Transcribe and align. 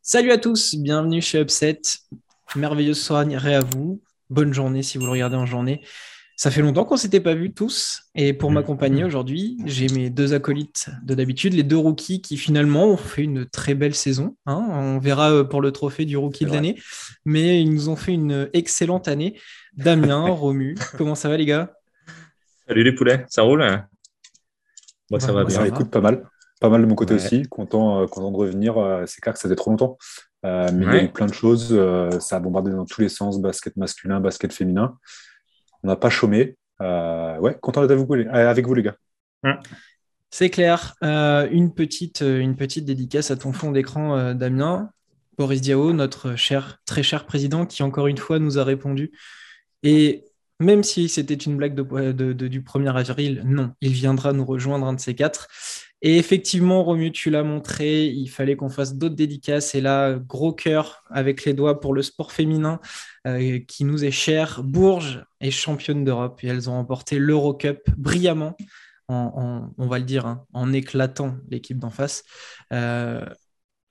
Salut 0.00 0.30
à 0.30 0.38
tous, 0.38 0.76
bienvenue 0.76 1.20
chez 1.20 1.42
Upset. 1.42 1.82
Merveilleuse 2.56 2.98
soirée 2.98 3.54
à 3.54 3.60
vous. 3.60 4.00
Bonne 4.30 4.54
journée 4.54 4.82
si 4.82 4.96
vous 4.96 5.04
le 5.04 5.10
regardez 5.10 5.36
en 5.36 5.44
journée. 5.44 5.82
Ça 6.42 6.50
fait 6.50 6.60
longtemps 6.60 6.84
qu'on 6.84 6.96
s'était 6.96 7.20
pas 7.20 7.34
vus 7.34 7.52
tous. 7.52 8.02
Et 8.16 8.32
pour 8.32 8.50
m'accompagner 8.50 9.04
aujourd'hui, 9.04 9.58
j'ai 9.64 9.86
mes 9.94 10.10
deux 10.10 10.34
acolytes 10.34 10.90
de 11.04 11.14
d'habitude, 11.14 11.54
les 11.54 11.62
deux 11.62 11.76
rookies 11.76 12.20
qui 12.20 12.36
finalement 12.36 12.86
ont 12.86 12.96
fait 12.96 13.22
une 13.22 13.46
très 13.46 13.74
belle 13.74 13.94
saison. 13.94 14.34
Hein. 14.46 14.66
On 14.72 14.98
verra 14.98 15.30
euh, 15.30 15.44
pour 15.44 15.60
le 15.60 15.70
trophée 15.70 16.04
du 16.04 16.16
rookie 16.16 16.44
de 16.44 16.50
l'année. 16.50 16.82
Mais 17.24 17.62
ils 17.62 17.72
nous 17.72 17.88
ont 17.90 17.94
fait 17.94 18.10
une 18.10 18.50
excellente 18.54 19.06
année. 19.06 19.38
Damien, 19.76 20.26
Romu, 20.30 20.76
comment 20.98 21.14
ça 21.14 21.28
va 21.28 21.36
les 21.36 21.46
gars? 21.46 21.74
Salut 22.66 22.82
les 22.82 22.92
poulets, 22.92 23.24
ça 23.28 23.42
roule 23.42 23.62
hein? 23.62 23.86
Moi 25.12 25.20
ça 25.20 25.30
va 25.30 25.44
bien. 25.44 25.58
Ça 25.58 25.68
écoute 25.68 25.92
pas 25.92 26.00
mal. 26.00 26.26
Pas 26.60 26.70
mal 26.70 26.80
de 26.80 26.86
mon 26.86 26.96
côté 26.96 27.14
aussi. 27.14 27.44
Content, 27.44 28.02
euh, 28.02 28.06
content 28.08 28.32
de 28.32 28.36
revenir. 28.36 28.78
Euh, 28.78 29.04
c'est 29.06 29.20
clair 29.20 29.34
que 29.34 29.38
ça 29.38 29.48
fait 29.48 29.54
trop 29.54 29.70
longtemps. 29.70 29.96
mais 30.42 30.72
il 30.72 30.82
y 30.82 30.88
a 30.88 31.04
eu 31.04 31.12
plein 31.12 31.26
de 31.26 31.34
choses. 31.34 31.68
ça 32.18 32.34
a 32.34 32.40
bombardé 32.40 32.72
dans 32.72 32.84
tous 32.84 33.00
les 33.00 33.08
sens, 33.08 33.40
basket 33.40 33.76
masculin, 33.76 34.18
basket 34.18 34.52
féminin. 34.52 34.98
On 35.82 35.88
n'a 35.88 35.96
pas 35.96 36.10
chômé. 36.10 36.56
Euh, 36.80 37.38
ouais, 37.38 37.56
content 37.60 37.80
d'être 37.80 37.92
avec 37.92 38.06
vous, 38.06 38.14
les, 38.14 38.26
avec 38.26 38.66
vous, 38.66 38.74
les 38.74 38.82
gars. 38.82 38.96
C'est 40.30 40.50
clair. 40.50 40.94
Euh, 41.02 41.48
une, 41.50 41.72
petite, 41.74 42.22
euh, 42.22 42.38
une 42.38 42.56
petite 42.56 42.84
dédicace 42.84 43.30
à 43.30 43.36
ton 43.36 43.52
fond 43.52 43.72
d'écran, 43.72 44.34
Damien. 44.34 44.90
Boris 45.38 45.60
Diao, 45.60 45.92
notre 45.92 46.36
cher, 46.36 46.80
très 46.84 47.02
cher 47.02 47.24
président, 47.24 47.66
qui 47.66 47.82
encore 47.82 48.06
une 48.06 48.18
fois 48.18 48.38
nous 48.38 48.58
a 48.58 48.64
répondu. 48.64 49.12
Et 49.82 50.24
même 50.60 50.82
si 50.82 51.08
c'était 51.08 51.34
une 51.34 51.56
blague 51.56 51.74
de, 51.74 52.32
du 52.32 52.60
1er 52.60 52.94
avril, 52.94 53.42
non, 53.44 53.72
il 53.80 53.92
viendra 53.92 54.32
nous 54.32 54.44
rejoindre 54.44 54.86
un 54.86 54.92
de 54.92 55.00
ces 55.00 55.14
quatre. 55.14 55.48
Et 56.04 56.18
effectivement, 56.18 56.82
Romu, 56.82 57.12
tu 57.12 57.30
l'as 57.30 57.44
montré, 57.44 58.06
il 58.06 58.28
fallait 58.28 58.56
qu'on 58.56 58.68
fasse 58.68 58.96
d'autres 58.96 59.14
dédicaces. 59.14 59.76
Et 59.76 59.80
là, 59.80 60.14
gros 60.18 60.52
cœur 60.52 61.04
avec 61.10 61.44
les 61.44 61.54
doigts 61.54 61.80
pour 61.80 61.94
le 61.94 62.02
sport 62.02 62.32
féminin 62.32 62.80
euh, 63.26 63.60
qui 63.60 63.84
nous 63.84 64.04
est 64.04 64.10
cher. 64.10 64.62
Bourges 64.64 65.24
est 65.40 65.52
championne 65.52 66.04
d'Europe 66.04 66.42
et 66.42 66.48
elles 66.48 66.68
ont 66.68 66.74
remporté 66.74 67.20
l'Eurocup 67.20 67.88
brillamment, 67.96 68.56
en, 69.08 69.72
on 69.78 69.86
va 69.86 69.98
le 70.00 70.04
dire, 70.04 70.26
hein, 70.26 70.44
en 70.52 70.72
éclatant 70.72 71.36
l'équipe 71.48 71.78
d'en 71.78 71.90
face. 71.90 72.24
Euh, 72.72 73.24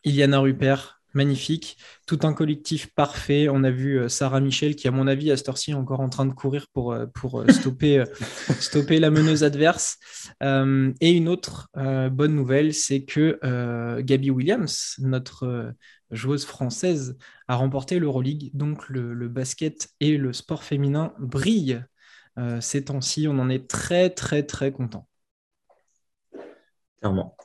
Iliana 0.04 0.40
Rupert, 0.40 1.01
magnifique. 1.14 1.78
Tout 2.06 2.20
un 2.24 2.34
collectif 2.34 2.94
parfait. 2.94 3.48
On 3.50 3.64
a 3.64 3.72
vu 3.72 4.00
euh, 4.00 4.10
Sarah 4.10 4.40
Michel 4.40 4.76
qui, 4.76 4.88
à 4.88 4.92
mon 4.92 5.08
avis, 5.08 5.32
à 5.32 5.38
cette 5.38 5.50
heure-ci, 5.50 5.72
est 5.72 5.76
encore 5.76 6.00
en 6.00 6.10
train 6.10 6.26
de 6.26 6.34
courir 6.34 6.68
pour, 6.74 6.94
euh, 6.94 7.06
pour 7.08 7.42
euh, 7.42 7.48
stopper, 7.50 8.04
stopper 8.60 9.00
la 9.00 9.10
meneuse 9.10 9.44
adverse. 9.44 9.98
et 10.42 11.12
une 11.12 11.28
autre 11.28 11.70
bonne 11.76 12.36
nouvelle, 12.36 12.74
c'est 12.74 13.04
que 13.04 13.40
Gabi 14.02 14.32
Williams, 14.32 14.96
notre 15.00 15.74
joueuse 16.12 16.46
française, 16.46 17.18
a 17.48 17.56
remporté 17.56 18.00
l'Euroleague. 18.00 18.52
Donc 18.54 18.90
le, 18.90 19.14
le, 19.14 19.28
basket 19.28 19.90
et 20.00 20.18
le 20.18 20.34
sport 20.34 20.64
féminin 20.64 21.14
brillent 21.20 21.84
ces 22.60 22.86
temps-ci. 22.86 23.28
On 23.28 23.40
en 23.40 23.50
est 23.50 23.70
très, 23.70 24.10
très, 24.10 24.44
très 24.44 24.72
content. 24.72 25.08
Clairement. 27.00 27.36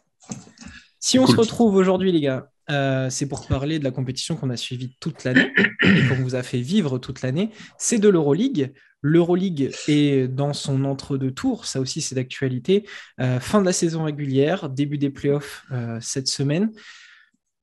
Si 0.98 1.18
on 1.18 1.26
se 1.26 1.36
retrouve 1.36 1.76
aujourd'hui, 1.76 2.12
les 2.12 2.20
gars, 2.20 2.50
euh, 2.70 3.10
c'est 3.10 3.28
pour 3.28 3.46
parler 3.46 3.78
de 3.78 3.84
la 3.84 3.90
compétition 3.90 4.36
qu'on 4.36 4.50
a 4.50 4.56
suivie 4.56 4.96
toute 5.00 5.24
l'année 5.24 5.52
et 5.82 6.08
qu'on 6.08 6.22
vous 6.22 6.34
a 6.34 6.42
fait 6.42 6.60
vivre 6.60 6.98
toute 6.98 7.22
l'année. 7.22 7.50
C'est 7.78 7.98
de 7.98 8.08
l'Euroleague. 8.08 8.72
L'Euroleague 9.02 9.70
est 9.86 10.26
dans 10.26 10.52
son 10.52 10.84
entre-deux 10.84 11.30
tours, 11.30 11.66
ça 11.66 11.80
aussi 11.80 12.00
c'est 12.00 12.14
d'actualité. 12.14 12.88
Euh, 13.20 13.38
fin 13.38 13.60
de 13.60 13.66
la 13.66 13.72
saison 13.72 14.04
régulière, 14.04 14.68
début 14.68 14.98
des 14.98 15.10
playoffs 15.10 15.64
euh, 15.70 15.98
cette 16.00 16.28
semaine. 16.28 16.72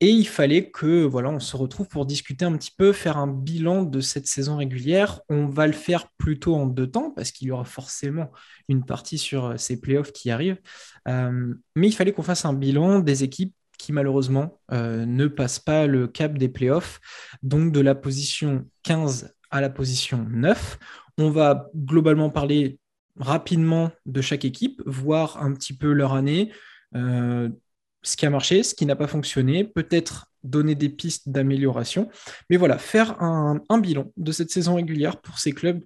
Et 0.00 0.08
il 0.08 0.26
fallait 0.26 0.70
que 0.70 1.04
voilà, 1.04 1.30
on 1.30 1.40
se 1.40 1.56
retrouve 1.56 1.88
pour 1.88 2.04
discuter 2.04 2.44
un 2.44 2.56
petit 2.56 2.72
peu, 2.76 2.92
faire 2.92 3.16
un 3.16 3.28
bilan 3.28 3.84
de 3.84 4.00
cette 4.00 4.26
saison 4.26 4.56
régulière. 4.56 5.20
On 5.28 5.46
va 5.46 5.66
le 5.66 5.72
faire 5.72 6.08
plutôt 6.18 6.56
en 6.56 6.66
deux 6.66 6.90
temps 6.90 7.10
parce 7.10 7.30
qu'il 7.30 7.48
y 7.48 7.50
aura 7.50 7.64
forcément 7.64 8.30
une 8.68 8.84
partie 8.84 9.18
sur 9.18 9.58
ces 9.58 9.80
playoffs 9.80 10.12
qui 10.12 10.30
arrivent. 10.30 10.60
mais 11.06 11.88
il 11.88 11.92
fallait 11.92 12.12
qu'on 12.12 12.22
fasse 12.22 12.44
un 12.44 12.52
bilan 12.52 13.00
des 13.00 13.22
équipes 13.22 13.54
qui 13.84 13.92
malheureusement 13.92 14.58
euh, 14.72 15.04
ne 15.04 15.26
passe 15.26 15.58
pas 15.58 15.86
le 15.86 16.08
cap 16.08 16.38
des 16.38 16.48
playoffs. 16.48 17.00
Donc 17.42 17.70
de 17.70 17.80
la 17.80 17.94
position 17.94 18.66
15 18.82 19.34
à 19.50 19.60
la 19.60 19.68
position 19.68 20.26
9. 20.30 20.78
On 21.18 21.28
va 21.28 21.68
globalement 21.76 22.30
parler 22.30 22.78
rapidement 23.20 23.90
de 24.06 24.22
chaque 24.22 24.46
équipe, 24.46 24.80
voir 24.86 25.42
un 25.42 25.52
petit 25.52 25.76
peu 25.76 25.92
leur 25.92 26.14
année, 26.14 26.50
euh, 26.96 27.50
ce 28.02 28.16
qui 28.16 28.24
a 28.24 28.30
marché, 28.30 28.62
ce 28.62 28.74
qui 28.74 28.86
n'a 28.86 28.96
pas 28.96 29.06
fonctionné, 29.06 29.64
peut-être 29.64 30.28
donner 30.42 30.74
des 30.74 30.88
pistes 30.88 31.28
d'amélioration. 31.28 32.08
Mais 32.48 32.56
voilà, 32.56 32.78
faire 32.78 33.22
un, 33.22 33.60
bilan 33.78 34.10
de 34.16 34.32
cette 34.32 34.50
saison 34.50 34.76
régulière 34.76 35.20
pour 35.20 35.38
ces 35.38 35.52
clubs 35.52 35.84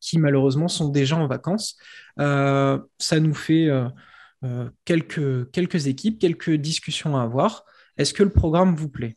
qui 0.00 0.18
malheureusement 0.18 0.68
sont 0.68 0.90
déjà 0.90 1.16
en 1.16 1.26
vacances. 1.26 1.78
Euh, 2.18 2.78
ça 2.98 3.20
nous 3.20 3.34
fait 3.34 3.70
quelques, 4.84 5.50
quelques 5.50 5.86
équipes, 5.86 6.18
quelques 6.18 6.52
discussions 6.52 7.16
à 7.16 7.22
avoir. 7.22 7.64
Est-ce 7.96 8.14
que 8.14 8.22
le 8.22 8.30
programme 8.30 8.74
vous 8.74 8.88
plaît? 8.88 9.14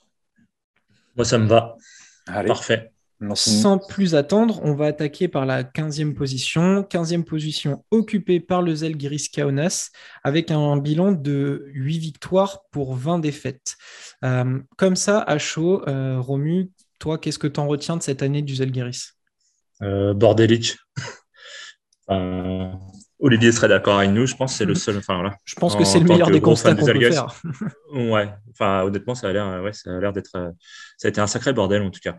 Moi, 1.16 1.26
ça 1.26 1.38
me 1.38 1.48
va. 1.48 1.78
Parfait. 2.26 2.94
Sans 3.36 3.78
plus 3.78 4.16
attendre, 4.16 4.60
on 4.64 4.74
va 4.74 4.88
attaquer 4.88 5.28
par 5.28 5.46
la 5.46 5.64
15e 5.64 6.14
position. 6.14 6.82
15e 6.84 7.24
position 7.24 7.86
occupée 7.92 8.40
par 8.40 8.62
le 8.62 8.76
Zalgiris 8.76 9.30
Kaunas 9.30 9.92
avec 10.24 10.52
un 10.52 10.78
bilan 10.78 11.12
de 11.14 11.66
8 11.74 11.98
victoires 12.00 12.64
pour 12.72 12.96
20 12.96 13.20
défaites. 13.20 13.76
Euh, 14.24 14.60
comme 14.78 14.96
ça, 14.96 15.20
à 15.20 15.38
chaud, 15.38 15.88
euh, 15.88 16.20
Romu, 16.20 16.72
toi, 17.00 17.18
qu'est-ce 17.18 17.40
que 17.40 17.48
tu 17.48 17.60
en 17.60 17.68
retiens 17.68 17.98
de 17.98 18.04
cette 18.04 18.22
année 18.22 18.42
du 18.42 18.56
Zalgiris? 18.56 19.14
Euh, 19.82 20.14
Bordelic. 20.14 20.78
Olivier 23.24 23.54
serait 23.54 23.70
d'accord 23.70 24.00
avec 24.00 24.12
nous, 24.12 24.26
je 24.26 24.36
pense 24.36 24.52
que 24.52 24.58
c'est 24.58 24.66
le 24.66 24.76
seul. 24.76 24.98
Enfin, 24.98 25.16
voilà, 25.16 25.38
je 25.46 25.56
pense 25.56 25.78
que 25.78 25.86
c'est 25.86 26.00
le 26.00 26.06
meilleur 26.06 26.30
des 26.30 26.42
constats 26.42 26.76
qu'on 26.76 26.86
peut 26.86 27.00
faire. 27.00 27.34
ouais, 27.94 28.30
enfin, 28.52 28.84
honnêtement, 28.84 29.16
ça 29.16 29.30
a 29.30 29.32
l'air, 29.32 29.64
ouais, 29.64 29.72
ça 29.72 29.96
a 29.96 30.00
l'air 30.02 30.12
d'être. 30.12 30.36
Euh, 30.36 30.52
ça 30.98 31.08
a 31.08 31.10
été 31.10 31.22
un 31.22 31.28
sacré 31.28 31.54
bordel 31.54 31.84
en 31.84 31.90
tout 31.90 32.02
cas. 32.02 32.18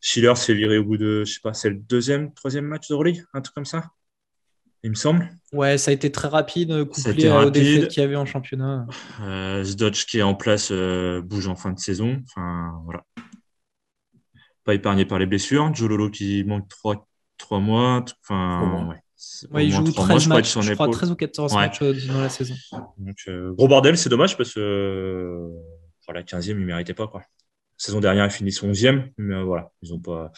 Schiller 0.00 0.32
se 0.36 0.44
fait 0.44 0.54
virer 0.54 0.78
au 0.78 0.84
bout 0.84 0.98
de, 0.98 1.24
je 1.24 1.32
sais 1.32 1.40
pas, 1.42 1.52
c'est 1.52 1.68
le 1.68 1.74
deuxième, 1.74 2.32
troisième 2.32 2.64
match 2.64 2.88
de 2.88 2.94
Euroleague, 2.94 3.24
un 3.34 3.40
truc 3.40 3.56
comme 3.56 3.64
ça, 3.64 3.86
il 4.84 4.90
me 4.90 4.94
semble. 4.94 5.28
Ouais, 5.52 5.78
ça 5.78 5.90
a 5.90 5.94
été 5.94 6.12
très 6.12 6.28
rapide, 6.28 6.84
couplé 6.84 7.28
aux 7.28 7.50
défaites 7.50 7.88
qu'il 7.88 8.02
y 8.02 8.06
avait 8.06 8.14
en 8.14 8.24
championnat. 8.24 8.86
Euh, 9.22 9.64
Zdodge 9.64 10.06
qui 10.06 10.20
est 10.20 10.22
en 10.22 10.36
place 10.36 10.68
euh, 10.70 11.20
bouge 11.22 11.48
en 11.48 11.56
fin 11.56 11.72
de 11.72 11.80
saison. 11.80 12.22
Enfin, 12.22 12.72
voilà. 12.84 13.02
Pas 14.62 14.74
épargné 14.74 15.06
par 15.06 15.18
les 15.18 15.26
blessures. 15.26 15.74
Jololo 15.74 16.08
qui 16.08 16.44
manque 16.44 16.68
3, 16.68 17.08
3 17.36 17.58
mois. 17.58 18.04
Enfin, 18.22 18.86
ouais 18.90 19.02
il 19.58 19.72
joue 19.72 19.90
13 19.90 20.28
matchs, 20.28 20.58
je 20.60 20.74
crois 20.74 20.88
13 20.88 21.10
ou 21.10 21.16
14 21.16 21.54
matchs 21.54 21.82
euh, 21.82 21.94
dans 22.08 22.20
la 22.20 22.28
saison. 22.28 22.54
Donc, 22.98 23.16
euh, 23.28 23.52
gros 23.54 23.68
bordel, 23.68 23.96
c'est 23.96 24.08
dommage 24.08 24.36
parce 24.36 24.54
que 24.54 24.60
euh, 24.60 26.12
la 26.12 26.22
15e, 26.22 26.50
ils 26.50 26.60
ne 26.60 26.64
méritaient 26.64 26.94
pas. 26.94 27.08
Quoi. 27.08 27.20
La 27.20 27.26
saison 27.78 28.00
dernière, 28.00 28.26
ils 28.26 28.30
finissent 28.30 28.62
11e, 28.62 29.10
mais 29.18 29.42
voilà, 29.42 29.70
ils 29.82 29.90
n'ont 29.90 30.00
pas. 30.00 30.32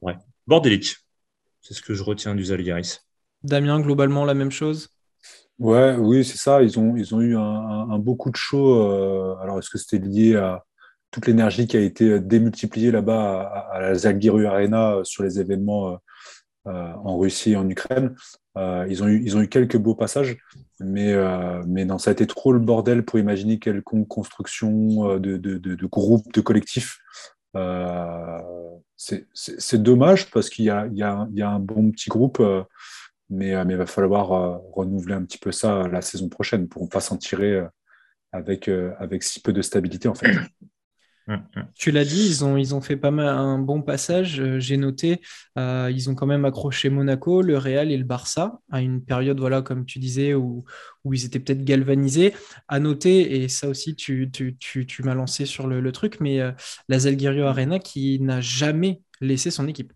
Ouais. 0.00 0.16
Bordelique, 0.46 0.96
c'est 1.60 1.74
ce 1.74 1.82
que 1.82 1.94
je 1.94 2.02
retiens 2.02 2.34
du 2.34 2.44
Zalgiris. 2.44 3.00
Damien, 3.42 3.80
globalement, 3.80 4.24
la 4.24 4.34
même 4.34 4.50
chose? 4.50 4.90
Ouais, 5.58 5.96
oui, 5.96 6.24
c'est 6.24 6.36
ça. 6.36 6.62
Ils 6.62 6.78
ont, 6.78 6.96
ils 6.96 7.14
ont 7.14 7.20
eu 7.20 7.36
un, 7.36 7.40
un, 7.40 7.98
beau 7.98 8.14
coup 8.14 8.30
de 8.30 8.36
chaud. 8.36 8.80
alors, 9.40 9.58
est-ce 9.58 9.70
que 9.70 9.78
c'était 9.78 9.98
lié 9.98 10.36
à 10.36 10.64
toute 11.10 11.26
l'énergie 11.26 11.66
qui 11.66 11.76
a 11.76 11.80
été 11.80 12.20
démultipliée 12.20 12.90
là-bas 12.90 13.40
à, 13.40 13.76
à, 13.76 13.80
la 13.80 13.94
Zalgiris 13.94 14.46
Arena 14.46 15.00
sur 15.04 15.22
les 15.22 15.40
événements 15.40 15.92
euh, 15.92 15.96
en 16.68 17.18
Russie 17.18 17.52
et 17.52 17.56
en 17.56 17.68
Ukraine. 17.68 18.14
Euh, 18.56 18.86
ils, 18.88 19.02
ont 19.02 19.08
eu, 19.40 19.48
quelques 19.48 19.76
beaux 19.76 19.94
passages, 19.94 20.36
mais, 20.80 21.12
euh, 21.12 21.62
ça 21.98 22.10
a 22.10 22.12
été 22.12 22.26
trop 22.26 22.52
le 22.52 22.58
bordel 22.58 23.04
pour 23.04 23.18
imaginer 23.18 23.58
quelconque 23.58 24.08
construction 24.08 25.18
de, 25.18 25.86
groupe, 25.86 26.32
de 26.32 26.40
collectif. 26.40 26.98
c'est 28.96 29.82
dommage 29.82 30.30
parce 30.30 30.50
qu'il 30.50 30.64
y, 30.64 30.70
a, 30.70 31.28
un 31.42 31.60
bon 31.60 31.90
petit 31.90 32.08
groupe, 32.08 32.42
mais, 33.30 33.64
mais 33.64 33.74
il 33.74 33.78
va 33.78 33.86
falloir 33.86 34.60
renouveler 34.72 35.14
un 35.14 35.24
petit 35.24 35.38
peu 35.38 35.52
ça 35.52 35.86
la 35.88 36.02
saison 36.02 36.28
prochaine 36.28 36.68
pour 36.68 36.82
ne 36.82 36.88
pas 36.88 37.00
s'en 37.00 37.16
tirer 37.16 37.62
avec, 38.32 38.68
avec 38.98 39.22
si 39.22 39.40
peu 39.40 39.52
de 39.52 39.62
stabilité 39.62 40.08
en 40.08 40.14
fait. 40.14 40.36
Mm, 41.28 41.34
mm. 41.34 41.62
Tu 41.74 41.90
l'as 41.90 42.06
dit, 42.06 42.26
ils 42.26 42.44
ont, 42.44 42.56
ils 42.56 42.74
ont 42.74 42.80
fait 42.80 42.96
pas 42.96 43.10
mal 43.10 43.28
un 43.28 43.58
bon 43.58 43.82
passage. 43.82 44.40
Euh, 44.40 44.58
j'ai 44.58 44.78
noté, 44.78 45.20
euh, 45.58 45.90
ils 45.92 46.08
ont 46.08 46.14
quand 46.14 46.26
même 46.26 46.46
accroché 46.46 46.88
Monaco, 46.88 47.42
le 47.42 47.58
Real 47.58 47.92
et 47.92 47.98
le 47.98 48.04
Barça 48.04 48.60
à 48.72 48.80
une 48.80 49.04
période, 49.04 49.38
voilà, 49.38 49.60
comme 49.60 49.84
tu 49.84 49.98
disais, 49.98 50.32
où, 50.32 50.64
où 51.04 51.12
ils 51.14 51.26
étaient 51.26 51.38
peut-être 51.38 51.64
galvanisés. 51.64 52.34
À 52.66 52.80
noter, 52.80 53.42
et 53.42 53.48
ça 53.48 53.68
aussi, 53.68 53.94
tu, 53.94 54.30
tu, 54.32 54.56
tu, 54.56 54.86
tu 54.86 55.02
m'as 55.02 55.14
lancé 55.14 55.44
sur 55.44 55.66
le, 55.66 55.80
le 55.80 55.92
truc, 55.92 56.18
mais 56.18 56.40
euh, 56.40 56.52
la 56.88 56.98
Arena 57.46 57.78
qui 57.78 58.18
n'a 58.20 58.40
jamais 58.40 59.02
laissé 59.20 59.50
son 59.50 59.68
équipe. 59.68 59.92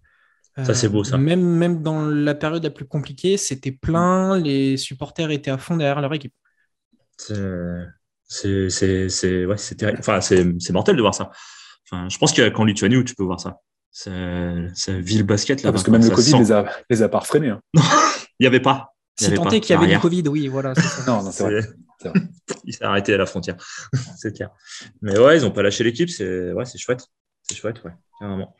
Ça, 0.64 0.74
c'est 0.74 0.90
beau, 0.90 1.02
ça. 1.02 1.16
Même, 1.16 1.40
même 1.42 1.82
dans 1.82 2.06
la 2.06 2.34
période 2.34 2.62
la 2.62 2.68
plus 2.68 2.84
compliquée, 2.84 3.38
c'était 3.38 3.72
plein, 3.72 4.38
les 4.38 4.76
supporters 4.76 5.30
étaient 5.30 5.50
à 5.50 5.56
fond 5.56 5.78
derrière 5.78 6.02
leur 6.02 6.12
équipe. 6.12 6.34
C'est 8.32 8.70
c'est 9.08 9.44
ouais, 9.44 9.56
terrible. 9.76 9.98
Enfin, 10.00 10.20
c'est 10.20 10.70
mortel 10.70 10.96
de 10.96 11.02
voir 11.02 11.14
ça. 11.14 11.30
Enfin, 11.84 12.08
je 12.08 12.16
pense 12.16 12.32
qu'il 12.32 12.42
y 12.42 12.46
a 12.46 12.50
qu'en 12.50 12.64
Lituanie 12.64 12.96
où 12.96 13.04
tu 13.04 13.14
peux 13.14 13.24
voir 13.24 13.40
ça. 13.40 13.58
C'est 13.90 15.00
ville 15.00 15.22
basket 15.22 15.62
là. 15.62 15.68
Ah, 15.68 15.72
parce 15.72 15.84
que 15.84 15.90
même 15.90 16.02
le 16.02 16.10
Covid 16.10 16.38
les 16.38 16.52
a, 16.52 16.64
les 16.88 17.02
a 17.02 17.08
pas 17.08 17.20
freinés. 17.20 17.50
Hein. 17.50 17.60
il 17.74 18.42
n'y 18.42 18.46
avait 18.46 18.60
pas. 18.60 18.94
C'est 19.16 19.34
tenté 19.34 19.60
qu'il 19.60 19.74
y 19.74 19.78
avait 19.78 19.92
du 19.92 19.98
Covid, 19.98 20.22
oui, 20.28 20.48
voilà. 20.48 20.72
non, 21.06 21.22
non 21.22 21.30
c'est 21.30 21.44
vrai. 21.44 21.60
vrai. 21.60 22.12
il 22.64 22.74
s'est 22.74 22.84
arrêté 22.84 23.14
à 23.14 23.18
la 23.18 23.26
frontière, 23.26 23.56
c'est 24.16 24.34
clair. 24.34 24.48
Mais 25.02 25.18
ouais, 25.18 25.38
ils 25.38 25.42
n'ont 25.42 25.50
pas 25.50 25.62
lâché 25.62 25.84
l'équipe, 25.84 26.08
c'est 26.08 26.52
ouais, 26.52 26.64
chouette. 26.76 27.06
C'est 27.42 27.56
chouette, 27.56 27.84
ouais, 27.84 27.92
carrément. 28.18 28.56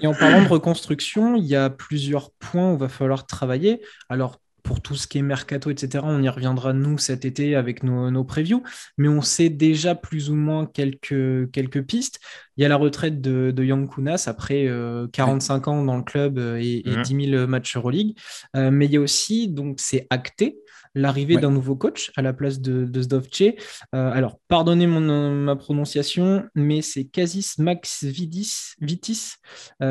Et 0.00 0.06
en 0.08 0.12
parlant 0.12 0.42
de 0.42 0.48
reconstruction, 0.48 1.36
il 1.36 1.46
y 1.46 1.54
a 1.54 1.70
plusieurs 1.70 2.32
points 2.32 2.72
où 2.72 2.74
il 2.74 2.80
va 2.80 2.88
falloir 2.88 3.26
travailler. 3.26 3.80
Alors, 4.08 4.40
pour 4.68 4.82
tout 4.82 4.96
ce 4.96 5.06
qui 5.06 5.16
est 5.16 5.22
mercato, 5.22 5.70
etc., 5.70 6.04
on 6.06 6.22
y 6.22 6.28
reviendra 6.28 6.74
nous 6.74 6.98
cet 6.98 7.24
été 7.24 7.56
avec 7.56 7.82
nos, 7.82 8.10
nos 8.10 8.22
previews, 8.22 8.62
mais 8.98 9.08
on 9.08 9.22
sait 9.22 9.48
déjà 9.48 9.94
plus 9.94 10.28
ou 10.28 10.34
moins 10.34 10.66
quelques, 10.66 11.50
quelques 11.52 11.80
pistes. 11.86 12.20
Il 12.58 12.62
y 12.62 12.66
a 12.66 12.68
la 12.68 12.76
retraite 12.76 13.22
de, 13.22 13.50
de 13.50 13.64
Young 13.64 13.90
Kunas 13.90 14.24
après 14.26 14.70
45 15.14 15.66
euh, 15.66 15.70
ans 15.70 15.84
dans 15.84 15.96
le 15.96 16.02
club 16.02 16.36
euh, 16.36 16.60
et, 16.60 16.82
10 16.82 17.30
000 17.30 17.46
mmh. 17.46 17.46
matchs 17.46 17.76
Euroleague. 17.78 18.14
Euh, 18.56 18.70
mais 18.70 18.84
il 18.84 18.92
y 18.92 18.98
a 18.98 19.00
aussi, 19.00 19.48
donc 19.48 19.80
c'est 19.80 20.06
acté, 20.10 20.58
l'arrivée 20.94 21.38
d'un 21.38 21.50
nouveau 21.50 21.74
coach 21.74 22.10
à 22.16 22.20
la 22.20 22.34
place 22.34 22.60
de, 22.60 22.84
de 22.84 23.00
Zdovce. 23.00 23.54
alors, 23.92 24.38
pardonnez 24.48 24.86
mon, 24.86 25.30
ma 25.34 25.56
prononciation, 25.56 26.44
mais 26.54 26.82
c'est 26.82 27.04
Kasis 27.04 27.56
Max 27.58 28.04
Vidis, 28.04 28.74
Vitis, 28.80 29.36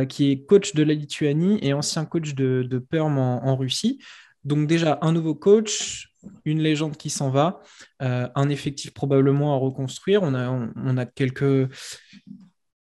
qui 0.10 0.32
est 0.32 0.46
coach 0.46 0.76
de 0.76 0.84
la 0.84 0.94
Lituanie 0.94 1.58
et 1.64 1.74
ancien 1.74 2.06
coach 2.06 2.36
de, 2.36 2.62
de 2.70 2.78
Perm 2.78 3.18
en 3.18 3.56
Russie. 3.56 4.00
Donc 4.48 4.66
déjà, 4.66 4.98
un 5.02 5.12
nouveau 5.12 5.36
coach, 5.36 6.14
une 6.46 6.62
légende 6.62 6.96
qui 6.96 7.10
s'en 7.10 7.30
va, 7.30 7.62
euh, 8.02 8.28
un 8.34 8.48
effectif 8.48 8.94
probablement 8.94 9.54
à 9.54 9.58
reconstruire. 9.58 10.24
On 10.24 10.34
a, 10.34 10.50
on, 10.50 10.98
a 10.98 11.06
quelques... 11.06 11.70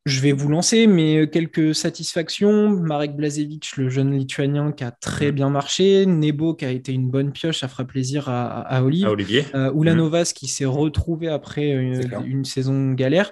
Je 0.04 0.20
vais 0.20 0.32
vous 0.32 0.50
lancer, 0.50 0.86
mais 0.86 1.30
quelques 1.30 1.74
satisfactions. 1.74 2.68
Marek 2.68 3.16
Blazevich, 3.16 3.78
le 3.78 3.88
jeune 3.88 4.12
lituanien 4.12 4.72
qui 4.72 4.84
a 4.84 4.90
très 4.90 5.32
bien 5.32 5.48
marché. 5.48 6.04
Nebo 6.04 6.52
qui 6.52 6.66
a 6.66 6.70
été 6.70 6.92
une 6.92 7.08
bonne 7.08 7.32
pioche, 7.32 7.60
ça 7.60 7.68
fera 7.68 7.86
plaisir 7.86 8.28
à, 8.28 8.60
à, 8.60 8.82
Olivier. 8.82 9.46
Euh, 9.54 9.72
Ulanovas 9.72 10.32
qui 10.34 10.46
s'est 10.46 10.66
retrouvé 10.66 11.28
après 11.28 11.70
une 11.70 12.44
saison 12.44 12.92
galère 12.92 13.30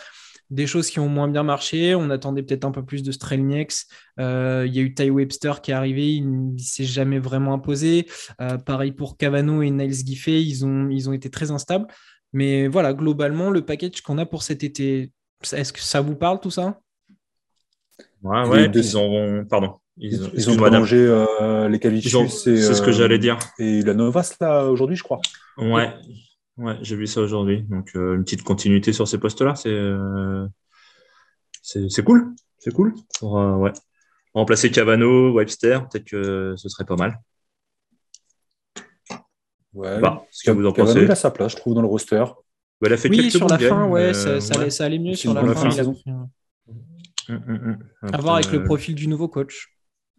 des 0.53 0.67
choses 0.67 0.91
qui 0.91 1.01
ont 1.01 1.09
moins 1.09 1.29
bien 1.29 1.43
marché. 1.43 1.95
On 1.95 2.11
attendait 2.11 2.43
peut-être 2.43 2.65
un 2.65 2.71
peu 2.71 2.85
plus 2.85 3.03
de 3.03 3.11
Strelnieks. 3.11 3.87
Euh, 4.21 4.65
il 4.67 4.75
y 4.75 4.79
a 4.79 4.83
eu 4.83 4.95
Ty 4.95 5.11
Webster 5.11 5.63
qui 5.63 5.71
est 5.71 5.75
arrivé, 5.75 6.15
il 6.15 6.53
ne 6.53 6.59
s'est 6.59 6.85
jamais 6.85 7.19
vraiment 7.19 7.55
imposé. 7.55 8.07
Euh, 8.41 8.59
pareil 8.59 8.93
pour 8.93 9.17
Cavano 9.17 9.63
et 9.63 9.71
Niles 9.71 10.07
Giffey, 10.07 10.43
ils 10.43 10.65
ont, 10.65 10.89
ils 10.91 11.09
ont 11.09 11.13
été 11.13 11.31
très 11.31 11.51
instables. 11.51 11.87
Mais 12.35 12.69
voilà, 12.69 12.93
globalement, 12.93 13.51
le 13.51 13.65
package 13.65 14.03
qu'on 14.03 14.19
a 14.19 14.27
pour 14.27 14.43
cet 14.43 14.63
été, 14.63 15.11
est-ce 15.53 15.73
que 15.73 15.81
ça 15.81 16.01
vous 16.01 16.17
parle 16.17 16.39
tout 16.39 16.51
ça? 16.51 16.79
Ouais, 18.23 18.47
ouais, 18.47 18.71
ils 18.73 18.97
ont. 18.97 19.45
Pardon. 19.49 19.79
Ils, 19.99 20.49
ont 20.49 20.57
prolongé 20.57 20.97
euh, 20.97 21.69
les 21.69 21.79
Cavicius. 21.79 22.45
C'est 22.45 22.57
ce 22.57 22.83
que 22.83 22.93
j'allais 22.93 23.19
dire. 23.19 23.39
Et 23.59 23.83
la 23.83 23.95
Novas, 23.95 24.37
là, 24.41 24.67
aujourd'hui, 24.67 24.97
je 24.97 25.03
crois. 25.03 25.21
Ouais. 25.59 25.93
Ouais, 26.59 26.77
j'ai 26.83 26.97
vu 26.97 27.07
ça 27.07 27.21
aujourd'hui. 27.21 27.63
Donc, 27.63 27.93
euh, 27.97 28.15
une 28.15 28.25
petite 28.25 28.43
continuité 28.43 28.93
sur 28.93 29.09
ces 29.09 29.19
postes-là, 29.19 29.55
c'est 29.55 29.71
euh, 29.71 30.47
c'est 31.63 32.05
cool. 32.05 32.35
C'est 32.59 32.73
cool. 32.73 32.95
Pour 33.19 33.41
euh, 33.41 33.57
ouais. 33.57 33.73
remplacer 34.35 34.71
Cavano, 34.71 35.33
Webster, 35.33 35.89
peut-être 35.89 36.05
que 36.05 36.55
ce 36.57 36.69
serait 36.69 36.85
pas 36.85 36.97
mal. 36.97 37.21
Ouais. 39.73 40.01
Bah, 40.01 40.27
ce 40.31 40.51
que 40.51 40.55
vous 40.55 40.67
en 40.67 40.73
Cavano, 40.73 40.95
pensez. 40.95 41.05
Il 41.07 41.11
a 41.11 41.15
sa 41.15 41.31
place, 41.31 41.53
je 41.53 41.57
trouve, 41.57 41.75
dans 41.75 41.81
le 41.81 41.89
roster. 41.89 42.25
Bah, 42.81 42.87
elle 42.87 42.93
a 42.93 42.97
fait 42.97 43.09
oui, 43.09 43.17
quelques 43.17 43.33
sur 43.33 43.49
la 43.49 43.59
fin, 43.59 43.89
ouais, 43.89 44.13
ça, 44.13 44.41
ça, 44.41 44.61
allait, 44.61 44.71
ça, 44.71 44.85
allait, 44.85 44.99
mieux 44.99 45.15
sur 45.15 45.33
la 45.33 45.55
fin. 45.55 45.71
fin. 45.71 46.29
Hum. 47.29 47.79
À 48.13 48.21
voir 48.21 48.35
avec 48.35 48.51
le 48.53 48.65
profil 48.65 48.95
du 48.95 49.07
nouveau 49.09 49.29
coach. 49.29 49.69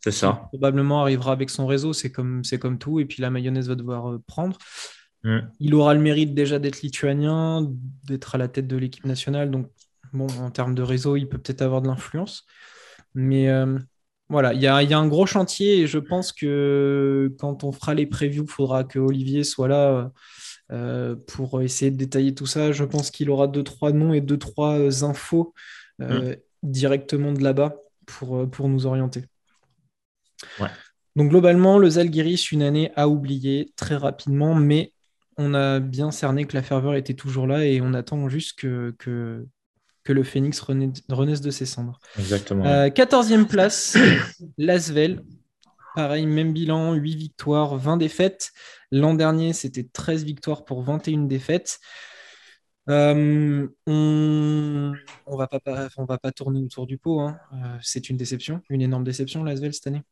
C'est 0.04 0.12
ça. 0.12 0.48
probablement 0.50 1.02
arrivera 1.02 1.32
avec 1.32 1.50
son 1.50 1.66
réseau, 1.66 1.94
c'est 1.94 2.12
comme, 2.12 2.42
comme 2.60 2.78
tout, 2.78 3.00
et 3.00 3.06
puis 3.06 3.22
la 3.22 3.30
mayonnaise 3.30 3.70
va 3.70 3.76
devoir 3.76 4.18
prendre. 4.28 4.58
Mm. 5.24 5.40
Il 5.60 5.76
aura 5.76 5.94
le 5.94 6.00
mérite 6.00 6.34
déjà 6.34 6.60
d'être 6.60 6.82
lituanien, 6.82 7.68
d'être 8.06 8.36
à 8.36 8.38
la 8.38 8.48
tête 8.48 8.68
de 8.68 8.78
l'équipe 8.78 9.06
nationale. 9.06 9.52
Donc, 9.52 9.70
bon, 10.12 10.28
en 10.40 10.52
termes 10.52 10.76
de 10.76 10.82
réseau, 10.82 11.16
il 11.16 11.28
peut 11.28 11.38
peut-être 11.38 11.62
avoir 11.62 11.82
de 11.82 11.88
l'influence. 11.88 12.46
Mais 13.16 13.50
euh, 13.50 13.78
voilà, 14.30 14.54
il 14.54 14.62
y, 14.62 14.68
a, 14.68 14.76
un 14.76 15.08
gros 15.08 15.26
chantier 15.26 15.80
et 15.80 15.88
je 15.88 16.00
pense 16.00 16.32
que 16.32 17.34
quand 17.40 17.64
on 17.64 17.72
fera 17.72 17.94
les 17.94 18.06
previews, 18.06 18.44
il 18.44 18.50
faudra 18.50 18.84
que 18.84 19.00
Olivier 19.00 19.44
soit 19.44 19.68
là 19.68 20.12
euh, 20.72 21.16
pour 21.28 21.62
essayer 21.62 21.92
de 21.92 21.98
détailler 21.98 22.34
tout 22.34 22.48
ça. 22.48 22.72
Je 22.72 22.84
pense 22.84 23.12
qu'il 23.12 23.30
aura 23.30 23.48
deux, 23.48 23.64
trois 23.64 23.92
noms 23.92 24.14
et 24.14 24.22
deux, 24.22 24.38
trois 24.38 25.04
infos 25.04 25.54
euh, 26.02 26.32
mm. 26.32 26.36
directement 26.64 27.32
de 27.32 27.44
là-bas 27.44 27.76
pour, 28.06 28.50
pour 28.50 28.70
nous 28.70 28.86
orienter. 28.86 29.24
Donc 31.16 31.30
globalement, 31.30 31.78
le 31.78 31.92
Zalgiris, 31.92 32.52
une 32.52 32.64
année 32.64 32.92
à 32.96 33.08
oublier 33.08 33.72
très 33.76 33.96
rapidement, 33.96 34.56
mais 34.56 34.93
on 35.38 35.54
a 35.54 35.80
bien 35.80 36.12
cerné 36.12 36.46
que 36.46 36.56
la 36.56 36.64
ferveur 36.64 36.96
était 36.96 37.14
toujours 37.14 37.48
là 37.48 37.66
et 37.66 37.82
on 37.82 37.94
attend 37.94 38.30
juste 38.30 38.58
que, 38.60 38.96
que, 39.00 39.46
le 40.06 40.24
phénix 40.24 40.60
renaisse 40.60 41.42
de 41.42 41.52
ses 41.52 41.66
cendres. 41.66 42.00
Exactement. 42.20 42.64
14e 42.64 43.42
euh, 43.42 43.46
place, 43.46 43.98
Lasvel. 44.58 45.24
Pareil, 45.96 46.26
même 46.26 46.54
bilan, 46.54 46.94
8 46.94 47.16
victoires, 47.16 47.78
20 47.78 47.98
défaites. 47.98 48.52
L'an 48.92 49.14
dernier, 49.14 49.54
c'était 49.54 49.84
13 49.84 50.24
victoires 50.24 50.66
pour 50.66 50.82
21 50.82 51.24
défaites. 51.24 51.80
Euh, 52.90 53.68
on 53.86 53.92
ne 53.92 55.38
va, 55.38 55.48
pas, 55.48 55.60
va 55.98 56.18
pas 56.18 56.32
tourner 56.32 56.62
autour 56.62 56.88
du 56.88 56.98
pot. 56.98 57.22
Hein. 57.22 57.38
Euh, 57.54 57.78
c'est 57.82 58.10
une 58.10 58.18
déception, 58.18 58.62
une 58.70 58.82
énorme 58.82 59.04
déception, 59.04 59.44
Lasvel, 59.44 59.74
cette 59.74 59.88
année. 59.88 60.04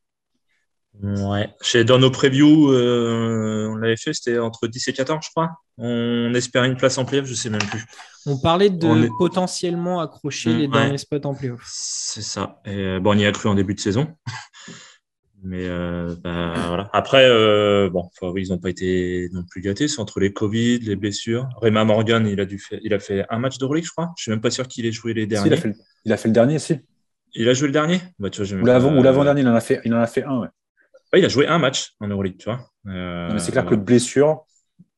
Ouais. 1.01 1.49
Dans 1.85 1.97
nos 1.97 2.11
previews, 2.11 2.71
euh, 2.71 3.69
on 3.71 3.75
l'avait 3.75 3.97
fait, 3.97 4.13
c'était 4.13 4.37
entre 4.37 4.67
10 4.67 4.87
et 4.87 4.93
14, 4.93 5.25
je 5.25 5.29
crois. 5.31 5.49
On 5.77 6.33
espérait 6.33 6.67
une 6.67 6.77
place 6.77 6.97
en 6.97 7.05
playoff, 7.05 7.25
je 7.25 7.33
sais 7.33 7.49
même 7.49 7.63
plus. 7.63 7.83
On 8.25 8.37
parlait 8.37 8.69
de 8.69 9.09
potentiellement 9.17 9.99
accrocher 9.99 10.53
les 10.53 10.67
derniers 10.67 10.97
spots 10.97 11.25
en 11.25 11.33
playoff. 11.33 11.63
C'est 11.65 12.21
ça. 12.21 12.61
Et, 12.65 12.99
bon, 12.99 13.15
on 13.15 13.17
y 13.17 13.25
a 13.25 13.31
cru 13.31 13.49
en 13.49 13.55
début 13.55 13.73
de 13.73 13.79
saison. 13.79 14.07
Mais 15.43 15.65
euh, 15.65 16.15
bah, 16.23 16.53
voilà. 16.67 16.89
Après, 16.93 17.25
euh, 17.27 17.89
bon, 17.89 18.11
ils 18.37 18.49
n'ont 18.49 18.59
pas 18.59 18.69
été 18.69 19.27
non 19.33 19.43
plus 19.43 19.61
gâtés. 19.61 19.87
C'est 19.87 19.99
entre 19.99 20.19
les 20.19 20.31
Covid, 20.33 20.79
les 20.79 20.95
blessures. 20.95 21.49
Rema 21.55 21.83
Morgan, 21.83 22.27
il 22.27 22.39
a, 22.39 22.45
dû 22.45 22.59
fait, 22.59 22.79
il 22.83 22.93
a 22.93 22.99
fait 22.99 23.25
un 23.27 23.39
match 23.39 23.57
de 23.57 23.65
relique, 23.65 23.85
je 23.85 23.91
crois. 23.91 24.11
Je 24.17 24.23
suis 24.23 24.31
même 24.31 24.41
pas 24.41 24.51
sûr 24.51 24.67
qu'il 24.67 24.85
ait 24.85 24.91
joué 24.91 25.15
les 25.15 25.25
derniers. 25.25 25.47
il, 25.47 25.53
a 25.53 25.57
fait, 25.57 25.75
il, 26.05 26.13
a 26.13 26.17
fait, 26.17 26.27
le 26.27 26.33
dernier, 26.33 26.59
si. 26.59 26.77
Il 27.33 27.49
a 27.49 27.53
joué 27.53 27.69
le 27.69 27.73
dernier? 27.73 28.01
Bah, 28.19 28.29
tu 28.29 28.43
vois, 28.43 28.61
Ou 28.61 28.65
l'avant-dernier, 29.01 29.41
il, 29.41 29.47
en 29.47 29.55
a 29.55 29.61
fait, 29.61 29.81
il 29.83 29.95
en 29.95 29.99
a 29.99 30.05
fait 30.05 30.23
un, 30.23 30.41
ouais 30.41 30.47
il 31.17 31.25
a 31.25 31.29
joué 31.29 31.47
un 31.47 31.59
match 31.59 31.93
en 31.99 32.07
Euroleague, 32.07 32.37
tu 32.37 32.45
vois. 32.45 32.71
Euh, 32.87 33.37
c'est 33.37 33.51
clair 33.51 33.65
que 33.65 33.75
blessure, 33.75 34.45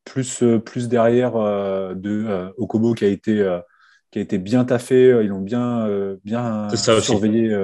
plus, 0.03 0.43
euh, 0.43 0.59
plus 0.59 0.87
derrière 0.87 1.35
euh, 1.35 1.93
de 1.95 2.51
Okobo 2.57 2.93
qui 2.93 3.05
a 3.05 3.07
été, 3.07 3.59
qui 4.11 4.19
a 4.19 4.21
été 4.21 4.37
bien 4.37 4.63
taffé, 4.65 5.09
ils 5.23 5.27
l'ont 5.27 5.41
bien, 5.41 5.87
bien 6.23 6.69
surveillé. 6.75 7.57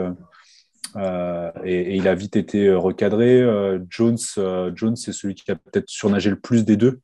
Et, 1.63 1.95
il 1.95 2.07
a 2.07 2.15
vite 2.15 2.35
été 2.35 2.73
recadré. 2.73 3.43
Jones, 3.89 4.17
Jones 4.73 4.95
c'est 4.95 5.13
celui 5.13 5.35
qui 5.35 5.51
a 5.51 5.55
peut-être 5.55 5.89
surnagé 5.89 6.29
le 6.29 6.39
plus 6.39 6.65
des 6.65 6.77
deux. 6.77 7.01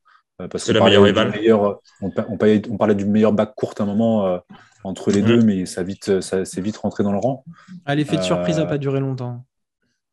c'est 0.56 0.74
la 0.74 0.84
meilleure 0.84 1.04
rival. 1.04 1.34
on, 2.02 2.12
on, 2.30 2.78
parlait 2.78 2.96
du 2.96 3.06
meilleur 3.06 3.34
bac 3.34 3.54
court 3.56 3.76
à 3.78 3.84
un 3.84 3.86
moment 3.86 4.40
entre 4.84 5.12
les 5.12 5.22
mm. 5.22 5.26
deux, 5.26 5.42
mais 5.42 5.66
ça, 5.66 5.84
vite, 5.84 6.22
ça 6.22 6.44
s'est 6.44 6.62
vite 6.62 6.78
rentré 6.78 7.04
dans 7.04 7.12
le 7.12 7.20
rang. 7.20 7.44
Ah, 7.86 7.94
l'effet 7.94 8.18
de 8.18 8.24
surprise 8.24 8.58
n'a 8.58 8.66
pas 8.66 8.80
duré 8.80 9.00
longtemps. 9.00 9.46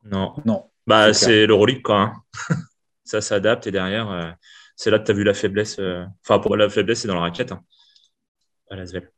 Non. 0.05 0.35
Non. 0.45 0.65
Bah, 0.87 1.15
c'est 1.15 1.47
l'Euroleague, 1.47 1.83
quoi. 1.83 2.01
Hein. 2.01 2.23
ça 3.05 3.21
s'adapte 3.21 3.67
et 3.67 3.71
derrière, 3.71 4.11
euh, 4.11 4.31
c'est 4.77 4.91
là 4.91 4.99
que 4.99 5.05
tu 5.05 5.11
as 5.11 5.15
vu 5.15 5.25
la 5.25 5.35
faiblesse. 5.35 5.79
Euh, 5.79 6.05
enfin, 6.25 6.39
pour 6.39 6.57
la 6.57 6.69
faiblesse, 6.69 7.01
c'est 7.01 7.09
dans 7.09 7.15
la 7.15 7.21
raquette. 7.21 7.53
Hein, 7.53 7.63
à 8.71 8.77
Lasvel. 8.77 9.11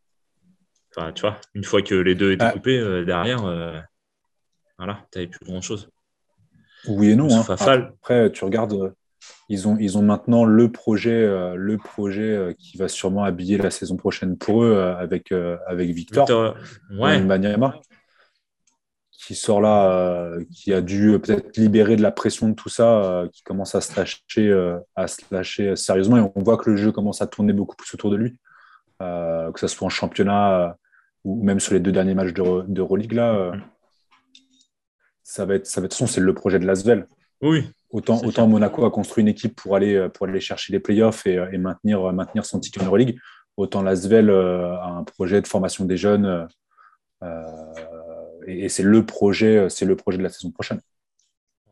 Enfin, 0.97 1.13
tu 1.13 1.23
vois, 1.23 1.41
une 1.55 1.65
fois 1.65 1.83
que 1.83 1.95
les 1.95 2.15
deux 2.15 2.33
étaient 2.33 2.45
ah. 2.45 2.53
coupés, 2.53 2.79
euh, 2.79 3.05
derrière, 3.05 3.43
voilà, 4.79 5.07
tu 5.13 5.19
n'avais 5.19 5.29
plus 5.29 5.45
grand-chose. 5.45 5.89
Oui 6.87 7.11
et 7.11 7.17
non. 7.17 7.29
Hein. 7.33 7.45
Après, 7.49 8.31
tu 8.31 8.45
regardes, 8.45 8.95
ils 9.49 9.67
ont, 9.67 9.77
ils 9.79 9.97
ont 9.97 10.03
maintenant 10.03 10.45
le 10.45 10.71
projet, 10.71 11.27
le 11.57 11.79
projet 11.79 12.55
qui 12.59 12.77
va 12.77 12.89
sûrement 12.89 13.25
habiller 13.25 13.57
la 13.57 13.71
saison 13.71 13.97
prochaine 13.97 14.37
pour 14.37 14.65
eux 14.65 14.77
avec, 14.77 15.33
avec 15.67 15.91
Victor, 15.91 16.27
Victor 16.27 16.57
ouais 16.99 17.21
qui 19.19 19.35
sort 19.35 19.61
là, 19.61 19.91
euh, 19.91 20.45
qui 20.53 20.73
a 20.73 20.81
dû 20.81 21.11
euh, 21.15 21.19
peut-être 21.19 21.57
libérer 21.57 21.97
de 21.97 22.03
la 22.03 22.11
pression 22.11 22.49
de 22.49 22.55
tout 22.55 22.69
ça, 22.69 23.03
euh, 23.05 23.29
qui 23.29 23.43
commence 23.43 23.75
à 23.75 23.81
se 23.81 23.97
lâcher, 23.97 24.75
à 24.97 25.07
se 25.07 25.23
lâcher 25.31 25.77
sérieusement. 25.77 26.19
Et 26.19 26.33
on 26.35 26.43
voit 26.43 26.57
que 26.57 26.71
le 26.71 26.77
jeu 26.77 26.93
commence 26.93 27.23
à 27.23 27.27
tourner 27.27 27.53
beaucoup 27.53 27.77
plus 27.77 27.93
autour 27.95 28.11
de 28.11 28.17
lui, 28.17 28.39
que 29.01 29.61
ce 29.61 29.67
soit 29.67 29.87
en 29.87 29.91
championnat 29.91 30.77
ou 31.25 31.43
même 31.43 31.61
sur 31.61 31.73
les 31.73 31.81
deux 31.81 31.93
derniers 31.93 32.15
matchs 32.15 32.35
de, 32.35 32.65
de 32.67 33.15
là. 33.15 33.53
ça 35.23 35.47
va 35.47 35.55
être, 35.55 35.67
ça 35.67 35.81
va 35.81 35.87
être, 35.87 35.95
c'est 35.95 36.21
le 36.21 36.35
projet 36.35 36.59
de 36.59 36.67
Lasvel. 36.67 37.07
Oui. 37.41 37.65
Autant, 37.91 38.23
autant 38.25 38.47
Monaco 38.47 38.85
a 38.85 38.91
construit 38.91 39.23
une 39.23 39.29
équipe 39.29 39.57
pour 39.57 39.77
aller, 39.77 40.09
pour 40.13 40.27
aller 40.27 40.41
chercher 40.41 40.73
les 40.73 40.81
playoffs 40.81 41.27
et, 41.27 41.43
et 41.53 41.59
maintenir, 41.59 42.13
maintenir 42.13 42.45
son 42.45 42.61
titre 42.61 42.83
en 42.83 42.87
Euroleague, 42.87 43.19
autant 43.57 43.83
Lasvel 43.83 44.31
a 44.31 44.87
un 44.87 45.05
projet 45.05 45.41
de 45.41 45.47
formation 45.47 45.85
des 45.85 45.97
jeunes 45.97 46.47
et, 48.47 48.69
c'est 48.69 48.83
le 48.83 49.05
projet, 49.07 49.57
euh, 49.57 49.69
c'est 49.69 49.85
le 49.85 49.97
projet 49.97 50.19
de 50.19 50.23
la 50.23 50.31
saison 50.31 50.51
prochaine. 50.51 50.81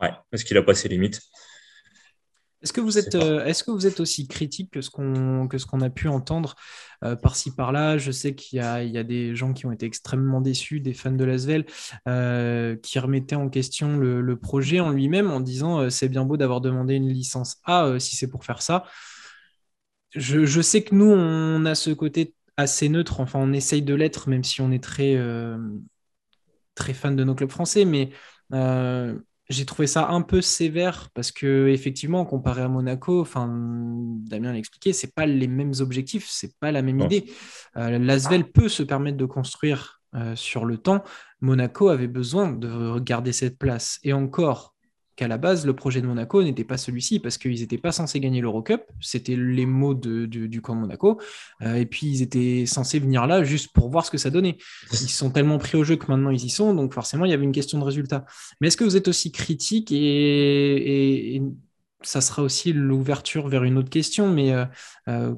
Ouais, 0.00 0.10
parce 0.30 0.44
qu'il 0.44 0.56
a 0.56 0.62
pas 0.62 0.74
ses 0.74 0.88
limites. 0.88 1.20
Est-ce 2.62 2.72
que, 2.72 2.80
vous 2.80 2.96
êtes, 2.96 3.16
euh, 3.16 3.44
est-ce 3.44 3.64
que 3.64 3.72
vous 3.72 3.86
êtes 3.86 3.98
aussi 3.98 4.28
critique 4.28 4.70
que 4.70 4.82
ce 4.82 4.90
qu'on, 4.90 5.48
que 5.48 5.58
ce 5.58 5.66
qu'on 5.66 5.80
a 5.80 5.90
pu 5.90 6.06
entendre 6.06 6.54
euh, 7.02 7.16
par-ci 7.16 7.52
par-là? 7.52 7.98
Je 7.98 8.12
sais 8.12 8.36
qu'il 8.36 8.58
y 8.58 8.62
a, 8.62 8.84
il 8.84 8.92
y 8.92 8.98
a 8.98 9.02
des 9.02 9.34
gens 9.34 9.52
qui 9.52 9.66
ont 9.66 9.72
été 9.72 9.84
extrêmement 9.84 10.40
déçus, 10.40 10.78
des 10.78 10.94
fans 10.94 11.10
de 11.10 11.24
Lasvel, 11.24 11.66
euh, 12.06 12.76
qui 12.76 13.00
remettaient 13.00 13.34
en 13.34 13.48
question 13.48 13.96
le, 13.98 14.36
projet 14.36 14.80
en 14.80 14.90
lui-même 14.90 15.30
en 15.30 15.40
disant 15.40 15.90
c'est 15.90 16.08
bien 16.08 16.24
beau 16.24 16.36
d'avoir 16.36 16.60
demandé 16.60 16.94
une 16.94 17.08
licence 17.08 17.58
A 17.64 17.98
si 17.98 18.16
c'est 18.16 18.28
pour 18.28 18.44
faire 18.44 18.62
ça. 18.62 18.84
Je, 20.14 20.44
je, 20.44 20.60
sais 20.60 20.82
que 20.82 20.94
nous, 20.94 21.10
on 21.10 21.64
a 21.64 21.74
ce 21.74 21.90
côté 21.90 22.34
assez 22.56 22.88
neutre, 22.88 23.20
enfin 23.20 23.38
on 23.40 23.52
essaye 23.52 23.82
de 23.82 23.94
l'être, 23.94 24.28
même 24.28 24.44
si 24.44 24.60
on 24.60 24.70
est 24.70 24.82
très, 24.82 25.16
très 26.74 26.94
fan 26.94 27.16
de 27.16 27.24
nos 27.24 27.34
clubs 27.34 27.50
français, 27.50 27.84
mais 27.84 28.10
euh, 28.52 29.18
j'ai 29.48 29.66
trouvé 29.66 29.86
ça 29.86 30.08
un 30.08 30.22
peu 30.22 30.40
sévère 30.40 31.10
parce 31.14 31.32
que 31.32 31.68
effectivement, 31.68 32.24
comparé 32.24 32.62
à 32.62 32.68
Monaco, 32.68 33.20
enfin, 33.20 33.48
Damien 33.48 34.52
l'a 34.52 34.58
expliqué, 34.58 34.92
c'est 34.92 35.14
pas 35.14 35.26
les 35.26 35.48
mêmes 35.48 35.72
objectifs, 35.80 36.26
c'est 36.28 36.58
pas 36.58 36.72
la 36.72 36.82
même 36.82 37.00
idée. 37.00 37.30
Euh, 37.76 37.98
L'Asvel 37.98 38.50
peut 38.50 38.68
se 38.68 38.82
permettre 38.82 39.16
de 39.16 39.26
construire 39.26 40.00
euh, 40.14 40.36
sur 40.36 40.64
le 40.64 40.78
temps. 40.78 41.02
Monaco 41.40 41.88
avait 41.88 42.08
besoin 42.08 42.52
de 42.52 42.98
garder 43.00 43.32
cette 43.32 43.58
place. 43.58 43.98
Et 44.04 44.12
encore, 44.12 44.71
qu'à 45.22 45.28
la 45.28 45.38
base, 45.38 45.64
le 45.64 45.72
projet 45.72 46.00
de 46.00 46.06
Monaco 46.08 46.42
n'était 46.42 46.64
pas 46.64 46.76
celui-ci, 46.76 47.20
parce 47.20 47.38
qu'ils 47.38 47.60
n'étaient 47.60 47.78
pas 47.78 47.92
censés 47.92 48.18
gagner 48.18 48.40
l'Eurocup, 48.40 48.82
c'était 49.00 49.36
les 49.36 49.66
mots 49.66 49.94
du 49.94 50.60
camp 50.60 50.74
de 50.74 50.80
Monaco, 50.80 51.20
euh, 51.62 51.76
et 51.76 51.86
puis 51.86 52.08
ils 52.08 52.22
étaient 52.22 52.66
censés 52.66 52.98
venir 52.98 53.28
là 53.28 53.44
juste 53.44 53.72
pour 53.72 53.88
voir 53.88 54.04
ce 54.04 54.10
que 54.10 54.18
ça 54.18 54.30
donnait. 54.30 54.58
Ils 54.90 55.08
sont 55.08 55.30
tellement 55.30 55.58
pris 55.58 55.78
au 55.78 55.84
jeu 55.84 55.94
que 55.94 56.06
maintenant 56.08 56.30
ils 56.30 56.44
y 56.44 56.50
sont, 56.50 56.74
donc 56.74 56.92
forcément 56.92 57.24
il 57.24 57.30
y 57.30 57.34
avait 57.34 57.44
une 57.44 57.52
question 57.52 57.78
de 57.78 57.84
résultat. 57.84 58.24
Mais 58.60 58.66
est-ce 58.66 58.76
que 58.76 58.82
vous 58.82 58.96
êtes 58.96 59.06
aussi 59.06 59.30
critique, 59.30 59.92
et, 59.92 61.40
ça 62.02 62.20
sera 62.20 62.42
aussi 62.42 62.72
l'ouverture 62.72 63.46
vers 63.46 63.62
une 63.62 63.78
autre 63.78 63.90
question, 63.90 64.28
mais 64.28 64.52
euh, 64.52 64.64
euh, 65.06 65.36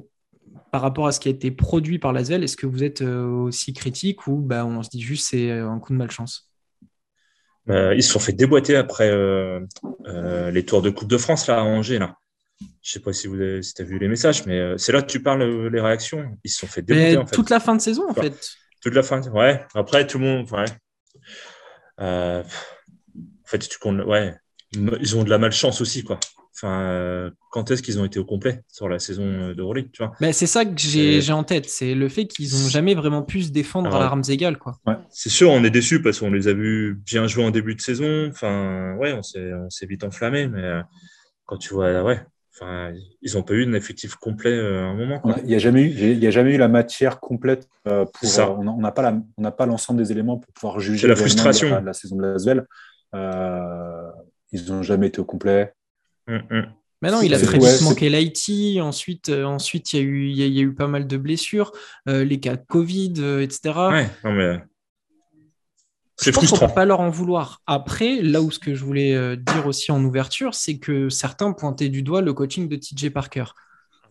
par 0.71 0.81
rapport 0.81 1.05
à 1.05 1.11
ce 1.11 1.19
qui 1.19 1.27
a 1.27 1.31
été 1.31 1.51
produit 1.51 1.99
par 1.99 2.11
l'Asvel, 2.11 2.43
est-ce 2.43 2.57
que 2.57 2.65
vous 2.65 2.83
êtes 2.83 3.01
aussi 3.01 3.71
critique 3.73 4.25
ou 4.25 4.37
bah, 4.37 4.65
on 4.65 4.81
se 4.81 4.89
dit 4.89 5.01
juste 5.01 5.27
c'est 5.29 5.51
un 5.51 5.77
coup 5.77 5.93
de 5.93 5.99
malchance? 5.99 6.49
Ils 7.67 8.03
se 8.03 8.11
sont 8.11 8.19
fait 8.19 8.33
déboîter 8.33 8.75
après 8.75 9.09
euh, 9.09 9.59
euh, 10.07 10.51
les 10.51 10.65
tours 10.65 10.81
de 10.81 10.89
Coupe 10.89 11.07
de 11.07 11.17
France 11.17 11.47
là 11.47 11.59
à 11.59 11.63
Angers 11.63 11.99
là. 11.99 12.17
Je 12.81 12.91
sais 12.91 12.99
pas 12.99 13.11
si 13.11 13.27
vous 13.27 13.35
avez, 13.35 13.61
si 13.61 13.73
as 13.81 13.83
vu 13.83 13.99
les 13.99 14.07
messages, 14.07 14.45
mais 14.45 14.77
c'est 14.77 14.93
là 14.93 15.01
que 15.01 15.07
tu 15.07 15.21
parles 15.21 15.43
les 15.69 15.81
réactions. 15.81 16.37
Ils 16.43 16.49
se 16.49 16.59
sont 16.59 16.67
fait 16.67 16.81
déboîter 16.81 17.17
en 17.17 17.25
fait. 17.25 17.35
Toute 17.35 17.49
la 17.49 17.59
fin 17.59 17.75
de 17.75 17.81
saison 17.81 18.09
en 18.09 18.13
fait. 18.13 18.33
Toute 18.81 18.93
la 18.93 19.03
fin, 19.03 19.21
ouais. 19.31 19.65
Après 19.73 20.07
tout 20.07 20.19
le 20.19 20.25
monde, 20.25 20.49
ouais. 20.51 20.65
en 21.97 22.43
fait, 23.45 23.59
tu 23.59 23.77
comptes, 23.77 24.05
ouais. 24.05 24.35
Ils 24.71 25.17
ont 25.17 25.23
de 25.23 25.29
la 25.29 25.37
malchance 25.37 25.81
aussi 25.81 26.03
quoi. 26.03 26.19
Enfin, 26.57 26.79
euh, 26.83 27.31
quand 27.51 27.69
est-ce 27.69 27.83
qu'ils 27.83 27.99
ont 27.99 28.05
été 28.05 28.17
au 28.17 28.23
complet 28.23 28.63
sur 28.71 28.87
la 28.87 28.97
saison 28.97 29.25
euh, 29.25 29.53
de 29.53 29.61
Euroleague, 29.61 29.89
tu 29.91 30.01
vois? 30.01 30.13
Mais 30.21 30.31
C'est 30.31 30.47
ça 30.47 30.63
que 30.63 30.71
j'ai 30.77 31.33
en 31.33 31.43
tête, 31.43 31.67
c'est 31.67 31.93
le 31.93 32.07
fait 32.07 32.27
qu'ils 32.27 32.53
n'ont 32.53 32.69
jamais 32.69 32.95
vraiment 32.95 33.23
pu 33.23 33.43
se 33.43 33.51
défendre 33.51 33.93
à 33.93 33.99
l'armes 33.99 34.23
égales. 34.29 34.57
Quoi. 34.57 34.79
C'est 35.09 35.29
sûr, 35.29 35.51
on 35.51 35.63
est 35.65 35.69
déçu 35.69 36.01
parce 36.01 36.19
qu'on 36.19 36.31
les 36.31 36.47
a 36.47 36.53
vus 36.53 36.97
bien 37.05 37.27
jouer 37.27 37.43
en 37.43 37.51
début 37.51 37.75
de 37.75 37.81
saison. 37.81 38.27
Enfin, 38.29 38.95
ouais, 38.95 39.11
on 39.11 39.21
s'est 39.21 39.85
vite 39.85 40.05
enflammé, 40.05 40.47
mais 40.47 40.63
euh, 40.63 40.81
quand 41.45 41.57
tu 41.57 41.73
vois, 41.73 42.01
ouais, 42.03 42.21
enfin, 42.53 42.93
ils 43.21 43.33
n'ont 43.33 43.43
pas 43.43 43.53
eu 43.53 43.65
un 43.65 43.73
effectif 43.73 44.15
complet 44.15 44.57
à 44.57 44.85
un 44.85 44.93
moment. 44.93 45.21
Il 45.39 45.47
n'y 45.47 45.55
a, 45.55 45.59
jamais 45.59 45.81
eu, 45.81 45.89
il 45.89 46.25
a 46.25 46.31
jamais 46.31 46.53
eu 46.53 46.57
la 46.57 46.69
matière 46.69 47.19
complète 47.19 47.67
pour. 47.83 48.07
Ça. 48.21 48.49
on 48.49 48.79
n'a 48.79 48.93
pas 48.93 49.13
pas 49.51 49.65
l'ensemble 49.65 50.01
des 50.01 50.13
éléments 50.13 50.37
pour 50.37 50.53
pouvoir 50.53 50.79
juger 50.79 51.09
la 51.09 51.17
frustration 51.17 51.81
de 51.81 51.85
la, 51.85 51.91
saison 51.91 52.15
de 52.15 52.21
Lasvel. 52.21 52.65
ils 54.53 54.71
n'ont 54.71 54.83
jamais 54.83 55.07
été 55.07 55.19
au 55.19 55.25
complet. 55.25 55.73
Mm, 56.27 56.35
mm. 56.49 56.73
Mais 57.01 57.11
non, 57.11 57.21
il 57.21 57.33
a 57.33 57.39
très 57.39 57.59
vite 57.59 57.81
manqué 57.81 58.09
l'IT. 58.09 58.81
Ensuite, 58.81 59.29
euh, 59.29 59.43
ensuite 59.43 59.93
il, 59.93 59.97
y 59.97 59.99
a 59.99 60.03
eu, 60.03 60.29
il, 60.29 60.37
y 60.37 60.59
a, 60.59 60.63
eu 60.63 60.73
pas 60.73 60.87
mal 60.87 61.07
de 61.07 61.17
blessures, 61.17 61.71
euh, 62.07 62.23
les 62.23 62.39
cas 62.39 62.55
de 62.55 62.63
Covid, 62.65 63.13
euh, 63.19 63.41
etc. 63.41 63.75
Ouais, 63.91 64.09
non 64.23 64.31
mais... 64.31 64.59
C'est 66.17 66.31
frustrant. 66.31 66.65
On 66.65 66.69
peut 66.69 66.73
pas 66.73 66.85
leur 66.85 67.01
en 67.01 67.09
vouloir. 67.09 67.61
Après, 67.67 68.21
là 68.21 68.41
où 68.41 68.49
ce 68.49 68.57
que 68.57 68.73
je 68.73 68.85
voulais 68.85 69.35
dire 69.35 69.67
aussi 69.67 69.91
en 69.91 70.01
ouverture, 70.01 70.55
c'est 70.55 70.77
que 70.77 71.09
certains 71.09 71.51
pointaient 71.51 71.89
du 71.89 72.03
doigt 72.03 72.21
le 72.21 72.33
coaching 72.33 72.69
de 72.69 72.77
TJ 72.77 73.09
Parker. 73.09 73.43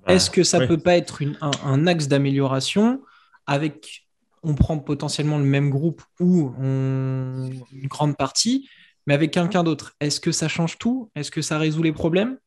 Est-ce 0.07 0.31
que 0.31 0.45
ça 0.45 0.67
peut 0.67 0.77
pas 0.77 0.99
être 0.99 1.23
une, 1.23 1.39
un, 1.41 1.87
axe 1.87 2.07
d'amélioration 2.07 3.01
avec, 3.47 4.07
on 4.43 4.55
prend 4.55 4.79
potentiellement 4.79 5.39
le 5.39 5.45
même 5.45 5.71
groupe 5.71 6.03
ou 6.21 6.53
une 6.61 7.65
grande 7.89 8.19
partie, 8.19 8.69
mais 9.07 9.15
avec 9.15 9.33
quelqu'un 9.33 9.63
d'autre, 9.63 9.95
est-ce 10.01 10.21
que 10.21 10.33
ça 10.33 10.49
change 10.49 10.79
tout? 10.79 11.11
Est-ce 11.15 11.31
que 11.31 11.43
ça 11.43 11.59
résout 11.59 11.83
les 11.83 11.93
problèmes? 11.93 12.39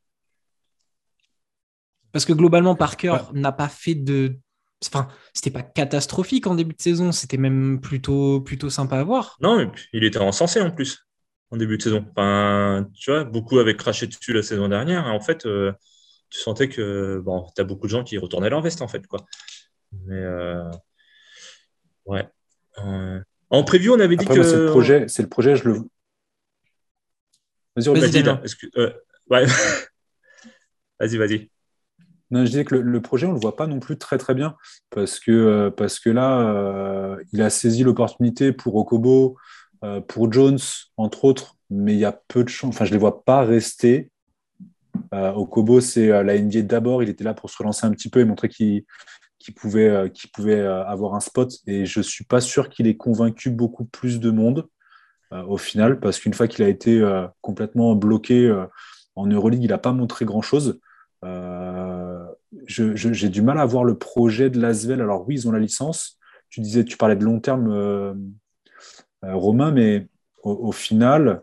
Parce 2.12 2.24
que 2.24 2.32
globalement, 2.32 2.74
Parker 2.74 3.16
n'a 3.32 3.52
pas 3.52 3.68
fait 3.68 3.94
de. 3.94 4.36
Enfin, 4.86 5.08
c'était 5.34 5.50
pas 5.50 5.62
catastrophique 5.62 6.46
en 6.46 6.54
début 6.54 6.74
de 6.74 6.80
saison, 6.80 7.12
c'était 7.12 7.36
même 7.36 7.80
plutôt, 7.80 8.40
plutôt 8.40 8.70
sympa 8.70 8.98
à 8.98 9.04
voir. 9.04 9.36
Non, 9.40 9.70
il 9.92 10.04
était 10.04 10.18
encensé 10.18 10.60
en 10.60 10.70
plus 10.70 11.08
en 11.50 11.56
début 11.56 11.78
de 11.78 11.82
saison. 11.82 12.06
Enfin, 12.10 12.88
tu 12.94 13.10
vois, 13.10 13.24
beaucoup 13.24 13.58
avaient 13.58 13.76
craché 13.76 14.06
dessus 14.06 14.32
la 14.32 14.42
saison 14.42 14.68
dernière. 14.68 15.06
En 15.06 15.20
fait, 15.20 15.46
euh, 15.46 15.72
tu 16.30 16.38
sentais 16.38 16.68
que 16.68 17.20
bon, 17.24 17.46
tu 17.54 17.60
as 17.60 17.64
beaucoup 17.64 17.86
de 17.86 17.90
gens 17.90 18.04
qui 18.04 18.18
retournaient 18.18 18.50
leur 18.50 18.62
veste 18.62 18.82
en 18.82 18.88
fait. 18.88 19.06
Quoi. 19.06 19.20
Mais 20.06 20.20
euh, 20.20 20.70
ouais. 22.06 22.28
Euh, 22.78 23.20
en 23.50 23.64
preview, 23.64 23.94
on 23.94 24.00
avait 24.00 24.16
dit 24.16 24.26
que. 24.26 24.42
C'est 24.42 24.56
le, 24.56 24.66
projet, 24.66 25.08
c'est 25.08 25.22
le 25.22 25.28
projet, 25.28 25.56
je 25.56 25.68
le, 25.68 25.80
Vas-y, 27.78 28.22
vas-y. 28.22 28.28
Euh, 28.76 28.90
vas-y, 31.00 31.16
vas-y. 31.16 31.50
Non, 32.30 32.40
je 32.40 32.50
disais 32.50 32.64
que 32.64 32.74
le, 32.74 33.00
projet, 33.00 33.26
on 33.26 33.30
ne 33.30 33.34
le 33.34 33.40
voit 33.40 33.56
pas 33.56 33.66
non 33.66 33.80
plus 33.80 33.96
très 33.96 34.18
très 34.18 34.34
bien 34.34 34.56
parce 34.90 35.18
que, 35.18 35.30
euh, 35.30 35.70
parce 35.70 35.98
que 35.98 36.10
là, 36.10 36.40
euh, 36.40 37.16
il 37.32 37.40
a 37.40 37.48
saisi 37.48 37.84
l'opportunité 37.84 38.52
pour 38.52 38.76
Okobo, 38.76 39.36
pour 40.08 40.32
Jones, 40.32 40.58
entre 40.96 41.24
autres, 41.24 41.54
mais 41.70 41.94
il 41.94 42.00
y 42.00 42.04
a 42.04 42.20
peu 42.26 42.42
de 42.42 42.48
chance. 42.48 42.74
Enfin, 42.74 42.84
je 42.84 42.90
ne 42.90 42.94
les 42.94 43.00
vois 43.00 43.24
pas 43.24 43.44
rester. 43.44 44.10
Okobo, 45.12 45.80
c'est 45.80 46.08
la 46.08 46.36
NBA 46.36 46.62
d'abord. 46.62 47.02
Il 47.02 47.08
était 47.08 47.22
là 47.22 47.32
pour 47.32 47.48
se 47.48 47.56
relancer 47.58 47.86
un 47.86 47.92
petit 47.92 48.10
peu 48.10 48.18
et 48.18 48.24
montrer 48.24 48.48
qu'il 48.48 48.84
pouvait, 49.54 50.10
pouvait 50.34 50.60
avoir 50.60 51.14
un 51.14 51.20
spot. 51.20 51.52
Et 51.68 51.86
je 51.86 52.00
ne 52.00 52.02
suis 52.02 52.24
pas 52.24 52.40
sûr 52.40 52.68
qu'il 52.68 52.88
ait 52.88 52.96
convaincu 52.96 53.50
beaucoup 53.50 53.84
plus 53.84 54.18
de 54.18 54.32
monde. 54.32 54.68
Euh, 55.32 55.42
au 55.44 55.58
final, 55.58 56.00
parce 56.00 56.18
qu'une 56.18 56.34
fois 56.34 56.48
qu'il 56.48 56.64
a 56.64 56.68
été 56.68 57.00
euh, 57.00 57.26
complètement 57.42 57.94
bloqué 57.94 58.46
euh, 58.46 58.64
en 59.14 59.26
Euroleague, 59.26 59.62
il 59.62 59.68
n'a 59.68 59.78
pas 59.78 59.92
montré 59.92 60.24
grand-chose. 60.24 60.80
J'ai 62.66 63.28
du 63.28 63.42
mal 63.42 63.58
à 63.58 63.66
voir 63.66 63.84
le 63.84 63.98
projet 63.98 64.48
de 64.50 64.60
l'Asvel. 64.60 65.00
Alors 65.00 65.26
oui, 65.26 65.34
ils 65.34 65.48
ont 65.48 65.52
la 65.52 65.58
licence. 65.58 66.18
Tu 66.48 66.60
disais, 66.60 66.84
tu 66.84 66.96
parlais 66.96 67.16
de 67.16 67.24
long 67.24 67.40
terme, 67.40 68.30
Romain, 69.22 69.70
mais 69.70 70.06
au, 70.42 70.72
final, 70.72 71.42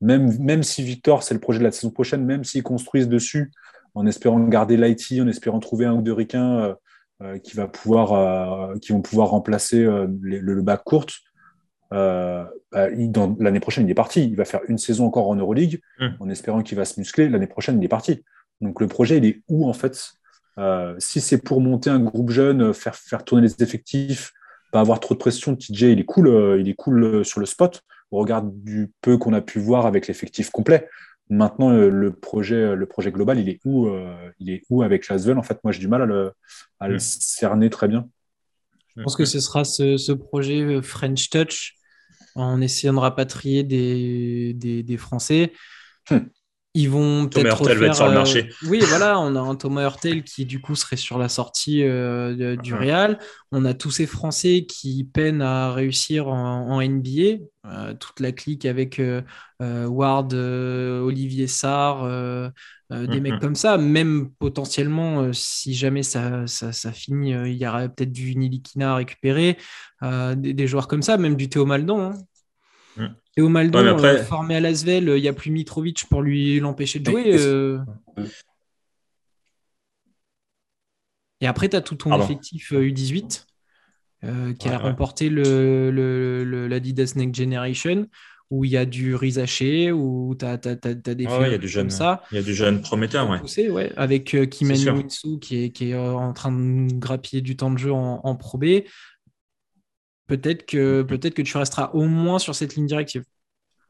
même, 0.00 0.62
si 0.62 0.82
Victor, 0.82 1.22
c'est 1.22 1.32
le 1.32 1.40
projet 1.40 1.60
de 1.60 1.64
la 1.64 1.70
saison 1.70 1.90
prochaine, 1.90 2.24
même 2.24 2.44
s'ils 2.44 2.62
construisent 2.64 3.08
dessus, 3.08 3.52
en 3.94 4.04
espérant 4.06 4.40
garder 4.40 4.76
l'IT, 4.76 5.22
en 5.22 5.28
espérant 5.28 5.60
trouver 5.60 5.86
un 5.86 5.94
ou 5.94 6.02
deux 6.02 6.12
ricains 6.12 6.76
qui, 7.42 7.56
va 7.56 7.68
pouvoir, 7.68 8.74
vont 8.90 9.02
pouvoir 9.02 9.30
remplacer 9.30 9.78
le, 9.78 10.08
le 10.18 10.62
bac 10.62 10.82
courte, 10.84 11.14
euh, 11.92 12.44
bah, 12.72 12.88
l'année 13.38 13.60
prochaine, 13.60 13.86
il 13.86 13.90
est 13.90 13.94
parti. 13.94 14.24
Il 14.24 14.36
va 14.36 14.44
faire 14.44 14.60
une 14.68 14.78
saison 14.78 15.06
encore 15.06 15.28
en 15.28 15.36
Euroleague 15.36 15.80
mmh. 16.00 16.06
en 16.20 16.28
espérant 16.28 16.62
qu'il 16.62 16.76
va 16.76 16.84
se 16.84 16.98
muscler. 16.98 17.28
L'année 17.28 17.46
prochaine, 17.46 17.78
il 17.78 17.84
est 17.84 17.88
parti. 17.88 18.24
Donc 18.60 18.80
le 18.80 18.86
projet, 18.86 19.18
il 19.18 19.24
est 19.24 19.42
où 19.48 19.68
en 19.68 19.72
fait? 19.72 20.12
Euh, 20.58 20.94
Si 20.98 21.20
c'est 21.20 21.38
pour 21.38 21.60
monter 21.60 21.90
un 21.90 22.00
groupe 22.00 22.30
jeune, 22.30 22.72
faire, 22.72 22.94
faire 22.94 23.24
tourner 23.24 23.46
les 23.46 23.62
effectifs, 23.62 24.32
pas 24.72 24.80
avoir 24.80 25.00
trop 25.00 25.14
de 25.14 25.18
pression, 25.18 25.56
TJ, 25.56 25.82
il 25.82 26.00
est 26.00 26.04
cool, 26.04 26.28
euh, 26.28 26.60
il 26.60 26.68
est 26.68 26.74
cool 26.74 27.24
sur 27.24 27.40
le 27.40 27.46
spot 27.46 27.82
au 28.10 28.18
regard 28.18 28.42
du 28.42 28.92
peu 29.00 29.18
qu'on 29.18 29.32
a 29.32 29.40
pu 29.40 29.58
voir 29.58 29.86
avec 29.86 30.06
l'effectif 30.06 30.50
complet. 30.50 30.88
Maintenant, 31.30 31.70
le 31.70 32.12
projet, 32.12 32.76
le 32.76 32.86
projet 32.86 33.10
global, 33.10 33.40
il 33.40 33.48
est 33.48 33.58
où, 33.64 33.88
il 34.38 34.50
est 34.50 34.62
où 34.68 34.82
avec 34.82 35.08
Lasvel? 35.08 35.38
En 35.38 35.42
fait, 35.42 35.58
moi, 35.64 35.72
j'ai 35.72 35.80
du 35.80 35.88
mal 35.88 36.02
à 36.02 36.06
le, 36.06 36.32
à 36.80 36.88
le 36.88 36.98
cerner 36.98 37.70
très 37.70 37.88
bien. 37.88 38.06
Je 38.96 39.02
pense 39.02 39.16
que 39.16 39.24
ce 39.24 39.40
sera 39.40 39.64
ce, 39.64 40.12
projet 40.12 40.80
French 40.82 41.30
Touch 41.30 41.74
en 42.34 42.60
essayant 42.60 42.94
de 42.94 42.98
rapatrier 42.98 43.62
des, 43.62 44.54
des, 44.54 44.96
Français. 44.96 45.52
Hmm. 46.10 46.18
Ils 46.76 46.90
vont 46.90 47.28
peut-être 47.28 47.62
va 47.62 47.86
être 47.86 47.94
sur 47.94 48.08
le 48.08 48.14
marché. 48.14 48.48
Euh, 48.48 48.68
oui, 48.68 48.80
voilà, 48.80 49.20
on 49.20 49.36
a 49.36 49.40
un 49.40 49.54
Thomas 49.54 49.82
Hurtel 49.82 50.24
qui 50.24 50.44
du 50.44 50.60
coup 50.60 50.74
serait 50.74 50.96
sur 50.96 51.18
la 51.18 51.28
sortie 51.28 51.84
euh, 51.84 52.56
du 52.56 52.74
Real. 52.74 53.20
On 53.52 53.64
a 53.64 53.74
tous 53.74 53.92
ces 53.92 54.06
Français 54.06 54.66
qui 54.68 55.04
peinent 55.04 55.42
à 55.42 55.72
réussir 55.72 56.26
en, 56.26 56.82
NBA. 56.82 57.44
Euh, 57.66 57.94
toute 57.94 58.18
la 58.18 58.32
clique 58.32 58.64
avec 58.64 59.00
Ward, 59.60 60.34
Olivier 60.34 61.46
Sarr, 61.46 62.50
des 63.06 63.20
mecs 63.20 63.40
comme 63.40 63.54
ça. 63.54 63.78
Même 63.78 64.30
potentiellement, 64.38 65.32
si 65.32 65.74
jamais 65.74 66.02
ça, 66.02 66.46
ça, 66.46 66.92
finit, 66.92 67.30
il 67.30 67.56
y 67.56 67.66
aura 67.66 67.88
peut-être 67.88 68.12
du 68.12 68.36
Nilikina 68.36 68.92
à 68.92 68.96
récupérer. 68.96 69.56
Des, 70.02 70.66
joueurs 70.66 70.88
comme 70.88 71.02
ça, 71.02 71.16
même 71.16 71.36
du 71.36 71.48
Théo 71.48 71.66
Maldon. 71.66 72.00
Hein. 72.00 72.14
Et 73.36 73.42
au 73.42 73.48
Maldon, 73.48 73.78
euh, 73.78 74.22
formé 74.22 74.56
à 74.56 74.60
Lasvel, 74.60 75.08
il 75.16 75.22
n'y 75.22 75.28
a 75.28 75.32
plus 75.32 75.50
Mitrovic 75.50 76.06
pour 76.08 76.22
lui 76.22 76.60
l'empêcher 76.60 77.00
de 77.00 77.10
jouer. 77.10 77.36
Euh. 77.36 77.78
Et 81.40 81.46
après, 81.46 81.68
tu 81.68 81.76
as 81.76 81.80
tout 81.80 81.96
ton 81.96 82.20
effectif 82.20 82.72
U18 82.72 83.46
euh, 84.22 84.54
qui 84.54 84.68
a 84.68 84.78
remporté 84.78 85.28
le, 85.28 85.90
le, 85.90 86.68
l'Adidas 86.68 87.14
Next 87.16 87.34
Generation, 87.34 88.06
où 88.54 88.64
il 88.64 88.70
y 88.70 88.76
a 88.76 88.86
du 88.86 89.16
Rizaché, 89.16 89.90
où 89.90 90.36
tu 90.38 90.44
as, 90.44 90.56
des 90.56 91.26
ah 91.26 91.48
y 91.48 91.54
a 91.54 91.58
du 91.58 91.68
jeune, 91.68 91.90
ça. 91.90 92.22
Il 92.30 92.36
y 92.36 92.38
a 92.38 92.42
du 92.42 92.54
jeune 92.54 92.80
prometteur, 92.80 93.28
ouais. 93.28 93.92
Avec 93.96 94.32
euh, 94.34 94.46
Kimen 94.46 95.08
qui 95.40 95.64
est, 95.64 95.70
qui 95.70 95.90
est 95.90 95.96
en 95.96 96.32
train 96.32 96.52
de 96.52 96.92
grappiller 96.92 97.42
du 97.42 97.56
temps 97.56 97.72
de 97.72 97.78
jeu 97.78 97.92
en, 97.92 98.20
en 98.22 98.36
Pro 98.36 98.58
B. 98.58 98.84
Peut-être 100.28 100.66
que, 100.66 101.02
peut 101.02 101.18
que 101.18 101.42
tu 101.42 101.56
resteras 101.56 101.90
au 101.94 102.04
moins 102.04 102.38
sur 102.38 102.54
cette 102.54 102.76
ligne 102.76 102.86
directive. 102.86 103.24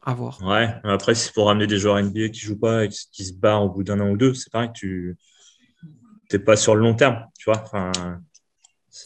À 0.02 0.14
voir. 0.14 0.40
Ouais, 0.42 0.68
après, 0.84 1.14
c'est 1.14 1.32
pour 1.32 1.46
ramener 1.46 1.66
des 1.66 1.78
joueurs 1.78 2.02
NBA 2.02 2.30
qui 2.30 2.40
jouent 2.40 2.58
pas 2.58 2.84
et 2.84 2.88
qui 2.88 3.24
se 3.24 3.32
barrent 3.34 3.64
au 3.64 3.70
bout 3.70 3.84
d'un 3.84 4.00
an 4.00 4.10
ou 4.10 4.16
deux. 4.16 4.34
C'est 4.34 4.50
pareil 4.50 4.68
que 4.68 4.78
tu 4.78 5.16
n'es 6.32 6.38
pas 6.38 6.56
sur 6.56 6.74
le 6.74 6.80
long 6.80 6.94
terme, 6.94 7.24
tu 7.38 7.50
vois. 7.50 7.62
Enfin, 7.62 7.92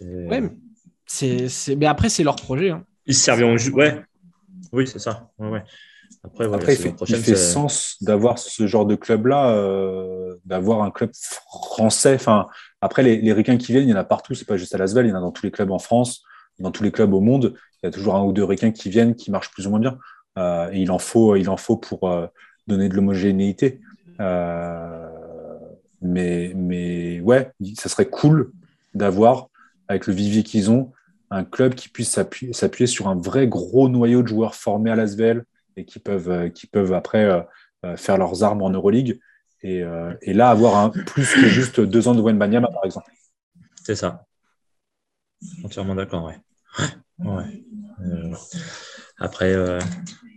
ouais, 0.01 0.43
c'est, 1.07 1.77
mais 1.77 1.87
après, 1.87 2.09
c'est 2.09 2.25
leur 2.25 2.37
projet. 2.37 2.71
Hein. 2.71 2.85
Ils 3.07 3.15
se 3.15 3.23
serviront. 3.23 3.57
Ouais, 3.75 4.03
oui, 4.73 4.87
c'est 4.87 4.99
ça. 4.99 5.31
Ouais, 5.39 5.63
Après, 6.25 6.45
après 6.47 6.75
il, 6.75 7.17
fait, 7.17 7.37
sens 7.37 7.97
d'avoir 8.01 8.39
ce 8.39 8.67
genre 8.67 8.87
de 8.87 8.95
club-là, 8.95 9.51
euh, 9.51 10.37
d'avoir 10.45 10.83
un 10.83 10.91
club 10.91 11.11
français. 11.15 12.15
Enfin, 12.15 12.47
après, 12.81 13.03
les, 13.03 13.21
les 13.21 13.33
ricains 13.33 13.57
qui 13.57 13.73
viennent, 13.73 13.85
il 13.85 13.91
y 13.91 13.95
en 13.95 13.99
a 13.99 14.05
partout. 14.05 14.35
C'est 14.35 14.47
pas 14.47 14.57
juste 14.57 14.75
à 14.75 14.79
Lasvel, 14.79 15.07
il 15.07 15.11
y 15.11 15.13
en 15.13 15.19
a 15.19 15.21
dans 15.21 15.33
tous 15.33 15.45
les 15.45 15.53
clubs 15.53 15.71
en 15.71 15.79
France 15.79 16.23
dans 16.59 16.71
tous 16.71 16.83
les 16.83 16.91
clubs 16.91 17.13
au 17.13 17.21
monde, 17.21 17.55
il 17.83 17.87
y 17.87 17.89
a 17.89 17.93
toujours 17.93 18.17
un 18.17 18.25
ou 18.25 18.33
deux 18.33 18.45
requins 18.45 18.73
qui 18.73 18.91
viennent, 18.91 19.15
qui 19.15 19.31
marchent 19.31 19.51
plus 19.51 19.67
ou 19.67 19.71
moins 19.71 19.81
bien. 19.81 19.99
Euh, 20.39 20.71
et 20.73 20.81
il 20.81 20.91
en 20.91 20.99
faut, 20.99 21.37
il 21.37 21.49
en 21.49 21.57
faut 21.57 21.77
pour 21.77 22.09
euh, 22.09 22.27
donner 22.67 22.89
de 22.89 22.95
l'homogénéité. 22.95 23.81
Mais, 26.01 26.53
mais 26.55 27.21
ouais, 27.21 27.51
ça 27.77 27.89
serait 27.89 28.09
cool 28.09 28.53
d'avoir, 28.95 29.49
avec 29.89 30.07
le 30.07 30.15
vivier 30.15 30.45
qu'ils 30.45 30.71
ont, 30.71 30.93
un 31.31 31.45
club 31.45 31.75
qui 31.75 31.89
puisse 31.89 32.11
s'appuyer 32.11 32.87
sur 32.87 33.09
un 33.09 33.17
vrai 33.17 33.49
gros 33.49 33.89
noyau 33.89 34.23
de 34.23 34.29
joueurs 34.29 34.55
formés 34.55 34.91
à 34.91 34.97
l'Asvel 34.97 35.45
et 35.77 35.85
qui 35.85 35.99
peuvent, 35.99 36.51
qui 36.51 36.67
peuvent 36.67 36.93
après 36.93 37.47
faire 37.97 38.19
leurs 38.19 38.43
armes 38.43 38.63
en 38.63 38.71
Euroleague. 38.71 39.21
Et, 39.63 39.83
et 40.23 40.33
là, 40.33 40.51
avoir 40.51 40.77
un, 40.77 40.91
plus 40.91 41.35
que 41.35 41.47
juste 41.47 41.81
deux 41.81 42.09
ans 42.09 42.15
de 42.15 42.23
Banyama, 42.23 42.69
par 42.69 42.85
exemple. 42.85 43.11
C'est 43.85 43.97
ça. 43.97 44.25
Entièrement 45.65 45.95
d'accord, 45.95 46.25
ouais. 46.25 46.37
Ouais. 47.19 47.65
Euh, 48.01 48.35
après, 49.19 49.53
euh, 49.53 49.81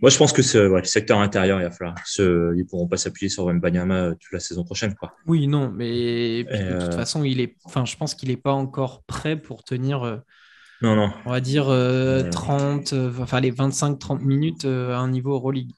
moi 0.00 0.10
je 0.10 0.18
pense 0.18 0.32
que 0.32 0.42
c'est 0.42 0.68
le 0.68 0.84
secteur 0.84 1.20
intérieur, 1.20 1.60
il 1.60 1.64
va 1.64 1.70
falloir. 1.70 1.94
Ce, 2.04 2.54
ils 2.56 2.66
pourront 2.66 2.88
pas 2.88 2.96
s'appuyer 2.96 3.28
sur 3.28 3.44
Wembanyama 3.44 3.94
euh, 3.94 4.14
toute 4.14 4.32
la 4.32 4.40
saison 4.40 4.64
prochaine, 4.64 4.94
quoi. 4.94 5.14
Oui, 5.26 5.46
non, 5.46 5.70
mais 5.70 6.44
de 6.44 6.84
toute 6.84 6.94
façon, 6.94 7.22
il 7.24 7.40
est. 7.40 7.56
Enfin, 7.64 7.84
je 7.84 7.96
pense 7.96 8.14
qu'il 8.14 8.30
n'est 8.30 8.36
pas 8.36 8.52
encore 8.52 9.02
prêt 9.04 9.36
pour 9.36 9.64
tenir. 9.64 10.22
Non, 10.82 10.96
non. 10.96 11.10
On 11.26 11.30
va 11.30 11.40
dire 11.40 11.66
30, 12.30 12.94
enfin 13.20 13.40
les 13.40 13.52
25-30 13.52 14.20
minutes 14.20 14.64
à 14.64 14.98
un 14.98 15.08
niveau 15.08 15.32
Euroleague. 15.34 15.72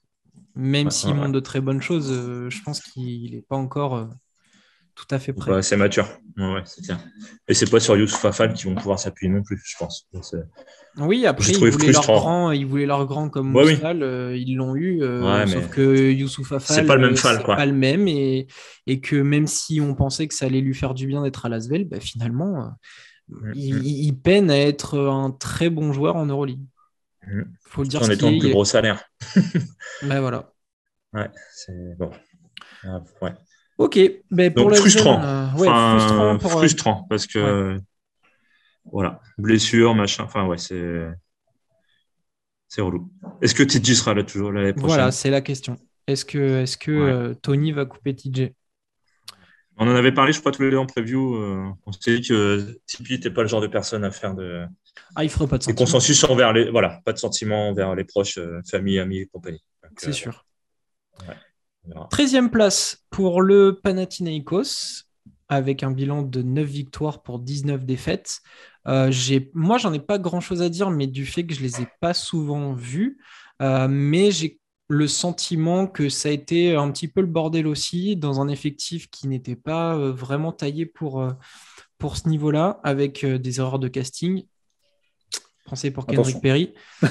Même 0.57 0.91
s'il 0.91 1.15
montre 1.15 1.33
de 1.33 1.41
très 1.41 1.61
bonnes 1.61 1.83
choses, 1.83 2.11
je 2.49 2.63
pense 2.63 2.81
qu'il 2.81 3.33
n'est 3.33 3.43
pas 3.43 3.57
encore 3.57 4.09
tout 4.95 5.07
à 5.11 5.19
fait 5.19 5.33
prêt. 5.33 5.63
c'est 5.63 5.77
mature. 5.77 6.09
Ouais, 6.37 6.63
c'est 6.65 6.83
clair. 6.83 6.99
Et 7.49 7.55
c'est 7.55 7.69
pas 7.69 7.81
sur 7.81 7.97
Youssouf 7.97 8.25
Afal 8.25 8.55
qu'ils 8.55 8.71
vont 8.71 8.77
pouvoir 8.77 8.99
s'appuyer 8.99 9.33
non 9.33 9.43
plus, 9.43 9.61
je 9.65 9.77
pense. 9.77 10.09
Oui, 10.99 11.27
après, 11.27 11.53
ils 11.53 11.59
voulaient, 11.59 11.93
leur 11.93 12.07
grand, 12.07 12.53
ils 12.53 12.67
voulaient 12.67 12.87
leur 12.87 13.05
grand 13.07 13.29
comme 13.29 13.55
ouais, 13.57 13.81
euh, 13.85 14.37
ils 14.37 14.55
l'ont 14.55 14.77
eu. 14.77 15.03
Euh, 15.03 15.47
sauf 15.47 15.69
que 15.71 16.13
Youssouf 16.13 16.53
Afal, 16.53 16.77
c'est 16.77 16.87
pas 16.87 16.95
le 16.97 17.09
même 17.09 17.17
Fall, 17.17 17.43
quoi. 17.43 17.57
pas 17.57 17.67
le 17.67 17.73
même. 17.73 18.07
Et, 18.07 18.47
et, 18.87 19.01
que 19.01 19.17
même 19.17 19.49
si 19.49 19.81
on 19.81 19.95
pensait 19.95 20.29
que 20.29 20.35
ça 20.35 20.47
allait 20.47 20.61
lui 20.61 20.75
faire 20.75 20.95
du 20.95 21.07
bien 21.09 21.23
d'être 21.23 21.45
à 21.45 21.49
Lasvel, 21.49 21.85
bah, 21.87 21.99
finalement, 21.99 22.73
mm, 23.29 23.53
il, 23.55 23.75
mm. 23.75 23.83
il, 23.85 24.19
peine 24.19 24.51
à 24.51 24.59
être 24.59 24.99
un 24.99 25.31
très 25.31 25.71
bon 25.71 25.93
joueur 25.93 26.17
en 26.17 26.27
Euroleague. 26.27 26.65
Il 27.27 27.35
mm. 27.35 27.55
Faut 27.67 27.83
le 27.83 27.89
dire. 27.89 28.03
En 28.03 28.09
étant 28.09 28.31
le 28.31 28.39
plus 28.39 28.51
gros 28.51 28.65
salaire. 28.65 29.05
ben 30.03 30.21
voilà. 30.21 30.53
Ouais, 31.13 31.31
c'est 31.53 31.97
bon. 31.99 32.11
Ah, 32.85 33.03
ouais. 33.23 33.33
Ok, 33.79 33.99
ben 34.31 34.53
pour 34.53 34.69
Donc, 34.69 34.77
frustrant. 34.77 35.23
Euh, 35.23 35.47
frustrant, 35.49 36.39
pour... 36.39 36.51
Euh, 36.51 36.57
frustrant 36.59 37.07
parce 37.09 37.27
que 37.27 37.79
voilà, 38.85 39.21
blessure, 39.39 39.95
machin. 39.95 40.25
Enfin 40.25 40.47
ouais, 40.47 40.59
c'est 40.59 41.09
c'est 42.69 42.83
relou. 42.83 43.11
Est-ce 43.41 43.55
que 43.55 43.63
TJ 43.63 43.95
sera 43.95 44.15
là 44.15 44.25
toujours 44.25 44.53
l'année 44.53 44.73
prochaine? 44.73 44.89
Voilà, 44.89 45.13
c'est 45.13 45.31
la 45.31 45.41
question. 45.41 45.77
Est-ce 46.07 46.25
que, 46.25 46.63
est-ce 46.63 46.77
que 46.77 46.91
euh, 46.91 47.35
Tony 47.35 47.73
va 47.73 47.87
couper 47.87 48.15
TJ 48.15 48.53
On 49.77 49.89
en 49.89 49.95
avait 49.95 50.13
parlé, 50.13 50.33
je 50.33 50.41
crois, 50.41 50.53
tous 50.53 50.63
les 50.63 50.71
deux 50.71 50.77
en 50.77 50.87
preview. 50.87 51.37
on 51.85 51.93
s'est 51.93 52.21
dit 52.21 52.29
que 52.29 52.79
Tipeee 52.87 53.15
n'était 53.15 53.31
pas 53.31 53.43
le 53.43 53.49
genre 53.49 53.61
de 53.61 53.67
personne 53.67 54.05
à 54.05 54.11
faire 54.11 54.35
de. 54.35 54.65
Ah, 55.17 55.25
il 55.25 55.31
ferait 55.31 55.49
pas 55.49 55.59
de 55.59 55.65
sentiments. 55.65 55.85
consensus 55.85 56.23
envers 56.25 56.53
les, 56.53 56.71
voilà, 56.71 57.01
pas 57.05 57.13
de 57.13 57.19
sentiments 57.19 57.71
envers 57.71 57.95
les 57.95 58.05
proches, 58.05 58.39
famille, 58.71 59.01
amis 59.01 59.19
et 59.19 59.27
compagnie. 59.27 59.65
C'est 59.97 60.13
sûr. 60.13 60.47
Ouais. 61.29 61.35
13e 62.11 62.51
place 62.51 63.05
pour 63.11 63.43
le 63.43 63.81
Panathinaikos 63.83 65.05
avec 65.49 65.83
un 65.83 65.91
bilan 65.91 66.23
de 66.23 66.43
9 66.43 66.67
victoires 66.67 67.23
pour 67.23 67.39
19 67.39 67.85
défaites. 67.85 68.41
Euh, 68.87 69.11
moi, 69.53 69.79
j'en 69.79 69.93
ai 69.93 70.01
pas 70.01 70.19
grand-chose 70.19 70.63
à 70.63 70.69
dire, 70.69 70.91
mais 70.91 71.07
du 71.07 71.27
fait 71.27 71.45
que 71.45 71.55
je 71.55 71.61
les 71.61 71.83
ai 71.83 71.89
pas 72.01 72.15
souvent 72.15 72.73
vus, 72.73 73.19
euh, 73.63 73.87
mais 73.89 74.31
j'ai 74.31 74.59
le 74.89 75.09
sentiment 75.09 75.87
que 75.87 76.09
ça 76.09 76.29
a 76.29 76.33
été 76.33 76.75
un 76.75 76.91
petit 76.91 77.09
peu 77.09 77.21
le 77.21 77.27
bordel 77.27 77.67
aussi 77.67 78.17
dans 78.17 78.41
un 78.41 78.49
effectif 78.49 79.09
qui 79.11 79.29
n'était 79.29 79.57
pas 79.57 79.97
euh, 79.97 80.13
vraiment 80.13 80.53
taillé 80.53 80.87
pour, 80.87 81.27
pour 81.99 82.17
ce 82.17 82.29
niveau-là, 82.29 82.81
avec 82.85 83.25
des 83.25 83.61
erreurs 83.61 83.79
de 83.79 83.89
casting. 83.89 84.45
Pensez 85.65 85.91
pour 85.91 86.07
Kendrick 86.07 86.41
Perry. 86.43 86.75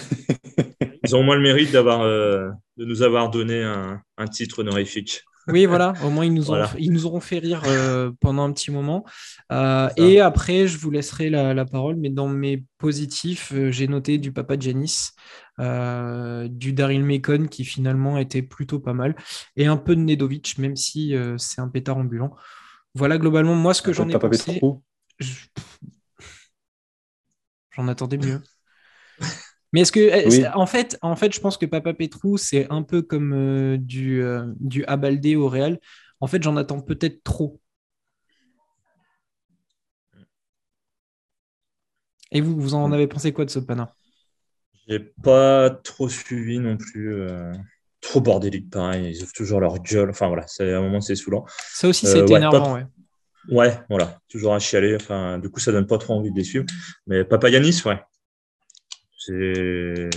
Ils 1.06 1.16
ont 1.16 1.20
au 1.20 1.24
moins 1.24 1.36
le 1.36 1.42
mérite 1.42 1.72
d'avoir, 1.72 2.02
euh, 2.02 2.50
de 2.78 2.86
nous 2.86 3.02
avoir 3.02 3.30
donné 3.30 3.62
un, 3.62 4.02
un, 4.18 4.28
titre 4.28 4.60
honorifique. 4.60 5.24
Oui, 5.50 5.66
voilà, 5.66 5.92
au 6.06 6.10
moins 6.10 6.24
ils 6.24 6.34
nous, 6.34 6.52
ont, 6.52 6.66
ils 6.80 6.94
nous 6.94 7.06
auront 7.06 7.20
fait 7.20 7.40
rire 7.40 7.64
euh, 7.66 8.12
pendant 8.22 8.44
un 8.44 8.54
petit 8.54 8.72
moment. 8.72 9.04
Euh, 9.52 9.90
et 9.98 10.22
après, 10.22 10.68
je 10.68 10.78
vous 10.78 10.90
laisserai 10.90 11.30
la, 11.30 11.54
la, 11.54 11.66
parole, 11.66 11.98
mais 11.98 12.10
dans 12.10 12.30
mes 12.30 12.64
positifs, 12.78 13.52
j'ai 13.70 13.90
noté 13.90 14.18
du 14.18 14.32
Papa 14.32 14.56
Janis, 15.58 16.50
du 16.50 16.74
Daryl 16.74 17.04
Mekon 17.04 17.48
qui 17.48 17.66
finalement 17.66 18.18
était 18.18 18.42
plutôt 18.42 18.80
pas 18.80 18.94
mal, 18.94 19.16
et 19.56 19.68
un 19.68 19.78
peu 19.78 19.96
de 19.96 20.02
Nedovic, 20.02 20.58
même 20.58 20.76
si 20.76 21.16
c'est 21.38 21.62
un 21.62 21.70
pétard 21.70 21.98
ambulant. 21.98 22.36
Voilà 22.96 23.18
globalement 23.18 23.56
moi 23.56 23.74
ce 23.74 23.82
que 23.82 23.94
j'en 23.94 24.08
ai 24.10 24.18
pensé. 24.20 24.62
J'en 27.72 27.88
attendais 27.88 28.18
mieux. 28.18 28.42
Mais 29.74 29.82
est-ce 29.82 29.92
que, 29.92 30.00
eh, 30.00 30.48
en, 30.54 30.68
fait, 30.68 31.00
en 31.02 31.16
fait, 31.16 31.34
je 31.34 31.42
pense 31.42 31.58
que 31.58 31.66
Papa 31.66 31.96
Petrou, 31.96 32.38
c'est 32.38 32.70
un 32.70 32.84
peu 32.84 33.02
comme 33.02 33.34
euh, 33.34 33.78
du, 33.78 34.22
euh, 34.22 34.46
du 34.60 34.86
Abaldé 34.86 35.36
au 35.36 35.50
Real. 35.50 35.80
En 36.20 36.28
fait, 36.28 36.44
j'en 36.44 36.56
attends 36.58 36.80
peut-être 36.80 37.24
trop. 37.24 37.60
Et 42.32 42.40
vous, 42.40 42.60
vous 42.60 42.76
en 42.76 42.92
avez 42.92 43.08
pensé 43.08 43.34
quoi 43.34 43.46
de 43.46 43.50
ce 43.50 43.60
pana 43.60 43.96
J'ai 44.88 45.00
pas 45.00 45.70
trop 45.70 46.10
suivi 46.10 46.60
non 46.60 46.78
plus. 46.78 47.14
Euh, 47.16 47.52
trop 48.02 48.22
bordélique, 48.22 48.70
pareil. 48.70 49.14
Ils 49.16 49.24
ouvrent 49.24 49.34
toujours 49.34 49.60
leur 49.60 49.80
gueule. 49.80 50.10
Enfin 50.10 50.28
voilà, 50.28 50.46
à 50.60 50.64
un 50.64 50.82
moment, 50.82 51.02
c'est 51.02 51.16
saoulant. 51.16 51.46
Ça 51.74 51.88
aussi, 51.88 52.06
c'est 52.06 52.30
énervant, 52.30 52.76
ouais. 52.76 52.86
Ouais, 53.50 53.78
voilà, 53.90 54.20
toujours 54.30 54.54
à 54.54 54.60
chialer. 54.60 54.96
Enfin, 54.96 55.38
du 55.40 55.50
coup, 55.50 55.60
ça 55.60 55.72
donne 55.72 55.88
pas 55.88 55.98
trop 55.98 56.14
envie 56.14 56.32
de 56.32 56.38
les 56.38 56.44
suivre. 56.44 56.66
Mais 57.08 57.24
Papa 57.26 57.50
Yanis, 57.50 57.82
ouais. 57.86 58.00
C'est 59.18 60.10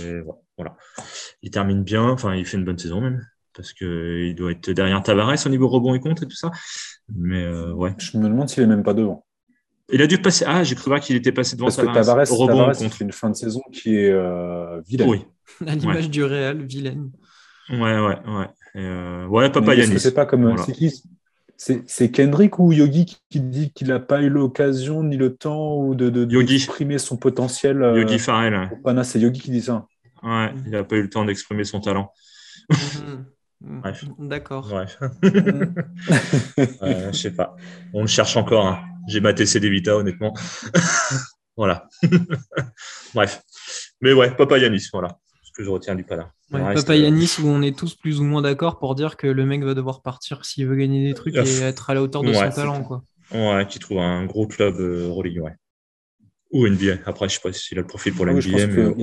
voilà. 0.57 0.75
Il 1.41 1.51
termine 1.51 1.83
bien. 1.83 2.03
Enfin, 2.03 2.35
il 2.35 2.45
fait 2.45 2.57
une 2.57 2.65
bonne 2.65 2.77
saison 2.77 3.01
même. 3.01 3.25
parce 3.53 3.73
qu'il 3.73 4.35
doit 4.35 4.51
être 4.51 4.69
derrière 4.71 5.01
Tavares 5.03 5.45
au 5.45 5.49
niveau 5.49 5.67
rebond 5.67 5.93
et 5.93 5.99
contre 5.99 6.23
et 6.23 6.27
tout 6.27 6.35
ça. 6.35 6.51
Mais 7.15 7.43
euh, 7.43 7.73
ouais. 7.73 7.93
Je 7.97 8.17
me 8.17 8.27
demande 8.27 8.49
s'il 8.49 8.63
est 8.63 8.67
même 8.67 8.83
pas 8.83 8.93
devant. 8.93 9.25
Il 9.89 10.01
a 10.01 10.07
dû 10.07 10.17
passer. 10.17 10.43
Ah, 10.47 10.63
j'ai 10.63 10.75
cru 10.75 10.89
voir 10.89 10.99
qu'il 10.99 11.15
était 11.15 11.31
passé 11.31 11.55
devant 11.55 11.67
Parce 11.67 11.77
que 11.77 11.93
Tavares, 11.93 12.31
au 12.31 12.35
rebond 12.35 12.71
contre. 12.73 13.01
une 13.01 13.11
fin 13.11 13.29
de 13.29 13.35
saison 13.35 13.61
qui 13.71 13.95
est 13.95 14.11
euh, 14.11 14.81
vilaine. 14.81 15.09
Oui. 15.09 15.25
À 15.65 15.75
l'image 15.75 16.09
du 16.09 16.23
Real, 16.23 16.61
vilaine. 16.63 17.09
Ouais, 17.69 17.79
ouais, 17.79 18.17
ouais. 18.27 18.47
Euh, 18.75 19.25
ouais, 19.27 19.49
Papa 19.49 19.75
Yanis. 19.75 19.99
C'est 19.99 20.13
pas 20.13 20.25
comme. 20.25 20.57
C'est 20.57 20.73
qui 20.73 20.91
c'est 21.57 22.11
Kendrick 22.11 22.59
ou 22.59 22.71
Yogi 22.71 23.17
qui 23.29 23.39
dit 23.39 23.71
qu'il 23.71 23.87
n'a 23.87 23.99
pas 23.99 24.21
eu 24.21 24.29
l'occasion 24.29 25.03
ni 25.03 25.17
le 25.17 25.35
temps 25.35 25.77
ou 25.77 25.95
de, 25.95 26.09
d'exprimer 26.25 26.99
son 26.99 27.17
potentiel. 27.17 27.81
Euh, 27.81 27.99
Yogi 27.99 28.19
Farrell. 28.19 28.69
c'est 29.03 29.19
Yogi 29.19 29.41
qui 29.41 29.51
dit 29.51 29.61
ça. 29.61 29.87
Ouais, 30.21 30.53
il 30.65 30.71
n'a 30.71 30.83
pas 30.83 30.97
eu 30.97 31.01
le 31.01 31.09
temps 31.09 31.25
d'exprimer 31.25 31.63
son 31.63 31.79
talent. 31.79 32.11
Mhm. 32.69 33.25
Bref. 33.81 34.05
D'accord. 34.19 34.67
Bref. 34.69 34.99
je 35.23 37.11
sais 37.11 37.31
pas. 37.31 37.55
On 37.91 38.01
le 38.01 38.07
cherche 38.07 38.37
encore. 38.37 38.67
Hein. 38.67 38.79
J'ai 39.07 39.21
ma 39.21 39.33
TC 39.33 39.59
Vita, 39.59 39.95
honnêtement. 39.95 40.33
voilà. 41.57 41.87
Bref. 43.13 43.41
Mais 44.01 44.13
ouais, 44.13 44.35
Papa 44.35 44.57
Yanis, 44.57 44.87
voilà 44.91 45.17
que 45.57 45.63
je 45.63 45.69
retiens 45.69 45.95
du. 45.95 46.05
Ouais, 46.51 46.73
Papa 46.75 46.95
Yanis, 46.95 47.37
où 47.41 47.47
on 47.47 47.61
est 47.61 47.77
tous 47.77 47.95
plus 47.95 48.19
ou 48.19 48.23
moins 48.23 48.41
d'accord 48.41 48.79
pour 48.79 48.95
dire 48.95 49.17
que 49.17 49.27
le 49.27 49.45
mec 49.45 49.63
va 49.63 49.73
devoir 49.73 50.01
partir 50.01 50.45
s'il 50.45 50.67
veut 50.67 50.75
gagner 50.75 51.05
des 51.05 51.13
trucs 51.13 51.35
et 51.35 51.39
être 51.61 51.89
à 51.89 51.95
la 51.95 52.03
hauteur 52.03 52.21
de 52.21 52.31
son 52.31 52.49
talent. 52.49 52.83
Quoi. 52.83 53.03
Ouais, 53.33 53.65
qui 53.67 53.79
trouve 53.79 53.99
un 53.99 54.25
gros 54.25 54.47
club 54.47 54.79
euh, 54.79 55.09
ouais. 55.09 55.55
Ou 56.51 56.67
NBA. 56.67 56.99
Après, 57.05 57.27
je 57.27 57.35
sais 57.35 57.41
pas 57.41 57.51
s'il 57.51 57.77
a 57.79 57.81
le 57.81 57.87
profil 57.87 58.13
pour 58.13 58.25
la 58.25 58.33
NBA. 58.33 58.67
Mais... 58.67 58.93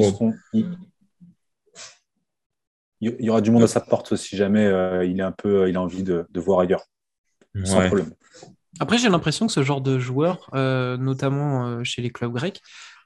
il... 3.00 3.16
y 3.20 3.28
aura 3.28 3.42
du 3.42 3.50
monde 3.50 3.64
à 3.64 3.68
sa 3.68 3.80
porte 3.80 4.16
si 4.16 4.36
jamais 4.36 4.64
euh, 4.64 5.04
il, 5.04 5.18
est 5.18 5.24
un 5.24 5.32
peu, 5.32 5.62
euh, 5.62 5.68
il 5.68 5.76
a 5.76 5.82
envie 5.82 6.04
de, 6.04 6.26
voir 6.36 6.60
ailleurs. 6.60 6.84
Sans 7.64 7.86
problème. 7.86 8.12
Après, 8.80 8.98
j'ai 8.98 9.08
l'impression 9.08 9.46
que 9.46 9.52
ce 9.52 9.62
genre 9.62 9.80
de 9.80 9.98
joueur, 9.98 10.50
euh, 10.54 10.96
notamment 10.96 11.82
chez 11.84 12.02
les 12.02 12.10
clubs 12.10 12.32
grecs, 12.32 12.60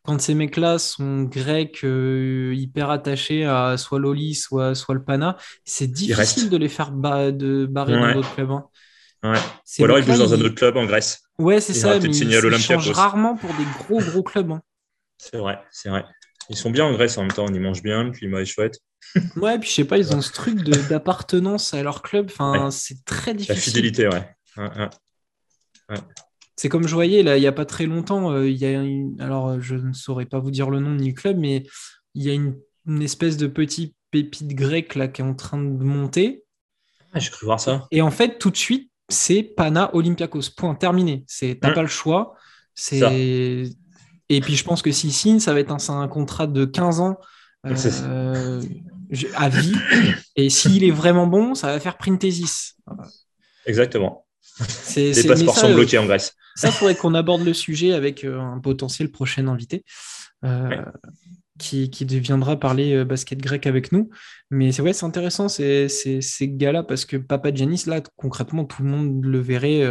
quand 0.08 0.20
ces 0.20 0.34
mecs-là 0.34 0.78
sont 0.78 1.24
grecs, 1.24 1.84
euh, 1.84 2.54
hyper 2.56 2.88
attachés 2.90 3.44
à 3.44 3.76
soit 3.76 3.98
l'Oli, 3.98 4.34
soit, 4.34 4.74
soit 4.74 4.94
le 4.94 5.02
Pana, 5.02 5.36
c'est 5.64 5.86
difficile 5.86 6.48
de 6.48 6.56
les 6.56 6.70
faire 6.70 6.92
de 6.92 7.66
barrer 7.66 7.92
dans 7.92 8.14
d'autres 8.14 8.34
clubs. 8.34 8.50
Hein. 8.50 8.64
Ouais. 9.22 9.38
Ou 9.80 9.84
alors 9.84 9.98
ils 9.98 10.06
bougent 10.06 10.18
dans 10.18 10.32
un 10.32 10.40
autre 10.40 10.54
club 10.54 10.76
en 10.76 10.86
Grèce. 10.86 11.22
Ouais, 11.38 11.60
c'est 11.60 11.74
ça, 11.74 11.98
mais 11.98 12.08
ils, 12.08 12.58
changent 12.58 12.90
rarement 12.90 13.36
pour 13.36 13.50
des 13.50 13.64
gros, 13.78 14.00
gros 14.00 14.22
clubs. 14.22 14.50
Hein. 14.50 14.62
C'est 15.18 15.36
vrai, 15.36 15.58
c'est 15.70 15.90
vrai. 15.90 16.04
Ils 16.48 16.56
sont 16.56 16.70
bien 16.70 16.86
en 16.86 16.92
Grèce 16.92 17.18
en 17.18 17.22
même 17.22 17.32
temps, 17.32 17.46
ils 17.46 17.60
mangent 17.60 17.82
bien, 17.82 18.04
le 18.04 18.12
climat 18.12 18.40
est 18.40 18.46
chouette. 18.46 18.78
Ouais, 19.36 19.58
puis 19.58 19.68
je 19.68 19.74
sais 19.74 19.84
pas, 19.84 19.98
ils 19.98 20.14
ont 20.14 20.22
ce 20.22 20.32
truc 20.32 20.62
d'appartenance 20.88 21.74
à 21.74 21.82
leur 21.82 22.02
club. 22.02 22.30
Enfin, 22.30 22.70
c'est 22.70 23.04
très 23.04 23.34
difficile. 23.34 23.54
La 23.54 23.60
fidélité, 23.60 24.08
ouais. 24.08 24.36
Ouais. 25.88 25.96
C'est 26.56 26.68
comme 26.68 26.88
je 26.88 26.94
voyais, 26.94 27.22
là, 27.22 27.36
il 27.36 27.40
n'y 27.40 27.46
a 27.46 27.52
pas 27.52 27.64
très 27.64 27.86
longtemps, 27.86 28.32
euh, 28.32 28.48
il 28.48 28.56
y 28.56 28.66
a 28.66 28.82
alors 29.24 29.48
euh, 29.48 29.60
je 29.60 29.76
ne 29.76 29.92
saurais 29.92 30.26
pas 30.26 30.40
vous 30.40 30.50
dire 30.50 30.70
le 30.70 30.80
nom 30.80 30.94
ni 30.94 31.08
le 31.08 31.14
club, 31.14 31.38
mais 31.38 31.64
il 32.14 32.24
y 32.24 32.30
a 32.30 32.34
une, 32.34 32.56
espèce 33.00 33.36
de 33.36 33.46
petit 33.46 33.94
pépite 34.10 34.54
grec 34.54 34.94
là 34.94 35.08
qui 35.08 35.20
est 35.20 35.24
en 35.24 35.34
train 35.34 35.58
de 35.58 35.84
monter. 35.84 36.42
Ah, 37.12 37.20
J'ai 37.20 37.30
cru 37.30 37.46
voir 37.46 37.60
ça. 37.60 37.86
Et 37.90 38.02
en 38.02 38.10
fait, 38.10 38.38
tout 38.38 38.50
de 38.50 38.56
suite, 38.56 38.90
c'est 39.08 39.42
Pana 39.42 39.94
Olympiakos. 39.94 40.50
Point 40.56 40.74
terminé. 40.74 41.24
T'as 41.28 41.70
mmh. 41.70 41.74
pas 41.74 41.82
le 41.82 41.88
choix. 41.88 42.34
C'est 42.74 43.02
et 44.28 44.40
puis 44.40 44.56
je 44.56 44.64
pense 44.64 44.82
que 44.82 44.92
s'il 44.92 45.12
signe, 45.12 45.40
ça 45.40 45.54
va 45.54 45.60
être 45.60 45.90
un, 45.90 46.08
contrat 46.08 46.46
de 46.46 46.64
15 46.64 47.00
ans 47.00 47.18
euh, 47.66 48.62
à 49.34 49.48
vie. 49.48 49.74
Et 50.36 50.50
s'il 50.50 50.84
est 50.84 50.90
vraiment 50.90 51.26
bon, 51.26 51.54
ça 51.54 51.68
va 51.68 51.80
faire 51.80 51.96
Printesis. 51.96 52.74
Exactement. 53.64 54.26
Les 54.96 55.24
passeports 55.24 55.58
sont 55.58 55.74
bloqués 55.74 55.98
en 55.98 56.06
Grèce. 56.06 56.34
Ça, 56.54 56.68
il 56.68 56.72
faudrait 56.72 56.96
qu'on 56.96 57.14
aborde 57.14 57.44
le 57.44 57.54
sujet 57.54 57.92
avec 57.92 58.24
euh, 58.24 58.40
un 58.40 58.58
potentiel 58.58 59.10
prochain 59.10 59.46
invité. 59.46 59.84
Euh, 60.44 60.84
qui, 61.58 61.90
qui, 61.90 62.04
deviendra 62.04 62.56
parler 62.56 62.94
euh, 62.94 63.04
basket 63.04 63.38
grec 63.40 63.66
avec 63.66 63.92
nous. 63.92 64.10
Mais 64.50 64.72
c'est 64.72 64.80
ouais, 64.80 64.92
c'est 64.92 65.04
intéressant 65.04 65.48
ces, 65.48 65.88
ces, 65.88 66.20
ces 66.22 66.48
gars-là 66.48 66.82
parce 66.82 67.04
que 67.04 67.16
Papa 67.16 67.52
Giannis, 67.52 67.84
là, 67.86 68.00
concrètement, 68.16 68.64
tout 68.64 68.82
le 68.82 68.88
monde 68.88 69.24
le 69.24 69.38
verrait 69.40 69.84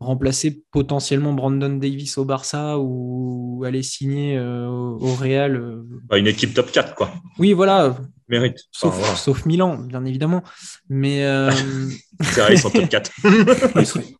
remplacer 0.00 0.64
potentiellement 0.72 1.32
Brandon 1.32 1.76
Davis 1.76 2.18
au 2.18 2.24
Barça 2.24 2.78
ou 2.80 3.62
aller 3.64 3.84
signer 3.84 4.40
au 4.40 5.14
Real. 5.14 5.82
Bah, 6.08 6.18
une 6.18 6.26
équipe 6.26 6.54
top 6.54 6.72
4, 6.72 6.96
quoi. 6.96 7.12
Oui, 7.38 7.52
voilà. 7.52 7.96
Mérite. 8.28 8.58
Sauf, 8.72 9.16
sauf 9.16 9.46
Milan, 9.46 9.78
bien 9.78 10.04
évidemment. 10.04 10.42
Mais. 10.88 11.20
c'est 12.20 12.40
vrai, 12.40 12.54
ils 12.54 12.58
sont 12.58 12.70
top 12.70 12.88
4. 12.88 13.12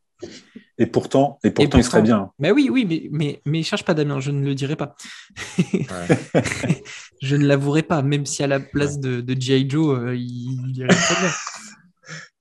Et 0.81 0.87
pourtant, 0.87 1.39
et 1.45 1.51
pourtant, 1.51 1.77
il 1.77 1.85
serait 1.85 2.01
bien. 2.01 2.33
Mais 2.39 2.51
oui, 2.53 2.71
oui, 2.73 2.87
mais, 2.89 3.09
mais, 3.13 3.43
mais 3.45 3.63
cherche 3.63 3.85
pas 3.85 3.93
Damien, 3.93 4.19
je 4.19 4.31
ne 4.31 4.43
le 4.43 4.55
dirai 4.55 4.77
pas. 4.77 4.97
je 7.21 7.37
ne 7.37 7.47
l'avouerai 7.47 7.83
pas, 7.83 8.01
même 8.01 8.25
si 8.25 8.43
à 8.43 8.47
la 8.47 8.61
place 8.61 8.99
de, 8.99 9.21
de 9.21 9.39
G.I. 9.39 9.69
Joe, 9.69 9.99
euh, 9.99 10.17
il, 10.17 10.75
irait 10.75 10.89
très 10.89 11.21
bien. 11.21 11.31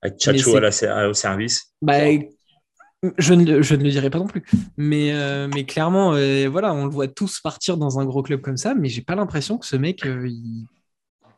Avec 0.01 0.21
Chacho 0.21 0.57
au 0.57 1.13
service. 1.13 1.73
Bah, 1.81 1.97
je, 3.17 3.33
ne, 3.33 3.61
je 3.61 3.75
ne 3.75 3.83
le 3.83 3.89
dirai 3.89 4.09
pas 4.09 4.19
non 4.19 4.27
plus. 4.27 4.45
Mais, 4.77 5.11
euh, 5.11 5.49
mais 5.53 5.65
clairement, 5.65 6.13
euh, 6.13 6.47
voilà, 6.49 6.73
on 6.73 6.85
le 6.85 6.91
voit 6.91 7.09
tous 7.09 7.41
partir 7.41 7.75
dans 7.75 7.99
un 7.99 8.05
gros 8.05 8.23
club 8.23 8.39
comme 8.39 8.55
ça, 8.55 8.73
mais 8.73 8.87
j'ai 8.87 9.01
pas 9.01 9.15
l'impression 9.15 9.57
que 9.57 9.65
ce 9.65 9.75
mec, 9.75 9.99
il, 10.05 10.65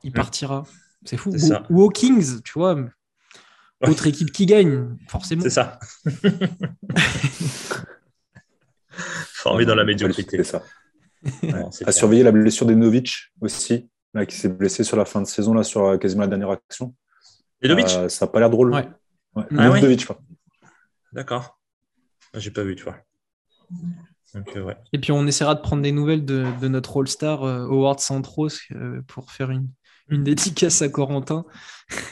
il, 0.03 0.11
partira. 0.11 0.65
C'est 1.03 1.17
fou. 1.17 1.31
Ou, 1.31 1.53
ou, 1.71 1.81
aux 1.81 1.89
Kings, 1.89 2.43
tu 2.43 2.53
vois. 2.53 2.77
Autre 3.87 4.07
équipe 4.07 4.31
qui 4.31 4.45
gagne, 4.45 4.95
forcément. 5.07 5.41
C'est 5.41 5.49
ça. 5.49 5.79
Formé 9.33 9.65
dans 9.65 9.75
la 9.75 9.83
médiocrité. 9.85 10.43
C'est 10.43 10.51
ça. 10.51 10.63
à 11.85 11.91
surveiller 11.91 12.23
la 12.23 12.31
blessure 12.31 12.65
d'Enovic 12.65 13.31
aussi, 13.41 13.89
là, 14.13 14.25
qui 14.25 14.35
s'est 14.35 14.49
blessé 14.49 14.83
sur 14.83 14.97
la 14.97 15.05
fin 15.05 15.21
de 15.21 15.27
saison, 15.27 15.53
là, 15.53 15.63
sur 15.63 15.85
euh, 15.85 15.97
quasiment 15.97 16.21
la 16.21 16.27
dernière 16.27 16.51
action. 16.51 16.93
Enovic 17.63 17.87
euh, 17.89 18.09
Ça 18.09 18.25
n'a 18.25 18.31
pas 18.31 18.39
l'air 18.39 18.49
drôle. 18.49 18.73
Ouais. 18.73 18.87
ouais. 19.35 19.45
Ah, 19.57 19.79
D'accord. 21.11 21.59
Ah, 22.33 22.39
j'ai 22.39 22.51
pas 22.51 22.63
vu, 22.63 22.75
tu 22.75 22.83
vois. 22.83 22.97
Euh, 24.35 24.73
Et 24.93 24.99
puis 24.99 25.11
on 25.11 25.27
essaiera 25.27 25.55
de 25.55 25.61
prendre 25.61 25.81
des 25.81 25.91
nouvelles 25.91 26.23
de, 26.23 26.67
notre 26.67 27.01
All-Star 27.01 27.43
Howard 27.43 27.99
Centros 27.99 28.49
pour 29.07 29.31
faire 29.31 29.51
une, 29.51 29.67
une 30.12 30.24
dédicace 30.24 30.82
à 30.82 30.89
Corentin. 30.89 31.45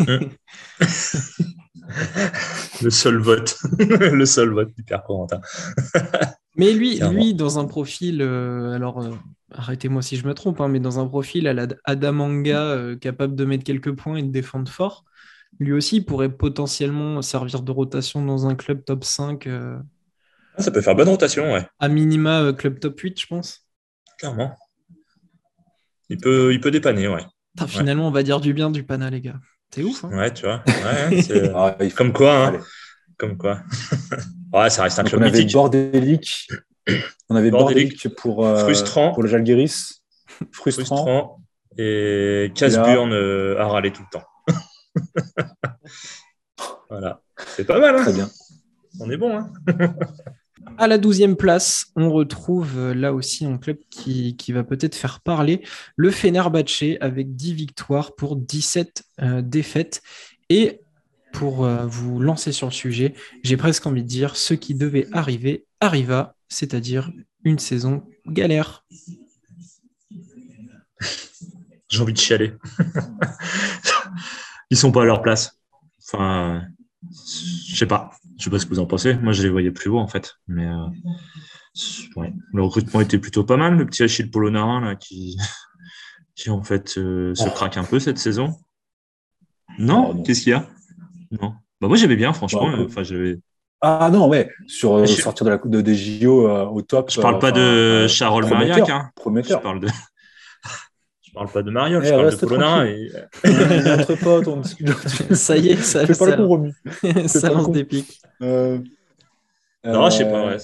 le 2.82 2.90
seul 2.90 3.18
vote, 3.18 3.58
le 3.80 4.26
seul 4.26 4.50
vote 4.50 4.74
du 4.76 4.84
Père 4.84 5.04
Corentin. 5.04 5.42
mais 6.56 6.74
lui, 6.74 7.00
lui, 7.00 7.34
dans 7.34 7.60
un 7.60 7.66
profil, 7.66 8.22
euh, 8.22 8.74
alors 8.74 9.02
euh, 9.02 9.12
arrêtez-moi 9.52 10.02
si 10.02 10.16
je 10.18 10.26
me 10.26 10.34
trompe, 10.34 10.62
hein, 10.62 10.70
mais 10.70 10.80
dans 10.80 11.00
un 11.00 11.08
profil 11.08 11.48
à 11.48 11.54
la 11.54 11.68
Adamanga, 11.84 12.62
euh, 12.62 12.96
capable 12.96 13.36
de 13.36 13.46
mettre 13.46 13.64
quelques 13.64 13.94
points 13.94 14.16
et 14.18 14.24
de 14.24 14.32
défendre 14.32 14.72
fort, 14.72 15.06
lui 15.60 15.74
aussi 15.74 16.02
pourrait 16.02 16.30
potentiellement 16.30 17.22
servir 17.22 17.62
de 17.62 17.72
rotation 17.72 18.26
dans 18.26 18.48
un 18.48 18.56
club 18.56 18.84
top 18.86 19.04
5. 19.04 19.48
Ah, 19.48 20.62
ça 20.62 20.72
peut 20.72 20.82
faire 20.82 20.96
bonne 20.96 21.10
rotation, 21.10 21.54
ouais. 21.54 21.66
À 21.80 21.90
minima, 21.90 22.54
club 22.54 22.80
top 22.80 23.00
8, 23.00 23.20
je 23.20 23.28
pense. 23.28 23.66
Clairement. 24.20 24.56
Il 26.10 26.18
peut, 26.18 26.54
il 26.54 26.60
peut 26.60 26.72
dépanner, 26.72 27.08
ouais. 27.08 27.24
Finalement, 27.68 28.08
on 28.08 28.12
va 28.12 28.24
dire 28.24 28.40
du 28.40 28.54
bien 28.54 28.70
du 28.70 28.84
Pana, 28.84 29.10
les 29.10 29.22
gars. 29.22 29.40
C'est 29.74 29.84
ouf. 29.84 30.04
Hein 30.04 30.10
ouais, 30.18 30.34
tu 30.34 30.46
vois. 30.46 30.64
Ah, 31.56 31.78
comme 31.96 32.14
quoi. 32.14 32.48
Hein. 32.48 32.60
Comme 33.18 33.38
quoi. 33.38 33.62
ouais, 34.54 34.70
ça 34.70 34.84
reste 34.84 35.00
un 35.00 35.04
club 35.04 35.22
on 35.22 35.26
avait 35.26 35.46
bordélique. 35.46 36.48
On 37.30 37.36
avait 37.36 37.52
bordélique, 37.52 38.16
pour, 38.16 38.46
euh, 38.46 38.64
frustrant. 38.64 39.14
pour 39.14 39.24
le 39.24 39.30
Jalgiris. 39.30 40.02
Frustrant. 40.52 40.86
frustrant. 40.86 41.42
Et 41.78 42.52
Casburn 42.56 43.14
euh, 43.14 43.60
a 43.60 43.68
râlé 43.68 43.92
tout 43.92 44.02
le 44.02 44.20
temps. 44.20 44.26
voilà. 46.90 47.22
C'est 47.56 47.66
pas 47.66 47.80
mal. 47.80 47.96
Hein 47.96 48.04
Très 48.04 48.14
bien. 48.14 48.30
On 49.00 49.10
est 49.10 49.18
bon. 49.18 49.38
Hein 49.38 49.52
à 50.78 50.88
la 50.88 50.98
douzième 50.98 51.36
place, 51.36 51.88
on 51.95 52.12
retrouve 52.12 52.78
euh, 52.78 52.93
là 52.93 53.13
aussi 53.13 53.45
un 53.45 53.58
club 53.58 53.78
qui, 53.89 54.36
va 54.50 54.63
peut-être 54.63 54.95
faire 54.95 55.19
parler 55.19 55.63
le 55.95 56.10
Fenerbahce 56.12 56.84
avec 57.02 57.36
10 57.36 57.54
victoires 57.54 58.15
pour 58.15 58.36
17 58.36 59.04
euh, 59.22 59.41
défaites. 59.41 60.02
Et 60.50 60.82
pour 61.34 61.65
euh, 61.65 61.86
vous 61.86 62.19
lancer 62.19 62.52
sur 62.52 62.67
le 62.67 62.74
sujet, 62.74 63.13
j'ai 63.43 63.58
presque 63.58 63.86
envie 63.86 64.04
de 64.04 64.08
dire 64.08 64.36
ce 64.36 64.54
qui 64.54 64.74
devait 64.74 65.08
arriver 65.12 65.65
arriva, 65.82 66.36
c'est-à-dire 66.48 67.12
une 67.43 67.60
saison 67.60 68.04
galère. 68.26 68.86
J'ai 71.89 72.02
envie 72.02 72.13
de 72.13 72.19
chialer. 72.19 72.54
Ils 74.69 74.78
sont 74.78 74.91
pas 74.91 75.02
à 75.02 75.06
leur 75.06 75.22
place. 75.24 75.60
Enfin, 76.06 76.63
je 77.67 77.76
sais 77.76 77.88
pas. 77.88 78.12
Je 78.39 78.45
sais 78.45 78.49
pas 78.49 78.58
ce 78.58 78.65
que 78.65 78.71
vous 78.71 78.80
en 78.80 78.86
pensez. 78.86 79.15
Moi, 79.15 79.34
je 79.34 79.43
les 79.43 79.49
voyais 79.49 79.71
plus 79.71 79.89
haut, 79.89 79.99
en 79.99 80.08
fait. 80.08 80.36
Mais 80.47 80.65
euh, 80.65 80.88
le 82.54 82.63
recrutement 82.63 83.02
était 83.02 83.19
plutôt 83.19 83.43
pas 83.43 83.58
mal. 83.58 83.78
Le 83.78 83.86
petit 83.86 84.02
Achille 84.02 84.32
Polonarin, 84.32 84.82
là, 84.82 84.95
qui, 84.95 85.38
qui 86.36 86.49
en 86.49 86.63
fait 86.63 86.97
euh, 86.97 87.36
se 87.36 87.49
craque 87.49 87.78
un 87.78 87.84
peu 87.84 87.99
cette 87.99 88.17
saison. 88.17 88.56
Non, 89.78 90.15
oh, 90.15 90.23
Qu'est-ce 90.23 90.41
qu'il 90.41 90.52
y 90.52 90.56
a? 90.56 90.65
Non. 91.32 91.54
Bah, 91.82 91.88
moi, 91.88 91.97
j'aimais 91.97 92.15
bien, 92.15 92.34
franchement. 92.34 92.71
Bah, 92.71 92.84
enfin, 92.86 93.04
ah 93.82 94.10
non, 94.12 94.28
ouais, 94.28 94.49
sur 94.67 94.95
euh, 94.95 95.06
sortir 95.06 95.45
de 95.45 95.52
la 95.52 95.58
de, 95.58 95.82
des 95.82 95.95
JO 95.95 96.47
euh, 96.47 96.65
au 96.65 96.82
top. 96.82 97.10
Je 97.12 97.21
parle 97.21 97.39
pas 97.39 97.54
de 97.54 98.08
Charles 98.08 98.45
Mariac. 98.49 98.89
Hein. 98.89 99.10
Prometteur. 99.15 99.60
Je 99.60 99.63
parle 99.63 99.80
de. 99.80 99.88
Je 101.47 101.52
parle 101.52 101.63
pas 101.63 101.63
de 101.63 101.71
Mariol, 101.71 102.04
je 102.04 102.10
eh, 102.10 102.12
parle 102.12 102.32
de 102.32 102.36
Polonara. 102.36 102.88
Et... 102.88 103.12
Notre 103.43 104.15
pote, 104.15 104.47
on 104.47 104.62
Ça 105.36 105.58
y 105.58 105.69
est, 105.69 105.78
ça, 105.78 106.06
fait 106.06 106.17
pas 106.17 106.25
le 106.28 106.38
compromis. 106.38 106.73
ça 107.28 107.49
lance 107.49 107.71
des 107.71 107.86
pics. 107.86 108.21
Euh... 108.41 108.80
Non, 109.86 110.10
je 110.10 110.17
sais 110.17 110.25
pas. 110.25 110.47
Ouais, 110.47 110.58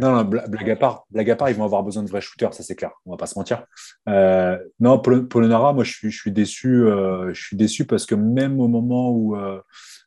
non, 0.00 0.12
non, 0.12 0.24
blague 0.24 0.70
à 0.70 0.76
part, 0.76 1.04
blague 1.10 1.30
à 1.30 1.36
part, 1.36 1.50
ils 1.50 1.56
vont 1.56 1.64
avoir 1.64 1.82
besoin 1.82 2.02
de 2.02 2.08
vrais 2.08 2.22
shooters, 2.22 2.54
ça 2.54 2.62
c'est 2.62 2.74
clair. 2.74 2.92
On 3.04 3.10
va 3.10 3.18
pas 3.18 3.26
se 3.26 3.38
mentir. 3.38 3.64
Euh, 4.08 4.58
non, 4.80 4.98
Polonara, 4.98 5.74
moi 5.74 5.84
je 5.84 5.92
suis, 5.92 6.10
je 6.10 6.18
suis 6.18 6.32
déçu. 6.32 6.86
Euh, 6.86 7.34
je 7.34 7.42
suis 7.42 7.56
déçu 7.56 7.84
parce 7.84 8.06
que 8.06 8.14
même 8.14 8.60
au 8.60 8.68
moment 8.68 9.10
où, 9.10 9.36
euh, 9.36 9.60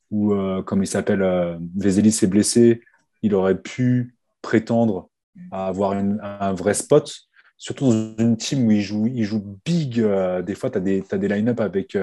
où 0.10 0.34
comme 0.64 0.82
il 0.82 0.88
s'appelle, 0.88 1.60
Vesely 1.76 2.12
s'est 2.12 2.28
blessé, 2.28 2.82
il 3.22 3.36
aurait 3.36 3.60
pu 3.60 4.16
prétendre 4.42 5.10
à 5.52 5.68
avoir 5.68 5.92
un 5.92 6.54
vrai 6.54 6.74
spot. 6.74 7.14
Surtout 7.58 7.90
dans 7.90 8.24
une 8.24 8.38
team 8.38 8.68
où 8.68 8.72
il 8.72 8.82
joue, 8.82 9.08
il 9.08 9.24
joue 9.24 9.60
big. 9.66 10.06
des 10.46 10.56
fois, 10.56 10.70
tu 10.70 10.78
as 10.78 10.82
des, 10.82 11.04
as 11.10 11.18
des 11.18 11.28
line-up 11.28 11.62
avec, 11.62 11.98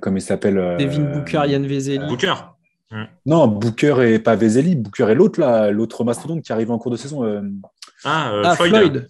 comme 0.00 0.16
il 0.16 0.20
s'appelle. 0.20 0.76
Devin 0.78 1.12
Booker, 1.12 1.42
Yann 1.46 1.66
Vesely. 1.66 1.98
Booker. 2.06 2.34
Non, 3.24 3.46
Booker 3.46 3.96
et 4.02 4.18
pas 4.18 4.36
Vesely. 4.36 4.74
Booker 4.74 5.10
et 5.10 5.14
l'autre, 5.14 5.40
là, 5.40 5.70
l'autre 5.70 6.04
mastodonte 6.04 6.42
qui 6.42 6.52
arrive 6.52 6.70
en 6.70 6.78
cours 6.78 6.90
de 6.90 6.96
saison. 6.96 7.24
Euh, 7.24 7.42
ah, 8.04 8.32
euh, 8.32 8.42
ah, 8.44 8.56
Floyd. 8.56 9.08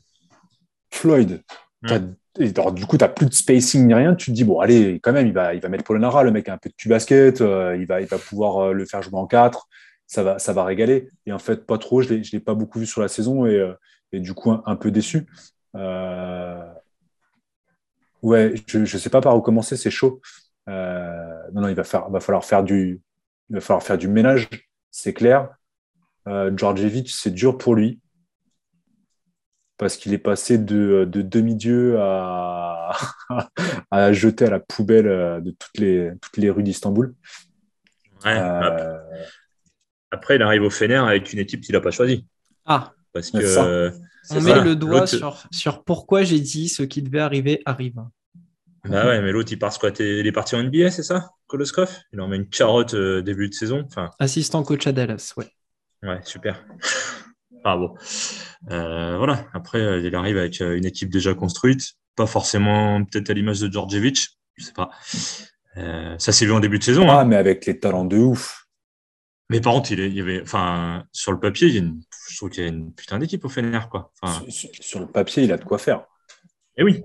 Floyd. 0.91 1.43
du 1.83 2.87
coup, 2.87 2.99
tu 2.99 3.05
n'as 3.05 3.09
plus 3.09 3.27
de 3.27 3.33
spacing 3.33 3.87
ni 3.87 3.95
rien. 3.95 4.15
Tu 4.15 4.31
te 4.31 4.37
dis, 4.37 4.45
bon, 4.45 4.61
allez, 4.61 5.01
quand 5.03 5.13
même, 5.13 5.27
il 5.27 5.33
va, 5.33 5.55
il 5.55 5.61
va 5.61 5.69
mettre 5.69 5.85
Polonara. 5.85 6.23
Le 6.25 6.31
mec 6.31 6.49
a 6.49 6.55
un 6.55 6.59
peu 6.59 6.69
de 6.69 6.75
cul 6.75 6.89
basket. 6.89 7.41
Euh, 7.41 7.77
il, 7.79 7.87
va, 7.87 8.01
il 8.01 8.07
va 8.07 8.19
pouvoir 8.19 8.75
le 8.75 8.85
faire 8.85 9.03
jouer 9.03 9.19
en 9.19 9.27
4. 9.27 9.67
Ça 10.07 10.23
va, 10.23 10.39
ça 10.39 10.53
va 10.53 10.65
régaler. 10.65 11.09
Et 11.25 11.33
en 11.33 11.39
fait, 11.39 11.65
pas 11.65 11.79
trop. 11.79 12.03
Je 12.03 12.13
ne 12.13 12.23
l'ai 12.33 12.41
pas 12.41 12.55
beaucoup 12.55 12.81
vu 12.81 12.87
sur 12.87 13.01
la 13.01 13.09
saison. 13.09 13.47
Et, 13.47 13.67
et 14.13 14.21
du 14.21 14.35
coup, 14.35 14.53
un, 14.65 14.77
peu 14.77 14.91
déçu. 14.91 15.27
Ouais, 18.23 18.55
je 18.67 18.79
ne 18.79 18.85
sais 18.85 19.11
pas 19.11 19.21
par 19.21 19.37
où 19.37 19.41
commencer. 19.41 19.77
C'est 19.77 19.91
chaud. 19.91 20.21
non, 20.67 21.61
non, 21.63 21.69
il 21.69 21.75
va, 21.75 21.85
faire, 21.85 22.09
va 22.11 22.21
falloir 22.21 22.45
faire 22.45 22.63
du, 22.63 23.01
il 23.51 23.55
va 23.55 23.61
falloir 23.61 23.83
faire 23.83 23.99
du 23.99 24.09
ménage, 24.09 24.49
c'est 24.91 25.13
clair. 25.13 25.49
Euh, 26.29 26.57
Djordjevic, 26.57 27.11
c'est 27.11 27.33
dur 27.33 27.59
pour 27.59 27.75
lui 27.75 28.01
parce 29.77 29.97
qu'il 29.97 30.13
est 30.13 30.19
passé 30.19 30.59
de, 30.59 31.09
demi-dieu 31.11 31.99
à, 31.99 32.93
à 33.91 34.13
jeter 34.13 34.45
à 34.45 34.51
la 34.51 34.61
poubelle 34.61 35.09
euh, 35.09 35.41
de 35.41 35.51
toutes 35.53 35.79
les, 35.79 36.13
toutes 36.21 36.37
les 36.37 36.51
rues 36.51 36.63
d'Istanbul. 36.63 37.15
Euh, 38.27 38.99
après, 40.11 40.37
il 40.37 40.43
arrive 40.43 40.63
au 40.63 40.71
Fener 40.71 40.97
avec 40.97 41.33
une 41.33 41.39
équipe 41.39 41.63
qu'il 41.63 41.75
n'a 41.75 41.81
pas 41.81 41.91
choisie. 41.91 42.27
Ah, 42.67 42.93
parce 43.13 43.31
que 43.31 43.93
on 44.31 44.41
met 44.41 44.61
le 44.61 44.77
doigt 44.77 45.07
sur, 45.07 45.43
sur 45.51 45.83
pourquoi 45.85 46.23
j'ai 46.23 46.41
dit 46.41 46.69
ce 46.69 46.83
qui 46.83 47.03
devait 47.03 47.21
arriver 47.21 47.63
arrive. 47.65 48.01
Bah 48.85 49.07
ouais, 49.07 49.21
mais 49.21 49.31
l'autre, 49.33 49.53
il 49.53 49.59
part 49.59 49.73
squatter. 49.73 50.21
Il 50.21 50.27
est 50.27 50.33
parti 50.33 50.55
en 50.55 50.63
NBA, 50.63 50.91
c'est 50.91 51.03
ça, 51.03 51.31
Koloskov? 51.49 51.91
Il 52.13 52.21
en 52.21 52.29
met 52.29 52.37
une 52.37 52.49
carotte 52.49 52.95
euh, 52.95 53.21
début 53.21 53.49
de 53.49 53.55
saison. 53.55 53.83
Enfin... 53.87 54.11
Assistant 54.19 54.63
coach 54.63 54.87
à 54.87 54.93
Dallas, 54.93 55.35
ouais. 55.37 55.53
Ouais, 56.03 56.21
super. 56.25 56.65
ah 57.65 57.77
bon. 57.77 57.95
Euh, 58.71 59.19
voilà. 59.19 59.47
Après, 59.53 59.81
euh, 59.81 60.01
il 60.01 60.15
arrive 60.15 60.39
avec 60.39 60.61
une 60.61 60.87
équipe 60.87 61.11
déjà 61.11 61.35
construite. 61.35 61.93
Pas 62.17 62.27
forcément 62.27 63.05
peut-être 63.05 63.29
à 63.31 63.35
l'image 63.35 63.61
de 63.61 63.71
Djordjevic. 63.71 64.29
Je 64.57 64.65
sais 64.65 64.73
pas. 64.73 64.91
ça 66.19 66.33
s'est 66.33 66.47
vu 66.47 66.53
en 66.53 66.61
début 66.61 66.79
de 66.79 66.85
saison. 66.85 67.07
Ah, 67.09 67.21
hein. 67.21 67.25
mais 67.27 67.37
avec 67.37 67.67
les 67.67 67.79
talents 67.79 68.07
de 68.07 68.17
ouf. 68.17 68.67
Mais 69.51 69.61
par 69.61 69.75
contre, 69.75 69.93
il, 69.93 70.15
y 70.15 70.21
avait, 70.21 70.41
enfin, 70.41 71.05
sur 71.13 71.33
le 71.33 71.41
papier, 71.41 71.69
il 71.69 71.75
y 71.75 71.77
a 71.77 71.81
une, 71.81 72.01
je 72.31 72.37
trouve 72.37 72.51
qu'il 72.51 72.63
y 72.63 72.67
a 72.67 72.69
une 72.69 72.93
putain 72.93 73.19
d'équipe 73.19 73.45
au 73.45 73.49
Fener, 73.49 73.81
quoi. 73.91 74.13
Enfin... 74.23 74.45
Sur, 74.49 74.71
sur, 74.81 75.01
le 75.01 75.07
papier, 75.07 75.43
il 75.43 75.53
a 75.53 75.57
de 75.57 75.65
quoi 75.65 75.79
faire. 75.79 76.05
Eh 76.77 76.83
oui, 76.83 77.03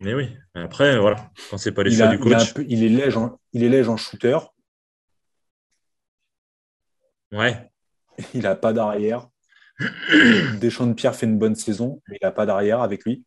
mais 0.00 0.14
oui, 0.14 0.36
après, 0.54 0.98
voilà, 0.98 1.30
quand 1.50 1.58
c'est 1.58 1.72
pas 1.72 1.82
les 1.82 1.90
choix 1.90 2.06
du 2.06 2.18
coach. 2.18 2.54
Il, 2.68 2.84
est 2.84 2.88
léger 2.88 3.16
en, 3.16 3.40
il 3.52 3.64
est 3.64 3.68
léger 3.68 3.88
en 3.88 3.96
shooter. 3.96 4.38
Ouais. 7.32 7.70
Il 8.34 8.42
n'a 8.42 8.54
pas 8.54 8.72
d'arrière. 8.72 9.28
Deschamps 10.60 10.86
de 10.86 10.94
Pierre 10.94 11.14
fait 11.14 11.26
une 11.26 11.38
bonne 11.38 11.54
saison, 11.54 12.02
mais 12.08 12.18
il 12.20 12.24
n'a 12.24 12.32
pas 12.32 12.46
d'arrière 12.46 12.80
avec 12.80 13.04
lui. 13.04 13.24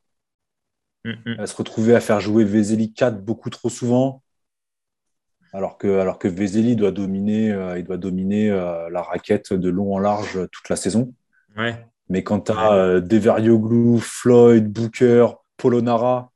Mm, 1.06 1.12
mm. 1.12 1.22
Il 1.28 1.38
va 1.38 1.48
se 1.48 1.56
retrouver 1.56 1.96
à 1.96 2.02
faire 2.02 2.20
jouer 2.20 2.44
Vezeli 2.44 2.94
4 2.94 3.24
beaucoup 3.24 3.50
trop 3.50 3.70
souvent. 3.70 4.22
Alors 5.54 5.78
que, 5.78 6.00
alors 6.00 6.20
que 6.20 6.28
Vezeli 6.28 6.76
doit 6.76 6.92
dominer, 6.92 7.52
euh, 7.52 7.78
il 7.78 7.86
doit 7.86 7.98
dominer 7.98 8.50
euh, 8.50 8.90
la 8.90 9.02
raquette 9.02 9.54
de 9.54 9.70
long 9.70 9.94
en 9.94 10.00
large 10.00 10.40
toute 10.52 10.70
la 10.70 10.76
saison. 10.76 11.14
Ouais. 11.58 11.86
Mais 12.10 12.24
quand 12.24 12.42
tu 12.42 12.52
as 12.52 12.74
euh, 12.74 13.02
Deverioglu, 13.02 14.00
Floyd, 14.00 14.72
Booker, 14.72 15.28
Polonara, 15.58 16.32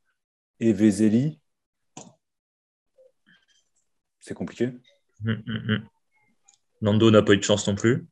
et 0.59 0.73
Vezeli, 0.73 1.39
c'est 4.19 4.33
compliqué. 4.33 4.71
Hum, 5.25 5.43
hum, 5.47 5.63
hum. 5.69 5.83
Nando 6.81 7.11
n'a 7.11 7.21
pas 7.21 7.33
eu 7.33 7.37
de 7.37 7.43
chance 7.43 7.67
non 7.67 7.75
plus. 7.75 8.07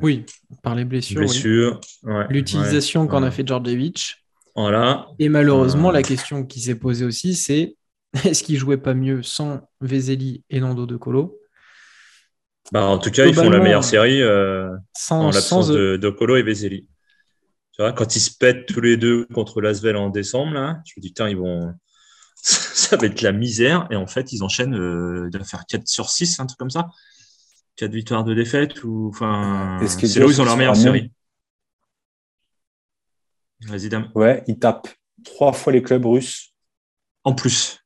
oui, 0.00 0.26
par 0.62 0.74
les 0.74 0.84
blessures. 0.84 1.80
L'utilisation 2.28 3.06
qu'en 3.06 3.22
a 3.22 3.30
fait 3.30 3.46
Djordjevic. 3.46 4.16
Voilà. 4.54 5.06
Et 5.18 5.28
malheureusement, 5.28 5.88
euh. 5.90 5.92
la 5.92 6.02
question 6.02 6.44
qui 6.44 6.60
s'est 6.60 6.74
posée 6.74 7.04
aussi, 7.04 7.34
c'est 7.34 7.76
est-ce 8.24 8.42
qu'il 8.42 8.58
jouait 8.58 8.76
pas 8.76 8.94
mieux 8.94 9.22
sans 9.22 9.60
Vezeli 9.80 10.44
et 10.50 10.60
Nando 10.60 10.86
de 10.86 10.96
Colo? 10.96 11.38
Bah, 12.70 12.84
En 12.84 12.98
tout 12.98 13.10
cas, 13.10 13.26
ils 13.26 13.34
font 13.34 13.50
la 13.50 13.58
meilleure 13.58 13.84
série 13.84 14.22
euh, 14.22 14.70
sans, 14.96 15.26
en 15.26 15.30
l'absence 15.30 15.68
de, 15.68 15.96
de, 15.96 16.10
Colo 16.10 16.36
et 16.36 16.42
Vezeli. 16.42 16.88
Tu 17.72 17.80
vois, 17.82 17.92
quand 17.92 18.16
ils 18.16 18.20
se 18.20 18.36
pètent 18.36 18.66
tous 18.66 18.80
les 18.80 18.96
deux 18.96 19.26
contre 19.32 19.62
Lasvel 19.62 19.96
en 19.96 20.10
décembre, 20.10 20.52
là, 20.52 20.80
je 20.84 20.92
me 20.96 21.02
dis, 21.02 21.08
putain, 21.08 21.28
ils 21.28 21.36
vont. 21.36 21.72
ça 22.36 22.96
va 22.96 23.06
être 23.06 23.22
la 23.22 23.32
misère. 23.32 23.88
Et 23.90 23.96
en 23.96 24.06
fait, 24.06 24.32
ils 24.32 24.42
enchaînent, 24.42 24.74
euh, 24.74 25.30
de 25.30 25.38
faire 25.42 25.64
4 25.66 25.88
sur 25.88 26.10
6, 26.10 26.38
un 26.40 26.46
truc 26.46 26.58
comme 26.58 26.70
ça. 26.70 26.90
4 27.76 27.90
victoires 27.90 28.24
de 28.24 28.34
défaite. 28.34 28.84
Ou... 28.84 29.08
Enfin, 29.08 29.80
c'est 29.86 30.18
là 30.18 30.26
où 30.26 30.30
ils 30.30 30.40
ont 30.40 30.44
leur 30.44 30.56
meilleure 30.56 30.76
série. 30.76 31.10
Vas-y, 33.62 33.88
dame. 33.88 34.10
Ouais, 34.14 34.42
ils 34.46 34.58
tapent 34.58 34.88
trois 35.24 35.52
fois 35.52 35.72
les 35.72 35.82
clubs 35.82 36.04
russes. 36.04 36.52
En 37.24 37.34
plus. 37.34 37.78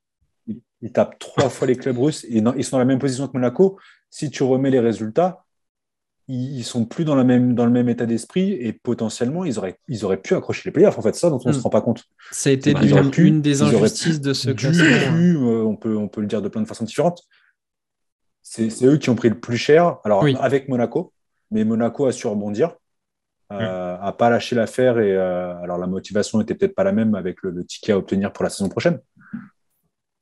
Ils, 0.46 0.92
tapent 0.92 1.18
trois 1.18 1.48
fois 1.48 1.66
les 1.66 1.76
clubs 1.76 1.98
russes. 1.98 2.24
Et 2.24 2.38
ils 2.38 2.64
sont 2.64 2.76
dans 2.76 2.80
la 2.80 2.84
même 2.84 2.98
position 2.98 3.28
que 3.28 3.32
Monaco. 3.34 3.78
Si 4.10 4.30
tu 4.30 4.42
remets 4.42 4.70
les 4.70 4.80
résultats, 4.80 5.44
ils 6.28 6.64
sont 6.64 6.84
plus 6.84 7.04
dans, 7.04 7.14
la 7.14 7.22
même, 7.22 7.54
dans 7.54 7.66
le 7.66 7.70
même 7.70 7.88
état 7.88 8.04
d'esprit 8.04 8.52
et 8.52 8.72
potentiellement 8.72 9.44
ils 9.44 9.58
auraient, 9.58 9.78
ils 9.86 10.04
auraient 10.04 10.20
pu 10.20 10.34
accrocher 10.34 10.62
les 10.64 10.72
playoffs. 10.72 10.98
En 10.98 11.02
fait, 11.02 11.14
ça 11.14 11.30
dont 11.30 11.38
on 11.44 11.48
ne 11.48 11.52
se 11.52 11.60
hmm. 11.60 11.62
rend 11.62 11.70
pas 11.70 11.80
compte. 11.80 12.04
Ça 12.32 12.50
a 12.50 12.52
été 12.52 12.72
une, 13.18 13.42
des 13.42 13.62
injustices 13.62 14.20
de 14.20 14.32
ce 14.32 14.50
classement. 14.50 14.84
Euh, 14.84 15.62
on, 15.62 15.76
peut, 15.76 15.96
on 15.96 16.08
peut 16.08 16.20
le 16.20 16.26
dire 16.26 16.42
de 16.42 16.48
plein 16.48 16.62
de 16.62 16.66
façons 16.66 16.84
différentes. 16.84 17.22
C'est 18.42 18.84
eux 18.84 18.96
qui 18.96 19.10
ont 19.10 19.16
pris 19.16 19.28
le 19.28 19.38
plus 19.38 19.56
cher, 19.56 19.98
alors 20.04 20.24
avec 20.40 20.68
Monaco, 20.68 21.12
mais 21.50 21.64
Monaco 21.64 22.06
a 22.06 22.12
su 22.12 22.28
rebondir, 22.28 22.76
euh, 23.52 23.96
a 24.00 24.12
pas 24.12 24.30
lâché 24.30 24.54
l'affaire 24.54 24.98
et 24.98 25.12
euh, 25.12 25.56
alors 25.62 25.78
la 25.78 25.86
motivation 25.86 26.38
n'était 26.38 26.54
peut-être 26.54 26.74
pas 26.74 26.84
la 26.84 26.92
même 26.92 27.14
avec 27.14 27.42
le, 27.42 27.64
ticket 27.64 27.92
à 27.92 27.98
obtenir 27.98 28.32
pour 28.32 28.44
la 28.44 28.50
saison 28.50 28.68
prochaine. 28.68 29.00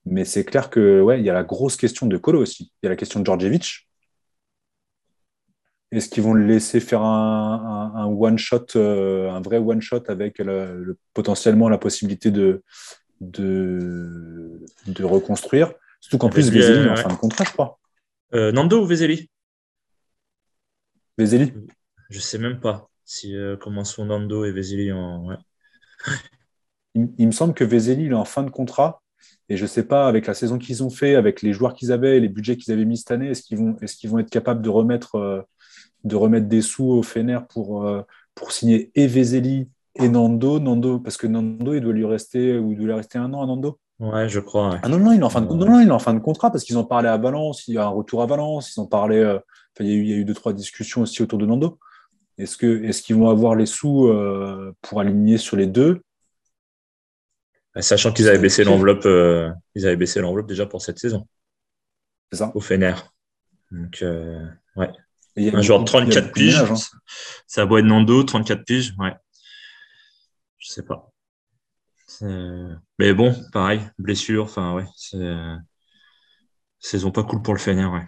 Mais 0.06 0.24
c'est 0.24 0.44
clair 0.44 0.70
que 0.70 1.00
ouais, 1.00 1.20
il 1.20 1.24
y 1.24 1.30
a 1.30 1.34
la 1.34 1.44
grosse 1.44 1.76
question 1.76 2.06
de 2.06 2.16
Colo 2.16 2.42
aussi. 2.42 2.72
Il 2.82 2.86
y 2.86 2.88
a 2.88 2.90
la 2.90 2.96
question 2.96 3.20
de 3.20 3.24
Djordjevic 3.24 3.88
est-ce 5.96 6.08
qu'ils 6.08 6.22
vont 6.22 6.34
le 6.34 6.46
laisser 6.46 6.80
faire 6.80 7.02
un, 7.02 8.06
one 8.06 8.38
shot, 8.38 8.66
euh, 8.76 9.30
un 9.30 9.40
vrai 9.40 9.58
one 9.58 9.80
shot 9.80 10.02
avec 10.08 10.42
potentiellement 11.12 11.68
la 11.68 11.78
possibilité 11.78 12.30
de, 12.30 12.62
de, 13.20 15.04
reconstruire? 15.04 15.72
Surtout 16.00 16.18
qu'en 16.18 16.30
plus, 16.30 16.50
Vezeli 16.50 16.86
est 16.86 16.90
en 16.90 16.96
fin 16.96 17.08
de 17.08 17.18
contrat, 17.18 17.44
je 17.44 17.52
crois. 17.52 17.78
Euh, 18.34 18.52
Nando 18.52 18.82
ou 18.82 18.86
Vezeli? 18.86 19.30
Vezeli 21.16 21.54
Je 22.10 22.18
sais 22.18 22.38
même 22.38 22.60
pas 22.60 22.88
si, 23.04 23.36
euh, 23.36 23.56
comment 23.56 23.84
sont 23.84 24.06
Nando 24.06 24.44
et 24.44 24.52
Vezeli 24.52 24.92
en. 24.92 25.28
Il, 26.94 27.26
me 27.26 27.32
semble 27.32 27.54
que 27.54 27.64
Vezeli 27.64 28.06
est 28.06 28.14
en 28.14 28.24
fin 28.24 28.42
de 28.42 28.50
contrat. 28.50 29.02
Et 29.48 29.56
je 29.56 29.62
ne 29.62 29.68
sais 29.68 29.84
pas, 29.84 30.08
avec 30.08 30.26
la 30.26 30.34
saison 30.34 30.58
qu'ils 30.58 30.82
ont 30.82 30.90
fait, 30.90 31.14
avec 31.14 31.42
les 31.42 31.52
joueurs 31.52 31.74
qu'ils 31.74 31.92
avaient, 31.92 32.18
les 32.18 32.28
budgets 32.28 32.56
qu'ils 32.56 32.72
avaient 32.72 32.84
mis 32.84 32.96
cette 32.96 33.10
année, 33.10 33.28
est-ce 33.28 33.42
qu'ils 33.42 33.58
vont, 33.58 33.76
est 33.82 33.94
qu'ils 33.94 34.08
vont 34.10 34.18
être 34.18 34.30
capables 34.30 34.62
de 34.62 34.70
remettre 34.70 35.46
de 36.04 36.16
remettre 36.16 36.46
des 36.46 36.62
sous 36.62 36.84
au 36.84 37.02
Fener 37.02 37.38
pour, 37.48 37.86
euh, 37.86 38.02
pour 38.34 38.52
signer 38.52 38.90
et 38.94 39.08
et 39.96 40.08
Nando? 40.08 40.60
Nando, 40.60 40.98
parce 40.98 41.16
que 41.16 41.26
Nando, 41.26 41.74
il 41.74 41.80
doit 41.80 41.92
lui 41.92 42.04
rester, 42.04 42.58
ou 42.58 42.72
il 42.72 42.78
doit 42.78 42.86
lui 42.86 42.94
rester 42.94 43.18
un 43.18 43.32
an 43.32 43.42
à 43.42 43.46
Nando. 43.46 43.78
Ouais, 44.00 44.28
je 44.28 44.40
crois. 44.40 44.78
Ah 44.82 44.88
non, 44.88 44.98
non, 44.98 45.12
il 45.12 45.20
est 45.20 45.22
en 45.22 45.30
fin 45.30 45.40
de, 45.40 45.46
non, 45.46 45.66
non, 45.66 45.80
il 45.80 45.88
est 45.88 45.92
en 45.92 46.00
fin 46.00 46.14
de 46.14 46.18
contrat 46.18 46.50
parce 46.50 46.64
qu'ils 46.64 46.76
ont 46.76 46.84
parlé 46.84 47.08
à 47.08 47.16
Valence, 47.16 47.68
il 47.68 47.74
y 47.74 47.78
a 47.78 47.84
un 47.84 47.88
retour 47.88 48.22
à 48.22 48.26
Valence, 48.26 48.74
ils 48.74 48.80
ont 48.80 48.86
parlé, 48.86 49.18
euh, 49.18 49.38
il, 49.78 49.86
y 49.86 49.90
a 49.90 49.94
eu, 49.94 50.00
il, 50.00 50.08
y 50.08 50.12
a 50.12 50.16
eu, 50.16 50.24
deux, 50.24 50.34
trois 50.34 50.52
discussions 50.52 51.02
aussi 51.02 51.22
autour 51.22 51.38
de 51.38 51.46
Nando. 51.46 51.78
Est-ce 52.36 52.56
qu'ils 53.02 53.16
vont 53.16 53.30
avoir 53.30 53.54
les 53.54 53.66
sous 53.66 54.08
euh, 54.08 54.72
pour 54.82 54.98
aligner 54.98 55.38
sur 55.38 55.56
les 55.56 55.68
deux? 55.68 56.02
Sachant 57.80 58.12
qu'ils 58.12 58.28
avaient 58.28 58.38
baissé 58.38 58.62
l'enveloppe, 58.64 59.04
ils 59.74 59.86
avaient 59.86 59.96
baissé 59.96 60.20
l'enveloppe 60.20 60.46
déjà 60.46 60.66
pour 60.66 60.80
cette 60.80 60.98
saison. 60.98 61.26
ça. 62.32 62.52
au 62.54 62.60
Fener. 62.60 62.94
Donc, 63.74 64.02
euh, 64.02 64.46
ouais. 64.76 64.90
Un 65.36 65.62
joueur 65.62 65.80
de 65.80 65.84
34 65.84 66.32
piges. 66.32 66.58
Hein. 66.58 66.74
Ça 67.46 67.64
va 67.64 67.80
être 67.80 67.84
Nando, 67.84 68.22
34 68.22 68.64
piges. 68.64 68.94
Ouais. 68.98 69.14
Je 70.58 70.68
sais 70.68 70.82
pas. 70.82 71.10
Mais 72.98 73.12
bon, 73.12 73.34
pareil, 73.52 73.80
blessure. 73.98 74.44
Enfin, 74.44 74.74
ouais. 74.74 74.86
Saison 76.78 77.10
pas 77.10 77.24
cool 77.24 77.42
pour 77.42 77.54
le 77.54 77.58
Fener, 77.58 77.86
ouais. 77.86 78.06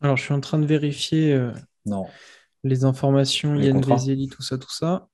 Alors, 0.00 0.16
je 0.16 0.22
suis 0.22 0.34
en 0.34 0.40
train 0.40 0.58
de 0.58 0.66
vérifier 0.66 1.34
euh, 1.34 1.52
non. 1.84 2.06
les 2.64 2.84
informations, 2.84 3.56
Yann 3.56 3.82
Vezeli, 3.82 4.28
tout 4.28 4.42
ça, 4.42 4.56
tout 4.56 4.70
ça. 4.70 5.08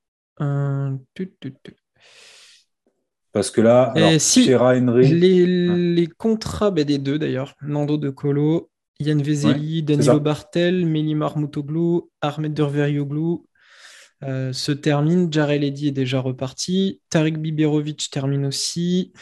Parce 3.35 3.51
que 3.51 3.61
là, 3.61 3.93
eh, 3.97 4.03
alors, 4.03 4.21
si, 4.21 4.47
les, 4.47 6.09
contrats 6.17 6.71
ben, 6.71 6.85
des 6.85 6.99
deux 6.99 7.19
d'ailleurs, 7.19 7.57
Nando 7.63 7.97
De 7.97 8.09
Colo, 8.09 8.71
Yann 9.01 9.21
Vezeli, 9.21 9.83
Danilo 9.83 10.21
Bartel, 10.21 10.87
Melimar 10.87 11.37
Moutoglou, 11.37 12.13
Ahmed 12.21 12.55
Derverioglou 12.55 13.45
euh, 14.23 14.53
se 14.53 14.71
terminent. 14.71 15.29
Jarel 15.29 15.65
Eddy 15.65 15.89
est 15.89 15.93
déjà 15.93 16.21
reparti. 16.21 17.01
Tarek 17.11 17.39
Biberovic 17.39 18.09
termine 18.09 18.47
aussi. 18.47 19.13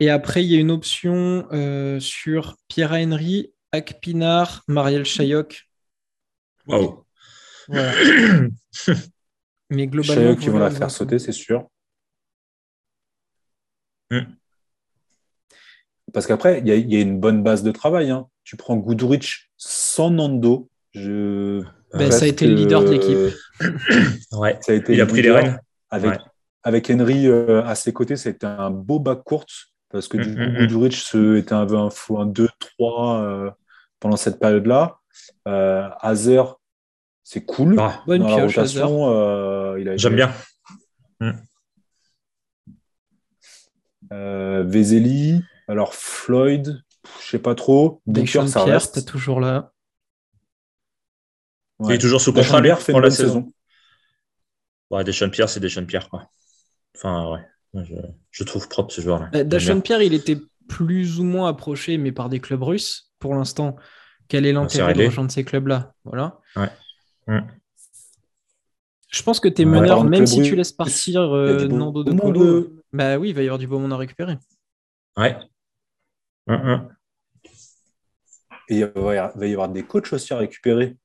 Et 0.00 0.10
après, 0.10 0.44
il 0.44 0.52
y 0.52 0.56
a 0.56 0.60
une 0.60 0.70
option 0.70 1.46
euh, 1.52 1.98
sur 1.98 2.58
Pierre 2.68 2.92
Henry, 2.92 3.54
Akpinar, 3.72 4.64
Mariel 4.68 5.06
Chayok. 5.06 5.62
Wow. 6.66 7.06
Mais 9.70 9.86
globalement. 9.86 10.22
Chayok 10.22 10.40
qui 10.40 10.50
vont 10.50 10.58
la 10.58 10.70
faire 10.70 10.90
sauter, 10.90 11.18
c'est 11.18 11.32
sûr. 11.32 11.70
Hmm. 14.12 14.34
Parce 16.12 16.26
qu'après, 16.26 16.60
il 16.60 16.68
y, 16.68 16.96
a 16.96 17.00
une 17.00 17.18
bonne 17.18 17.42
base 17.42 17.62
de 17.62 17.70
travail. 17.70 18.10
Hein. 18.10 18.26
Tu 18.44 18.56
prends 18.56 18.76
Goudrich 18.76 19.50
sans 19.56 20.10
Nando. 20.10 20.68
Je... 20.92 21.62
Ben, 21.94 22.10
ça 22.10 22.24
a 22.24 22.28
été 22.28 22.46
le 22.46 22.54
leader 22.54 22.84
de 22.84 22.90
l'équipe. 22.90 23.16
ouais. 24.32 24.58
Ça 24.60 24.72
a 24.72 24.74
été 24.74 24.92
il 24.92 25.00
a 25.00 25.06
pris 25.06 25.22
les 25.22 25.30
rênes. 25.30 25.58
Avec, 25.90 26.18
avec 26.62 26.90
Henry 26.90 27.26
euh, 27.26 27.64
à 27.64 27.74
ses 27.74 27.92
côtés, 27.92 28.16
c'était 28.16 28.46
un 28.46 28.70
beau 28.70 28.98
bac 28.98 29.22
court. 29.24 29.46
Parce 29.90 30.08
que 30.08 30.16
du 30.16 30.34
coup, 30.34 30.40
hmm, 30.40 30.66
Goudrich 30.66 31.14
était 31.36 31.52
un, 31.52 31.66
un, 31.72 31.86
un 31.86 32.26
2-3 32.26 32.48
euh, 32.80 33.50
pendant 34.00 34.16
cette 34.16 34.38
période-là. 34.38 34.98
Euh, 35.46 35.88
Hazer, 36.00 36.58
c'est 37.22 37.44
cool. 37.44 37.76
Bonne 38.06 38.26
pioche, 38.26 38.58
euh, 38.76 39.96
J'aime 39.96 40.16
bien. 40.16 40.32
Euh, 44.12 44.62
Vezeli, 44.64 45.42
alors 45.68 45.94
Floyd, 45.94 46.82
je 47.22 47.30
sais 47.30 47.38
pas 47.38 47.54
trop. 47.54 48.02
Booker, 48.06 48.46
ça 48.46 48.64
reste. 48.64 49.06
toujours 49.06 49.40
là. 49.40 49.72
Il 51.80 51.92
est 51.92 51.98
toujours 51.98 52.20
sous 52.20 52.32
contrat 52.32 52.62
pour 52.62 53.00
la 53.00 53.10
saison. 53.10 53.52
Ouais, 54.90 55.02
Deschamps 55.04 55.30
Pierre, 55.30 55.48
c'est 55.48 55.58
Deschamps 55.58 55.86
Pierre. 55.86 56.08
Quoi. 56.10 56.28
Enfin, 56.94 57.32
ouais. 57.32 57.82
Je, 58.30 58.44
trouve 58.44 58.68
propre 58.68 58.92
ce 58.92 59.00
joueur-là. 59.00 59.30
Bah, 59.32 59.44
Deschamps 59.44 59.80
Pierre, 59.80 60.02
il 60.02 60.12
était 60.12 60.36
plus 60.68 61.18
ou 61.18 61.24
moins 61.24 61.48
approché, 61.48 61.96
mais 61.96 62.12
par 62.12 62.28
des 62.28 62.40
clubs 62.40 62.62
russes 62.62 63.10
pour 63.18 63.34
l'instant. 63.34 63.76
Quel 64.28 64.46
est 64.46 64.52
l'intérêt 64.52 64.94
de 64.94 65.04
rejoindre 65.06 65.30
ces 65.30 65.44
clubs-là? 65.44 65.94
Voilà. 66.04 66.38
Ouais. 66.56 67.40
Je 69.08 69.22
pense 69.22 69.40
que 69.40 69.48
tes 69.48 69.64
meneurs, 69.64 70.04
même 70.04 70.26
si 70.26 70.42
tu 70.42 70.56
laisses 70.56 70.72
partir 70.72 71.34
euh, 71.34 71.66
Nando 71.66 72.04
de 72.04 72.12
Colo, 72.12 72.81
bah 72.92 73.18
oui, 73.18 73.30
il 73.30 73.34
va 73.34 73.42
y 73.42 73.44
avoir 73.44 73.58
du 73.58 73.66
beau 73.66 73.78
monde 73.78 73.92
à 73.92 73.96
récupérer. 73.96 74.38
Ouais. 75.16 75.36
Et 78.68 78.78
il 78.78 78.92
va 78.94 79.46
y 79.46 79.52
avoir 79.52 79.68
des 79.68 79.82
coachs 79.82 80.12
aussi 80.12 80.32
à 80.32 80.38
récupérer. 80.38 80.96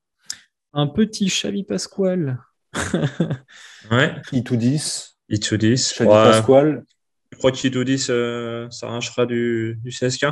Un 0.73 0.87
petit 0.87 1.27
Xavi 1.27 1.63
Pasquale. 1.63 2.39
ouais. 3.91 4.15
Itoudis. 4.31 5.15
Itoudis. 5.29 5.93
Xavi 5.95 6.09
Pasquale. 6.09 6.85
Je 7.31 7.37
crois 7.37 7.51
qu'Itoudis 7.51 8.07
euh, 8.09 8.69
s'arrachera 8.69 9.25
du, 9.25 9.79
du 9.83 9.91
CSK 9.91 10.27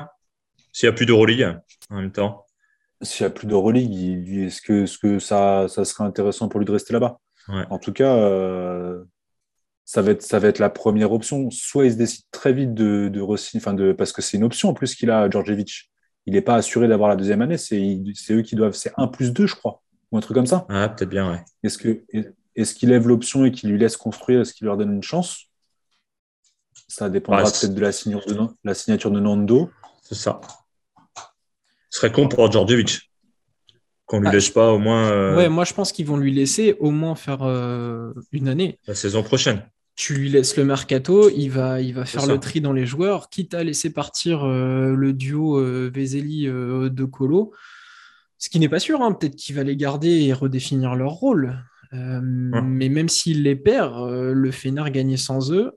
s'il 0.71 0.89
n'y 0.89 0.93
a 0.93 0.95
plus 0.95 1.05
d'Euroleague 1.05 1.57
en 1.89 1.95
même 1.95 2.11
temps. 2.11 2.45
S'il 3.01 3.25
n'y 3.25 3.31
a 3.31 3.33
plus 3.33 3.47
d'Euroleague, 3.47 3.93
est-ce 4.45 4.61
que, 4.61 4.83
est 4.83 4.85
-ce 4.85 4.97
que 4.97 5.19
ça, 5.19 5.67
ça 5.67 5.85
serait 5.85 6.03
intéressant 6.03 6.49
pour 6.49 6.59
lui 6.59 6.65
de 6.65 6.71
rester 6.71 6.93
là-bas? 6.93 7.19
En 7.69 7.77
tout 7.79 7.93
cas, 7.93 8.15
euh, 8.15 9.03
ça 9.85 10.01
va 10.01 10.11
être, 10.11 10.23
ça 10.23 10.39
va 10.39 10.47
être 10.47 10.59
la 10.59 10.71
première 10.71 11.11
option. 11.11 11.49
Soit 11.51 11.85
il 11.85 11.91
se 11.93 11.97
décide 11.97 12.25
très 12.31 12.53
vite 12.53 12.73
de, 12.73 13.07
de, 13.07 13.21
enfin 13.55 13.73
de 13.73 13.93
parce 13.93 14.11
que 14.11 14.21
c'est 14.23 14.37
une 14.37 14.43
option 14.43 14.69
en 14.69 14.73
plus 14.73 14.95
qu'il 14.95 15.11
a, 15.11 15.29
Djordjevic. 15.29 15.91
Il 16.25 16.33
n'est 16.33 16.41
pas 16.41 16.55
assuré 16.55 16.87
d'avoir 16.87 17.07
la 17.07 17.15
deuxième 17.15 17.43
année. 17.43 17.57
C'est 17.57 18.03
eux 18.31 18.41
qui 18.41 18.55
doivent. 18.55 18.73
C'est 18.73 18.91
1 18.97 19.07
plus 19.07 19.31
2, 19.31 19.45
je 19.45 19.53
crois. 19.53 19.83
Ou 20.11 20.17
un 20.17 20.21
truc 20.21 20.35
comme 20.35 20.47
ça. 20.47 20.65
Ah, 20.69 20.89
peut-être 20.89 21.09
bien, 21.09 21.31
ouais. 21.31 21.45
Est-ce 21.61 21.77
que 21.77 22.03
est-ce 22.55 22.73
qu'il 22.73 22.89
lève 22.89 23.07
l'option 23.07 23.45
et 23.45 23.51
qu'il 23.51 23.69
lui 23.69 23.77
laisse 23.77 23.95
construire 23.95 24.41
Est-ce 24.41 24.53
qu'il 24.53 24.65
leur 24.65 24.75
donne 24.75 24.91
une 24.91 25.03
chance? 25.03 25.51
Ça 26.87 27.09
dépendra 27.09 27.43
peut-être 27.43 27.75
de 27.75 27.81
la 27.81 27.91
signature 27.91 28.33
de, 28.33 28.47
la 28.63 28.73
signature 28.73 29.11
de 29.11 29.19
Nando. 29.19 29.69
C'est 30.01 30.15
ça. 30.15 30.41
Ce 31.91 31.99
serait 31.99 32.11
con 32.11 32.27
pour 32.27 32.51
Djordjevic. 32.51 33.11
Qu'on 34.07 34.19
lui 34.19 34.29
ah. 34.29 34.31
laisse 34.31 34.49
pas 34.49 34.71
au 34.71 34.79
moins. 34.79 35.11
Euh, 35.11 35.35
ouais, 35.35 35.49
moi 35.49 35.63
je 35.63 35.73
pense 35.73 35.91
qu'ils 35.91 36.05
vont 36.05 36.17
lui 36.17 36.33
laisser 36.33 36.75
au 36.79 36.91
moins 36.91 37.15
faire 37.15 37.43
euh, 37.43 38.13
une 38.31 38.47
année. 38.47 38.79
La 38.87 38.95
saison 38.95 39.21
prochaine 39.21 39.63
tu 39.95 40.13
lui 40.13 40.29
laisses 40.29 40.57
le 40.57 40.65
mercato, 40.65 41.29
il 41.29 41.49
va, 41.49 41.81
il 41.81 41.93
va 41.93 42.05
faire 42.05 42.27
le 42.27 42.37
tri 42.37 42.59
dans 42.59 42.73
les 42.73 42.85
joueurs, 42.85 43.29
quitte 43.29 43.53
à 43.53 43.63
laisser 43.63 43.93
partir 43.93 44.43
euh, 44.43 44.93
le 44.93 45.13
duo 45.13 45.57
euh, 45.57 45.89
Vezeli 45.93 46.47
euh, 46.47 46.89
de 46.89 47.05
Colo. 47.05 47.53
Ce 48.37 48.49
qui 48.49 48.59
n'est 48.59 48.69
pas 48.69 48.79
sûr, 48.79 49.01
hein. 49.01 49.13
peut-être 49.13 49.37
qu'il 49.37 49.55
va 49.55 49.63
les 49.63 49.77
garder 49.77 50.23
et 50.23 50.33
redéfinir 50.33 50.95
leur 50.95 51.11
rôle. 51.11 51.63
Mais 51.93 52.89
même 52.89 53.07
s'il 53.07 53.43
les 53.43 53.55
perd, 53.55 54.11
le 54.11 54.51
Fener 54.51 54.91
gagner 54.91 55.15
sans 55.15 55.53
eux 55.53 55.71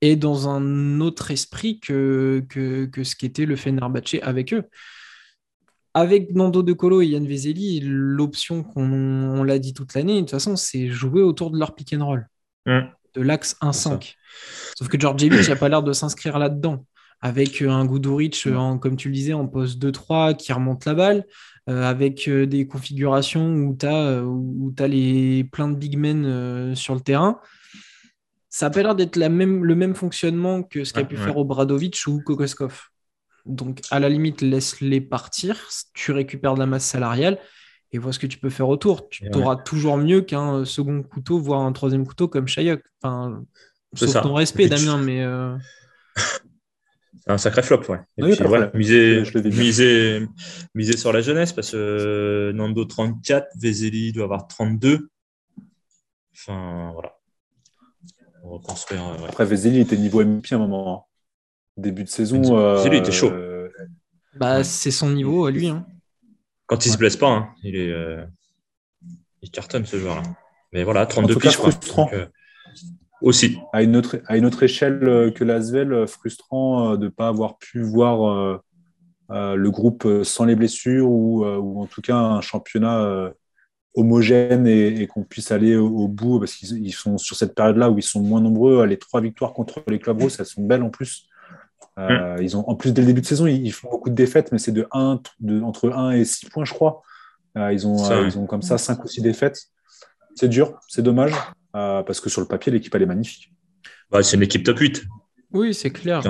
est 0.00 0.16
dans 0.16 0.48
un 0.48 1.00
autre 1.00 1.30
esprit 1.30 1.78
que, 1.78 2.42
que, 2.48 2.86
que 2.86 3.04
ce 3.04 3.14
qu'était 3.14 3.44
le 3.44 3.54
Fenerbahce 3.54 4.16
avec 4.22 4.54
eux. 4.54 4.62
Avec 5.92 6.34
Nando 6.34 6.62
De 6.62 6.72
Colo 6.72 7.02
et 7.02 7.08
Yann 7.08 7.26
Vezeli, 7.26 7.80
l'option 7.82 8.62
qu'on 8.62 9.42
l'a 9.42 9.58
dit 9.58 9.74
toute 9.74 9.92
l'année, 9.92 10.14
de 10.14 10.20
toute 10.20 10.30
façon, 10.30 10.56
c'est 10.56 10.88
jouer 10.88 11.20
autour 11.20 11.50
de 11.50 11.58
leur 11.58 11.74
pick 11.74 11.92
and 11.92 12.06
roll 12.06 12.26
de 13.14 13.22
l'axe 13.22 13.56
1-5. 13.60 14.14
Sauf 14.76 14.88
que 14.88 14.98
Georgievich 14.98 15.48
n'a 15.48 15.56
pas 15.56 15.68
l'air 15.68 15.82
de 15.82 15.92
s'inscrire 15.92 16.38
là-dedans. 16.38 16.84
Avec 17.20 17.62
euh, 17.62 17.70
un 17.70 17.84
Guduric, 17.84 18.46
en, 18.46 18.78
comme 18.78 18.96
tu 18.96 19.08
le 19.08 19.14
disais, 19.14 19.32
en 19.32 19.48
poste 19.48 19.82
2-3 19.82 20.36
qui 20.36 20.52
remonte 20.52 20.84
la 20.84 20.94
balle, 20.94 21.26
euh, 21.68 21.82
avec 21.82 22.28
euh, 22.28 22.46
des 22.46 22.66
configurations 22.66 23.52
où 23.54 23.76
tu 23.76 23.86
as, 23.86 24.22
où 24.22 24.72
as 24.78 24.86
les, 24.86 25.42
plein 25.44 25.68
de 25.68 25.74
big 25.74 25.98
men 25.98 26.74
sur 26.76 26.94
le 26.94 27.00
terrain. 27.00 27.40
Ça 28.48 28.66
n'a 28.66 28.70
pas 28.70 28.82
l'air 28.82 28.94
d'être 28.94 29.16
même, 29.16 29.64
le 29.64 29.74
même 29.74 29.94
fonctionnement 29.94 30.62
que 30.62 30.84
ce 30.84 30.92
qu'a 30.92 31.04
pu 31.04 31.16
faire 31.16 31.36
Obradovic 31.36 32.00
ou 32.06 32.20
Kokoskov. 32.20 32.88
Donc, 33.46 33.80
à 33.90 33.98
la 33.98 34.08
limite, 34.08 34.40
laisse-les 34.40 35.00
partir. 35.00 35.68
Tu 35.94 36.12
récupères 36.12 36.54
de 36.54 36.60
la 36.60 36.66
masse 36.66 36.84
salariale 36.84 37.38
et 37.92 37.98
vois 37.98 38.12
ce 38.12 38.18
que 38.18 38.26
tu 38.26 38.38
peux 38.38 38.50
faire 38.50 38.68
autour. 38.68 39.08
Tu 39.08 39.28
auras 39.34 39.56
toujours 39.56 39.96
mieux 39.96 40.20
qu'un 40.20 40.64
second 40.64 41.02
couteau, 41.02 41.38
voire 41.38 41.60
un 41.60 41.72
troisième 41.72 42.06
couteau 42.06 42.28
comme 42.28 42.46
Shayok. 42.46 42.82
Enfin, 43.02 43.44
sauf 43.94 44.22
ton 44.22 44.34
respect, 44.34 44.68
Damien, 44.68 44.98
mais. 44.98 45.22
Euh, 45.22 45.56
c'est 46.16 47.30
un 47.30 47.38
sacré 47.38 47.62
flop, 47.62 47.82
ouais. 47.88 48.00
Et 48.18 48.22
puis, 48.22 48.44
voilà, 48.44 48.70
miser, 48.74 49.22
miser, 49.44 50.26
miser, 50.74 50.96
sur 50.96 51.12
la 51.12 51.20
jeunesse, 51.20 51.52
parce 51.52 51.72
que 51.72 51.76
euh, 51.76 52.52
Nando 52.52 52.84
34, 52.84 53.48
Vezeli 53.56 54.12
doit 54.12 54.24
avoir 54.24 54.46
32. 54.46 55.08
Enfin, 56.34 56.90
voilà. 56.92 57.14
On 58.44 58.56
va 58.56 58.62
construire. 58.62 59.06
Euh, 59.06 59.26
Après, 59.28 59.44
Vezeli 59.44 59.80
était 59.80 59.96
niveau 59.96 60.22
MVP 60.22 60.54
à 60.54 60.56
un 60.56 60.60
moment. 60.60 60.94
Hein. 60.94 61.04
Début 61.76 62.04
de 62.04 62.08
saison. 62.08 62.40
Vezeli 62.76 62.98
était 62.98 63.12
chaud. 63.12 63.32
Bah, 64.36 64.62
c'est 64.62 64.90
son 64.90 65.10
niveau 65.10 65.46
à 65.46 65.50
lui. 65.50 65.68
Hein. 65.68 65.86
Quand 66.68 66.84
il 66.84 66.88
ne 66.90 66.92
se 66.92 66.98
blesse 66.98 67.16
pas, 67.16 67.30
hein, 67.30 67.48
il 67.64 67.74
est 67.74 67.90
euh, 67.90 68.24
il 69.42 69.50
cartonne 69.50 69.86
ce 69.86 69.98
joueur-là. 69.98 70.22
Mais 70.72 70.84
voilà, 70.84 71.06
32 71.06 71.36
piges. 71.36 71.56
frustrant. 71.56 72.10
Euh, 72.12 72.26
aussi. 73.22 73.58
À 73.72 73.82
une, 73.82 73.96
autre, 73.96 74.20
à 74.26 74.36
une 74.36 74.44
autre 74.44 74.62
échelle 74.62 75.02
euh, 75.02 75.30
que 75.30 75.42
l'Asvel, 75.42 76.06
frustrant 76.06 76.96
de 76.96 77.06
ne 77.06 77.08
pas 77.08 77.28
avoir 77.28 77.58
pu 77.58 77.82
voir 77.82 78.60
le 79.30 79.70
groupe 79.70 80.06
sans 80.22 80.44
les 80.44 80.54
blessures 80.54 81.08
ou, 81.08 81.44
ou 81.44 81.80
en 81.80 81.86
tout 81.86 82.02
cas 82.02 82.16
un 82.16 82.40
championnat 82.42 83.32
homogène 83.94 84.66
et, 84.66 85.06
qu'on 85.06 85.24
puisse 85.24 85.50
aller 85.50 85.74
au, 85.74 86.06
bout 86.06 86.38
parce 86.38 86.54
qu'ils 86.54 86.94
sont 86.94 87.18
sur 87.18 87.36
cette 87.36 87.54
période-là 87.54 87.90
où 87.90 87.98
ils 87.98 88.02
sont 88.02 88.20
moins 88.20 88.40
nombreux. 88.40 88.84
Les 88.84 88.98
trois 88.98 89.20
victoires 89.20 89.54
contre 89.54 89.82
les 89.88 89.98
clubs 89.98 90.22
russes, 90.22 90.38
elles 90.38 90.46
sont 90.46 90.64
belles 90.64 90.82
en 90.82 90.90
plus. 90.90 91.27
Euh, 91.98 92.36
mm. 92.36 92.42
ils 92.42 92.56
ont, 92.56 92.68
en 92.68 92.74
plus, 92.74 92.92
dès 92.92 93.02
le 93.02 93.08
début 93.08 93.20
de 93.20 93.26
saison, 93.26 93.46
ils, 93.46 93.72
font 93.72 93.90
beaucoup 93.90 94.10
de 94.10 94.14
défaites, 94.14 94.52
mais 94.52 94.58
c'est 94.58 94.72
de, 94.72 94.86
1, 94.92 95.20
de 95.40 95.60
entre 95.62 95.90
1 95.90 96.12
et 96.12 96.24
6 96.24 96.46
points, 96.46 96.64
je 96.64 96.72
crois. 96.72 97.02
Euh, 97.56 97.72
ils, 97.72 97.86
ont, 97.86 98.10
euh, 98.10 98.26
ils 98.26 98.38
ont 98.38 98.46
comme 98.46 98.62
ça 98.62 98.78
5 98.78 99.04
ou 99.04 99.08
6 99.08 99.22
défaites. 99.22 99.64
C'est 100.34 100.48
dur, 100.48 100.78
c'est 100.88 101.02
dommage, 101.02 101.32
parce 101.72 102.20
que 102.20 102.30
sur 102.30 102.40
le 102.40 102.46
papier, 102.46 102.70
l'équipe, 102.70 102.94
elle 102.94 103.02
est 103.02 103.06
magnifique. 103.06 103.52
Bah, 104.10 104.22
c'est 104.22 104.36
une 104.36 104.42
équipe 104.42 104.62
top 104.62 104.78
8. 104.78 105.04
Oui, 105.52 105.74
c'est 105.74 105.90
clair. 105.90 106.22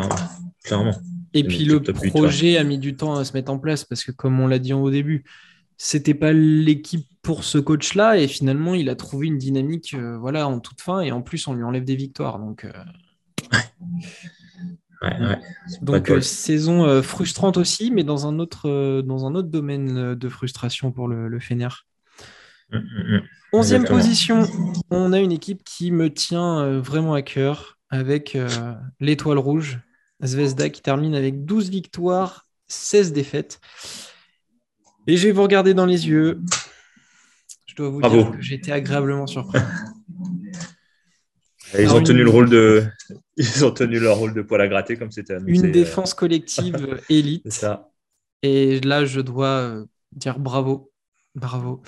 Clairement. 0.64 0.94
Et 1.34 1.44
puis 1.44 1.64
le 1.64 1.82
projet 1.82 2.56
a 2.56 2.64
mis 2.64 2.78
du 2.78 2.96
temps 2.96 3.16
à 3.16 3.24
se 3.24 3.34
mettre 3.34 3.52
en 3.52 3.58
place 3.58 3.84
parce 3.84 4.02
que, 4.04 4.12
comme 4.12 4.40
on 4.40 4.46
l'a 4.46 4.58
dit 4.58 4.72
au 4.72 4.90
début, 4.90 5.24
c'était 5.76 6.14
pas 6.14 6.32
l'équipe 6.32 7.06
pour 7.20 7.44
ce 7.44 7.58
coach-là 7.58 8.16
et 8.16 8.26
finalement 8.26 8.74
il 8.74 8.88
a 8.88 8.96
trouvé 8.96 9.26
une 9.28 9.38
dynamique 9.38 9.94
euh, 9.94 10.16
voilà 10.18 10.48
en 10.48 10.58
toute 10.58 10.80
fin 10.80 11.02
et 11.02 11.12
en 11.12 11.22
plus 11.22 11.46
on 11.46 11.54
lui 11.54 11.62
enlève 11.62 11.84
des 11.84 11.94
victoires 11.94 12.38
donc. 12.38 12.66
Donc 15.82 16.10
saison 16.22 17.02
frustrante 17.02 17.56
aussi, 17.56 17.90
mais 17.90 18.04
dans 18.04 18.26
un 18.26 18.38
autre, 18.38 19.02
dans 19.02 19.26
un 19.26 19.34
autre 19.34 19.48
domaine 19.48 20.14
de 20.14 20.28
frustration 20.28 20.90
pour 20.92 21.08
le, 21.08 21.28
le 21.28 21.40
Fener. 21.40 21.68
Hum, 22.72 22.82
hum, 22.96 23.14
hum. 23.14 23.22
Onzième 23.52 23.84
position, 23.84 24.46
on 24.90 25.12
a 25.12 25.20
une 25.20 25.32
équipe 25.32 25.62
qui 25.64 25.90
me 25.90 26.12
tient 26.12 26.78
vraiment 26.80 27.14
à 27.14 27.22
cœur 27.22 27.78
avec 27.90 28.36
l'étoile 29.00 29.38
rouge, 29.38 29.80
Zvezda, 30.24 30.68
qui 30.68 30.82
termine 30.82 31.14
avec 31.14 31.44
12 31.44 31.70
victoires, 31.70 32.46
16 32.66 33.12
défaites. 33.12 33.60
Et 35.06 35.16
je 35.16 35.26
vais 35.26 35.32
vous 35.32 35.42
regarder 35.42 35.74
dans 35.74 35.86
les 35.86 36.08
yeux. 36.08 36.40
Je 37.66 37.74
dois 37.74 37.88
vous 37.88 38.02
dire 38.02 38.30
que 38.32 38.40
j'étais 38.40 38.72
agréablement 38.72 39.26
surpris. 39.26 39.60
ils 41.78 41.92
ont 41.92 42.02
tenu 42.02 42.22
le 42.22 42.30
rôle 42.30 42.48
de, 42.48 42.84
ils 43.36 43.64
ont 43.64 43.70
tenu 43.70 43.98
leur 43.98 44.16
rôle 44.16 44.34
de 44.34 44.42
poil 44.42 44.60
à 44.60 44.68
gratter 44.68 44.96
comme 44.96 45.10
c'était 45.10 45.36
Une 45.46 45.66
euh. 45.66 45.70
défense 45.70 46.14
collective 46.14 47.00
élite. 47.08 47.50
ça. 47.50 47.90
Et 48.42 48.80
là, 48.80 49.04
je 49.04 49.20
dois 49.20 49.84
dire 50.12 50.38
bravo, 50.38 50.92
bravo. 51.34 51.82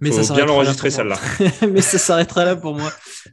Mais 0.00 0.10
Faut 0.10 0.22
ça 0.22 0.34
bien 0.34 0.44
l'enregistrer 0.44 0.90
celle-là. 0.90 1.18
mais 1.72 1.80
ça 1.80 1.96
s'arrêtera 1.98 2.44
là 2.44 2.54
pour 2.54 2.76
moi. 2.76 2.92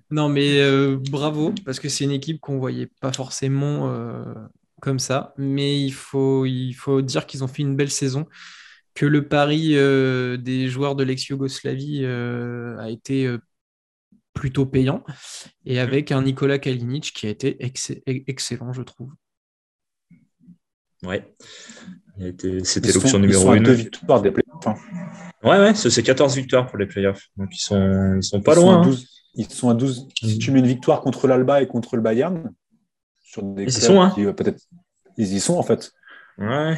Non, 0.10 0.30
mais 0.30 0.62
euh, 0.62 0.98
bravo 1.12 1.54
parce 1.66 1.80
que 1.80 1.89
c'est 1.89 2.06
une 2.06 2.12
équipe 2.12 2.39
qu'on 2.39 2.58
voyait 2.58 2.89
pas 3.02 3.12
forcément 3.12 3.91
euh, 3.91 4.24
comme 4.82 5.00
ça. 5.00 5.34
Mais 5.38 5.78
il 5.78 5.91
faut, 5.91 6.46
il 6.46 6.74
faut 6.74 7.02
dire 7.02 7.26
qu'ils 7.26 7.44
ont 7.44 7.48
fait 7.48 7.64
une 7.64 7.76
belle 7.76 7.91
saison 7.91 8.26
que 8.96 9.06
le 9.06 9.28
pari 9.28 9.72
euh, 9.76 10.38
des 10.38 10.68
joueurs 10.68 10.96
de 10.96 11.04
l'ex-Yougoslavie 11.04 12.02
euh, 12.04 12.78
a 12.78 12.89
été 12.89 13.26
euh, 13.26 13.39
plutôt 14.34 14.66
payant, 14.66 15.04
et 15.66 15.80
avec 15.80 16.12
un 16.12 16.24
Nicolas 16.24 16.60
Kalinic 16.60 17.14
qui 17.14 17.28
a 17.28 17.30
été 17.30 17.58
excellent, 18.06 18.74
je 18.74 18.82
trouve. 18.82 19.12
Ouais. 21.04 21.36
C'était 22.64 22.92
l'option 22.92 23.20
numéro 23.20 23.50
1. 23.50 23.62
Deux 23.62 23.74
victoires 23.74 24.22
des 24.22 24.32
playoffs. 24.32 24.68
Hein. 24.68 24.76
Ouais, 25.44 25.60
ouais, 25.60 25.74
c'est 25.74 26.04
14 26.04 26.36
victoires 26.36 26.68
pour 26.68 26.78
les 26.78 26.86
playoffs. 26.86 27.28
Donc 27.38 27.50
ils 27.54 27.62
sont, 27.62 28.16
ils 28.16 28.24
sont 28.24 28.42
pas 28.42 28.56
loin. 28.56 28.88
Hein. 28.88 28.96
Ils 29.36 29.50
sont 29.50 29.70
à 29.70 29.74
12. 29.74 30.08
Si 30.22 30.38
tu 30.38 30.52
mets 30.52 30.60
une 30.60 30.68
victoire 30.68 31.02
contre 31.02 31.28
l'Alba 31.28 31.62
et 31.62 31.68
contre 31.68 31.96
le 31.96 32.02
Bayern, 32.02 32.54
sur 33.20 33.44
des 33.44 33.64
ils 33.64 33.70
y 33.70 33.72
sont, 33.72 34.02
hein. 34.02 34.14
peut-être. 34.16 34.62
Ils 35.18 35.34
y 35.34 35.40
sont 35.40 35.56
en 35.56 35.64
fait. 35.64 35.92
Ouais. 36.38 36.78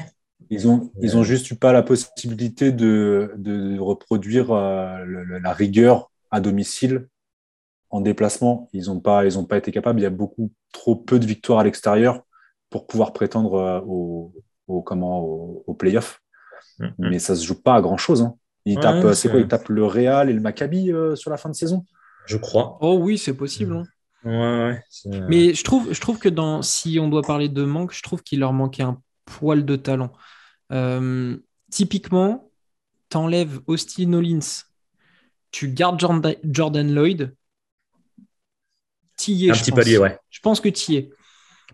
Ils 0.50 0.68
ont, 0.68 0.92
ils 1.02 1.18
ont 1.18 1.24
juste 1.24 1.50
eu 1.52 1.56
pas 1.56 1.74
la 1.74 1.82
possibilité 1.82 2.72
de, 2.72 3.34
de 3.38 3.80
reproduire 3.80 4.52
euh, 4.52 5.06
la 5.42 5.54
rigueur 5.54 6.12
à 6.32 6.40
domicile 6.40 7.08
en 7.90 8.02
déplacement. 8.02 8.70
Ils 8.74 8.86
n'ont 8.88 9.00
pas, 9.00 9.26
ils 9.26 9.38
ont 9.38 9.46
pas 9.46 9.58
été 9.58 9.72
capables. 9.72 10.00
Il 10.00 10.04
y 10.04 10.08
a 10.08 10.12
beaucoup 10.12 10.52
trop 10.74 10.96
peu 10.96 11.20
de 11.20 11.26
victoires 11.26 11.60
à 11.60 11.64
l'extérieur 11.64 12.22
pour 12.70 12.88
pouvoir 12.88 13.14
prétendre 13.14 13.54
euh, 13.56 13.80
au, 13.86 14.34
au, 14.68 14.82
comment, 14.82 15.20
au, 15.20 15.64
au 15.68 15.74
playoff. 15.74 16.22
Mm-hmm. 16.80 16.94
Mais 16.98 17.20
ça 17.20 17.36
se 17.36 17.46
joue 17.46 17.62
pas 17.62 17.76
à 17.76 17.82
grand 17.82 17.98
chose. 17.98 18.22
Hein. 18.22 18.36
Ils 18.66 18.80
tapent, 18.80 19.14
c'est 19.14 19.30
quoi 19.30 19.40
Ils 19.40 19.48
tapent 19.48 19.70
le 19.70 19.86
Real 19.86 20.30
et 20.30 20.34
le 20.34 20.42
Maccabi 20.42 20.92
euh, 20.92 21.16
sur 21.16 21.30
la 21.30 21.38
fin 21.38 21.50
de 21.50 21.56
saison? 21.56 21.86
Je 22.26 22.38
crois. 22.38 22.78
Oh 22.82 22.98
oui, 23.00 23.18
c'est 23.18 23.36
possible. 23.36 23.76
Hein. 23.76 23.84
Ouais, 24.26 24.82
Mais 25.30 25.54
je 25.54 25.64
trouve, 25.64 25.94
je 25.94 26.02
trouve 26.02 26.18
que 26.18 26.30
dans, 26.30 26.64
si 26.64 26.98
on 27.00 27.10
doit 27.10 27.22
parler 27.22 27.48
de 27.48 27.64
manque, 27.64 27.94
je 27.94 28.02
trouve 28.02 28.24
qu'il 28.24 28.40
leur 28.40 28.54
manquait 28.54 28.82
un 28.82 29.00
poil 29.26 29.66
de 29.66 29.76
talent. 29.76 30.12
Euh, 30.72 31.38
typiquement, 31.70 32.50
t'enlèves 33.10 33.60
Austin 33.68 34.14
Hollins, 34.14 34.64
tu 35.52 35.70
gardes 35.70 36.00
Jordan, 36.00 36.92
Lloyd, 36.92 37.36
Un 39.50 39.54
petit 39.54 39.72
palier, 39.72 39.98
ouais. 39.98 40.18
Je 40.30 40.40
pense 40.40 40.60
que 40.60 40.70
t'y 40.70 40.96
es. 40.96 41.10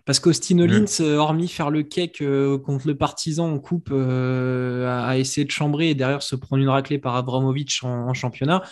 Parce 0.04 0.18
qu'Austin 0.18 0.56
mm. 0.56 0.60
Hollins, 0.60 1.00
euh, 1.00 1.16
hormis 1.16 1.48
faire 1.48 1.70
le 1.70 1.82
cake 1.82 2.22
euh, 2.22 2.58
contre 2.58 2.86
le 2.86 2.96
partisan 2.96 3.52
en 3.52 3.58
coupe, 3.58 3.92
a, 3.92 5.16
essayé 5.18 5.44
de 5.44 5.50
chambrer 5.50 5.90
et 5.90 5.94
derrière 5.94 6.22
se 6.22 6.34
prendre 6.36 6.62
une 6.62 6.68
raclée 6.68 6.98
par 6.98 7.16
Abramovic 7.16 7.80
en, 7.82 8.12
championnat, 8.14 8.62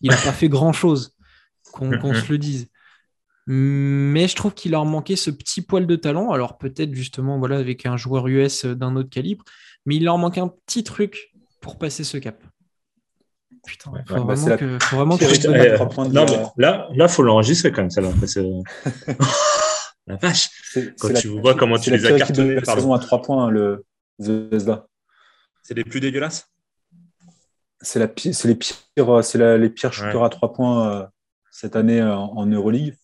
il 0.00 0.10
n'a 0.10 0.16
pas 0.16 0.32
fait 0.32 0.48
grand-chose, 0.48 1.16
qu'on 1.72 1.90
mm-hmm. 1.90 2.24
se 2.24 2.32
le 2.32 2.38
dise. 2.38 2.68
Mais 3.46 4.28
je 4.28 4.36
trouve 4.36 4.54
qu'il 4.54 4.72
leur 4.72 4.84
manquait 4.84 5.16
ce 5.16 5.30
petit 5.30 5.62
poil 5.62 5.86
de 5.86 5.96
talent. 5.96 6.30
Alors 6.30 6.58
peut-être 6.58 6.94
justement 6.94 7.38
voilà 7.38 7.56
avec 7.56 7.84
un 7.84 7.96
joueur 7.96 8.28
US 8.28 8.64
d'un 8.64 8.94
autre 8.96 9.10
calibre, 9.10 9.44
mais 9.86 9.96
il 9.96 10.04
leur 10.04 10.18
manque 10.18 10.38
un 10.38 10.48
petit 10.48 10.84
truc 10.84 11.32
pour 11.60 11.78
passer 11.78 12.04
ce 12.04 12.16
cap. 12.16 12.42
Putain, 13.66 13.92
il 13.94 14.04
faut, 14.08 14.24
vraiment 14.24 14.56
que, 14.56 14.78
faut 14.82 14.96
vraiment 14.96 15.18
que 15.18 15.26
je 15.26 15.46
non, 15.46 16.26
mais 16.26 16.42
là, 16.56 16.88
là, 16.94 17.08
faut 17.08 17.22
l'enregistrer 17.22 17.72
quand 17.72 17.82
même, 17.82 17.90
ça 17.90 18.00
va. 18.00 18.10
la 20.06 20.16
vache. 20.16 20.48
Quand 20.98 21.12
tu 21.12 21.28
vois 21.28 21.54
comment 21.54 21.78
tu 21.78 21.90
les 21.90 22.04
as 22.06 22.18
cartonnés. 22.18 22.54
La 22.54 22.64
saison 22.64 22.94
à 22.94 22.98
3 22.98 23.22
points, 23.22 23.50
le 23.50 23.84
Zvezda. 24.20 24.86
C'est 25.62 25.74
les 25.74 25.84
plus 25.84 26.00
dégueulasses? 26.00 26.48
C'est 27.82 27.98
la, 27.98 28.06
les 28.06 28.12
pires, 28.54 29.24
c'est 29.24 29.58
les 29.58 29.70
pires 29.70 29.92
shooters 29.92 30.24
à 30.24 30.28
3 30.28 30.52
points 30.52 30.90
euh, 30.90 31.06
cette 31.50 31.76
année 31.76 32.00
euh, 32.00 32.14
en, 32.14 32.46
Euroleague. 32.46 32.96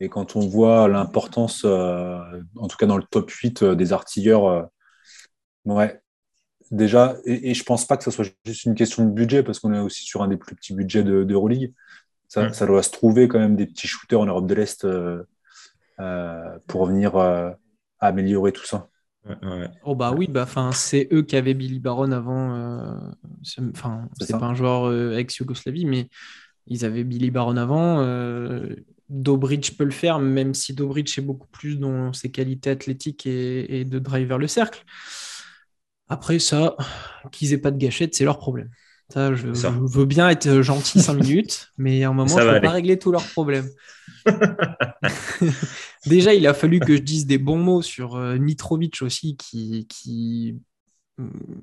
Et 0.00 0.08
quand 0.08 0.36
on 0.36 0.46
voit 0.46 0.88
l'importance, 0.88 1.62
euh, 1.64 2.18
en 2.56 2.68
tout 2.68 2.76
cas 2.76 2.86
dans 2.86 2.96
le 2.96 3.04
top 3.10 3.30
8 3.30 3.64
des 3.64 3.92
artilleurs 3.92 4.68
Ouais. 5.64 6.00
Déjà, 6.70 7.16
et, 7.24 7.54
je 7.54 7.64
pense 7.64 7.86
pas 7.86 7.96
que 7.96 8.04
ce 8.04 8.10
soit 8.10 8.26
juste 8.44 8.64
une 8.64 8.74
question 8.74 9.04
de 9.04 9.10
budget, 9.10 9.42
parce 9.42 9.58
qu'on 9.58 9.72
est 9.72 9.78
aussi 9.78 10.02
sur 10.02 10.22
un 10.22 10.28
des 10.28 10.36
plus 10.36 10.54
petits 10.54 10.74
budgets 10.74 11.02
de, 11.02 11.24
de 11.24 11.72
Ça, 12.28 12.52
ça, 12.52 12.66
doit 12.66 12.82
se 12.82 12.90
trouver 12.90 13.26
quand 13.26 13.38
même 13.38 13.56
des 13.56 13.66
petits 13.66 13.86
shooters 13.86 14.20
en 14.20 14.26
Europe 14.26 14.46
de 14.46 14.54
l'Est 14.54 14.84
euh, 14.84 15.22
euh, 16.00 16.58
pour 16.66 16.86
venir 16.86 17.16
euh, 17.16 17.50
améliorer 18.00 18.52
tout 18.52 18.66
ça. 18.66 18.88
Oh 19.84 19.94
bah 19.94 20.14
oui, 20.16 20.26
bah, 20.26 20.46
c'est 20.72 21.08
eux 21.12 21.22
qui 21.22 21.36
avaient 21.36 21.52
Billy 21.52 21.80
Baron 21.80 22.12
avant. 22.12 23.12
Enfin, 23.74 24.08
c'est 24.18 24.38
pas 24.38 24.46
un 24.46 24.54
joueur 24.54 25.14
ex-Yougoslavie, 25.18 25.84
mais 25.84 26.08
ils 26.66 26.86
avaient 26.86 27.04
Billy 27.04 27.30
Baron 27.30 27.56
avant. 27.58 28.02
Dobridge 29.10 29.76
peut 29.76 29.84
le 29.84 29.90
faire, 29.90 30.18
même 30.18 30.54
si 30.54 30.74
Dobridge 30.74 31.18
est 31.18 31.22
beaucoup 31.22 31.48
plus 31.48 31.78
dans 31.78 32.12
ses 32.14 32.30
qualités 32.30 32.70
athlétiques 32.70 33.26
et, 33.26 33.80
et 33.80 33.84
de 33.84 33.98
drive 33.98 34.28
vers 34.28 34.38
le 34.38 34.46
cercle. 34.46 34.82
Après, 36.08 36.38
ça, 36.38 36.76
qu'ils 37.32 37.52
aient 37.52 37.58
pas 37.58 37.70
de 37.70 37.78
gâchette, 37.78 38.14
c'est 38.14 38.24
leur 38.24 38.38
problème. 38.38 38.70
Ça, 39.10 39.34
je, 39.34 39.48
veux 39.48 40.04
bien 40.04 40.28
être 40.28 40.60
gentil 40.60 41.00
cinq 41.00 41.14
minutes, 41.14 41.72
mais 41.78 42.04
à 42.04 42.10
un 42.10 42.12
moment, 42.12 42.38
je 42.38 42.46
ne 42.46 42.54
peux 42.54 42.60
pas 42.60 42.72
régler 42.72 42.98
tous 42.98 43.10
leurs 43.10 43.26
problèmes. 43.26 43.68
Déjà, 46.06 46.34
il 46.34 46.46
a 46.46 46.52
fallu 46.52 46.78
que 46.78 46.94
je 46.94 47.00
dise 47.00 47.26
des 47.26 47.38
bons 47.38 47.58
mots 47.58 47.80
sur 47.80 48.16
euh, 48.16 48.36
Mitrovic 48.36 49.00
aussi, 49.00 49.36
qui, 49.36 49.86
qui, 49.88 50.58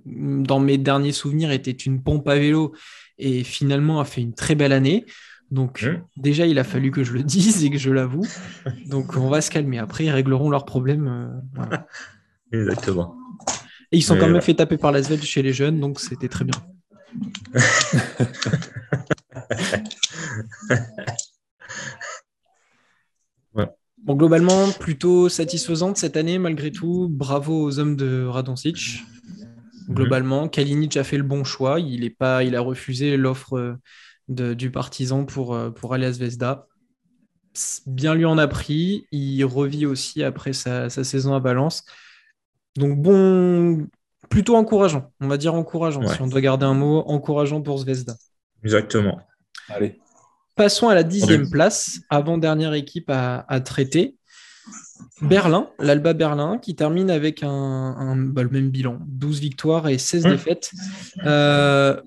dans 0.05 0.59
mes 0.59 0.79
derniers 0.79 1.11
souvenirs, 1.11 1.51
était 1.51 1.71
une 1.71 2.01
pompe 2.01 2.27
à 2.27 2.35
vélo 2.35 2.73
et 3.19 3.43
finalement 3.43 3.99
a 3.99 4.05
fait 4.05 4.21
une 4.21 4.33
très 4.33 4.55
belle 4.55 4.73
année. 4.73 5.05
Donc, 5.51 5.83
mmh. 5.83 6.01
déjà, 6.17 6.47
il 6.47 6.57
a 6.57 6.63
fallu 6.63 6.89
que 6.89 7.03
je 7.03 7.13
le 7.13 7.23
dise 7.23 7.63
et 7.63 7.69
que 7.69 7.77
je 7.77 7.91
l'avoue. 7.91 8.25
Donc, 8.87 9.15
on 9.17 9.29
va 9.29 9.41
se 9.41 9.51
calmer. 9.51 9.77
Après, 9.77 10.05
ils 10.05 10.11
régleront 10.11 10.49
leurs 10.49 10.65
problèmes. 10.65 11.41
Euh, 11.59 11.77
Exactement. 12.51 13.15
Et 13.91 13.97
ils 13.97 14.03
sont 14.03 14.17
quand 14.17 14.27
même 14.27 14.41
fait 14.41 14.55
taper 14.55 14.77
par 14.77 14.91
la 14.91 15.03
Svel 15.03 15.21
chez 15.21 15.41
les 15.41 15.53
jeunes, 15.53 15.79
donc 15.79 15.99
c'était 15.99 16.29
très 16.29 16.45
bien. 16.45 16.61
Bon, 24.05 24.13
globalement, 24.13 24.71
plutôt 24.71 25.29
satisfaisante 25.29 25.97
cette 25.97 26.15
année, 26.15 26.37
malgré 26.37 26.71
tout. 26.71 27.07
Bravo 27.09 27.63
aux 27.63 27.79
hommes 27.79 27.95
de 27.95 28.23
Radoncic. 28.23 29.03
Globalement, 29.89 30.47
Kalinic 30.47 30.95
a 30.97 31.03
fait 31.03 31.17
le 31.17 31.23
bon 31.23 31.43
choix. 31.43 31.79
Il, 31.79 32.03
est 32.03 32.11
pas, 32.11 32.43
il 32.43 32.55
a 32.55 32.61
refusé 32.61 33.17
l'offre 33.17 33.79
du 34.27 34.69
partisan 34.69 35.25
pour, 35.25 35.57
pour 35.73 35.95
aller 35.95 36.05
à 36.05 36.11
Zvezda. 36.11 36.67
Bien 37.87 38.13
lui 38.13 38.25
en 38.25 38.37
a 38.37 38.47
pris. 38.47 39.07
Il 39.11 39.43
revit 39.43 39.87
aussi 39.87 40.21
après 40.21 40.53
sa, 40.53 40.91
sa 40.91 41.03
saison 41.03 41.33
à 41.33 41.39
Valence. 41.39 41.83
Donc 42.75 42.97
bon, 43.01 43.87
plutôt 44.29 44.55
encourageant, 44.55 45.11
on 45.21 45.27
va 45.27 45.37
dire 45.37 45.53
encourageant, 45.53 46.05
si 46.07 46.21
on 46.21 46.27
doit 46.27 46.41
garder 46.41 46.65
un 46.65 46.73
mot, 46.73 47.03
encourageant 47.07 47.61
pour 47.61 47.77
Zvezda. 47.79 48.15
Exactement. 48.63 49.19
Allez. 49.69 49.99
Passons 50.55 50.89
à 50.89 50.95
la 50.95 51.03
dixième 51.03 51.49
place, 51.49 51.99
avant-dernière 52.09 52.73
équipe 52.73 53.09
à, 53.09 53.59
traiter. 53.63 54.15
Berlin, 55.21 55.69
l'Alba 55.79 56.13
Berlin, 56.13 56.57
qui 56.57 56.75
termine 56.75 57.09
avec 57.09 57.43
un, 57.43 58.15
bah, 58.15 58.43
le 58.43 58.49
même 58.49 58.69
bilan, 58.69 58.97
12 59.07 59.39
victoires 59.39 59.87
et 59.87 59.97
16 59.97 60.25
mmh. 60.25 60.29
défaites. 60.29 60.71
Euh, 61.25 62.01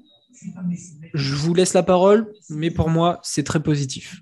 je 1.14 1.34
vous 1.34 1.54
laisse 1.54 1.74
la 1.74 1.82
parole, 1.82 2.32
mais 2.48 2.70
pour 2.70 2.88
moi, 2.88 3.20
c'est 3.22 3.44
très 3.44 3.62
positif. 3.62 4.20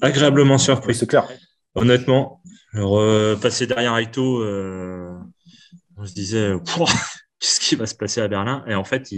agréablement 0.00 0.58
surpris. 0.58 0.94
C'est 0.94 1.06
clair. 1.06 1.28
Honnêtement, 1.74 2.42
passer 3.40 3.66
derrière 3.66 3.96
Aito, 3.96 4.40
euh, 4.40 5.18
on 5.96 6.06
se 6.06 6.14
disait, 6.14 6.52
qu'est-ce 7.38 7.60
qui 7.60 7.76
va 7.76 7.86
se 7.86 7.94
passer 7.94 8.20
à 8.20 8.28
Berlin? 8.28 8.64
Et 8.66 8.74
en 8.74 8.84
fait, 8.84 9.10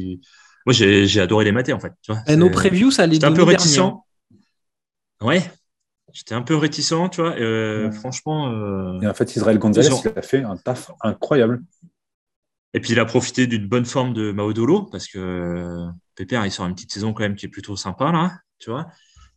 moi, 0.67 0.73
j'ai 0.73 1.21
adoré 1.21 1.45
les 1.45 1.53
mater, 1.53 1.73
en 1.73 1.81
fait. 1.81 1.93
Tu 2.03 2.13
vois, 2.13 2.23
et 2.27 2.37
nos 2.37 2.51
previews, 2.51 2.91
ça 2.91 3.03
allait 3.03 3.25
un 3.25 3.33
peu 3.33 3.43
réticent. 3.43 3.81
Ouais, 5.21 5.43
j'étais 6.13 6.35
un 6.35 6.43
peu 6.43 6.57
réticent, 6.57 7.11
tu 7.11 7.21
vois. 7.21 7.37
Euh, 7.39 7.91
franchement. 7.93 8.51
Euh, 8.51 9.01
et 9.01 9.07
en 9.07 9.15
fait, 9.15 9.37
Israël 9.37 9.59
Gonzalez, 9.59 9.89
il 10.05 10.19
a 10.19 10.23
fait 10.23 10.43
un 10.43 10.57
taf 10.57 10.91
incroyable. 11.01 11.63
Et 12.77 12.81
puis, 12.81 12.93
il 12.93 12.99
a 12.99 13.05
profité 13.05 13.47
d'une 13.47 13.69
bonne 13.69 13.85
forme 13.85 14.15
de 14.15 14.33
Maodolo, 14.33 14.83
parce 14.83 15.07
que 15.07 15.87
Pépère, 16.17 16.45
il 16.45 16.51
sort 16.51 16.67
une 16.67 16.75
petite 16.75 16.93
saison 16.93 17.13
quand 17.13 17.23
même 17.23 17.37
qui 17.37 17.47
est 17.47 17.49
plutôt 17.49 17.77
sympa, 17.77 18.11
là, 18.11 18.33
tu 18.59 18.71
vois. 18.71 18.89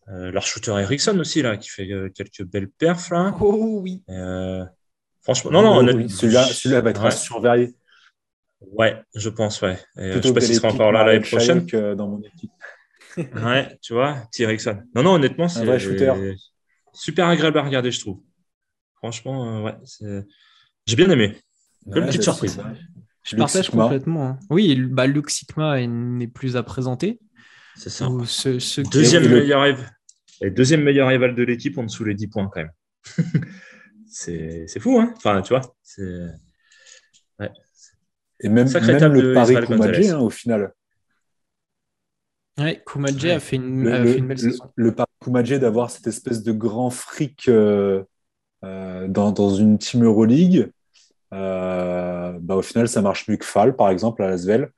Euh, 0.09 0.31
leur 0.31 0.43
shooter 0.43 0.71
Ericsson 0.71 1.19
aussi, 1.19 1.41
là, 1.41 1.57
qui 1.57 1.69
fait 1.69 1.91
euh, 1.91 2.09
quelques 2.09 2.43
belles 2.43 2.69
perfs, 2.69 3.09
là. 3.09 3.35
Oh 3.41 3.79
oui. 3.81 4.03
Euh, 4.09 4.63
franchement, 5.21 5.51
non, 5.51 5.61
non, 5.61 6.05
oh, 6.05 6.07
celui-là, 6.07 6.81
va 6.81 6.89
être 6.91 7.03
ouais. 7.03 7.11
surveillé. 7.11 7.75
Ouais, 8.61 9.01
je 9.15 9.29
pense, 9.29 9.61
ouais. 9.61 9.77
Et, 9.97 10.13
je 10.13 10.21
sais 10.21 10.33
pas 10.33 10.41
s'il 10.41 10.55
sera 10.55 10.69
encore 10.69 10.91
là 10.91 11.03
l'année 11.03 11.19
prochaine. 11.19 11.65
dans 11.95 12.07
mon 12.07 12.21
équipe. 12.21 12.51
ouais, 13.17 13.77
tu 13.81 13.93
vois, 13.93 14.23
T. 14.31 14.43
Ericsson. 14.43 14.81
Non, 14.95 15.03
non, 15.03 15.13
honnêtement, 15.15 15.49
c'est 15.49 15.67
un 15.67 15.77
shooter. 15.77 16.13
super 16.93 17.27
agréable 17.27 17.59
à 17.59 17.63
regarder, 17.63 17.91
je 17.91 17.99
trouve. 17.99 18.21
Franchement, 18.95 19.63
ouais, 19.63 19.75
j'ai 20.85 20.95
bien 20.95 21.09
aimé. 21.09 21.37
Comme 21.91 22.05
petite 22.05 22.23
surprise. 22.23 22.59
Je 23.23 23.35
partage 23.35 23.69
complètement. 23.69 24.27
Hein. 24.27 24.39
Oui, 24.49 24.75
bah, 24.89 25.05
Luke 25.05 25.29
Sigma 25.29 25.85
n'est 25.85 26.27
plus 26.27 26.55
à 26.55 26.63
présenter. 26.63 27.19
C'est 27.75 27.89
ça. 27.89 28.07
Deuxième 28.89 29.27
meilleur 29.27 29.61
rêve. 29.61 29.85
Et 30.41 30.51
deuxième 30.51 30.83
meilleur 30.83 31.07
rival 31.07 31.35
de 31.35 31.43
l'équipe 31.43 31.77
en 31.77 31.83
dessous 31.83 32.03
les 32.03 32.13
10 32.13 32.27
points 32.27 32.49
quand 32.51 32.61
même. 32.61 32.71
c'est 34.07 34.79
fou, 34.79 34.99
hein 34.99 35.13
Enfin, 35.17 35.41
tu 35.41 35.49
vois, 35.49 35.75
c'est... 35.83 36.27
Ouais. 37.39 37.51
Et 38.39 38.49
même, 38.49 38.67
même 38.69 39.13
le 39.13 39.33
pari 39.33 39.55
Koumadje, 39.65 40.11
hein, 40.11 40.19
au 40.19 40.29
final. 40.29 40.73
Ouais, 42.59 42.81
Koumadje 42.85 43.25
a, 43.25 43.39
fait 43.39 43.55
une, 43.55 43.87
a 43.87 44.03
fait 44.03 44.17
une 44.17 44.27
belle 44.27 44.39
saison. 44.39 44.71
Le, 44.75 44.93
pari 44.93 45.09
Koumadje 45.19 45.59
d'avoir 45.59 45.89
cette 45.89 46.07
espèce 46.07 46.43
de 46.43 46.51
grand 46.51 46.89
fric 46.89 47.47
euh, 47.47 48.03
euh, 48.63 49.07
dans, 49.07 49.31
dans, 49.31 49.53
une 49.53 49.77
Team 49.77 50.03
Euroleague, 50.03 50.71
euh, 51.33 52.37
bah, 52.39 52.55
au 52.55 52.61
final, 52.61 52.87
ça 52.87 53.01
marche 53.01 53.27
mieux 53.27 53.37
que 53.37 53.45
Fall, 53.45 53.75
par 53.75 53.89
exemple, 53.89 54.23
à 54.23 54.29
Lasvel. 54.29 54.71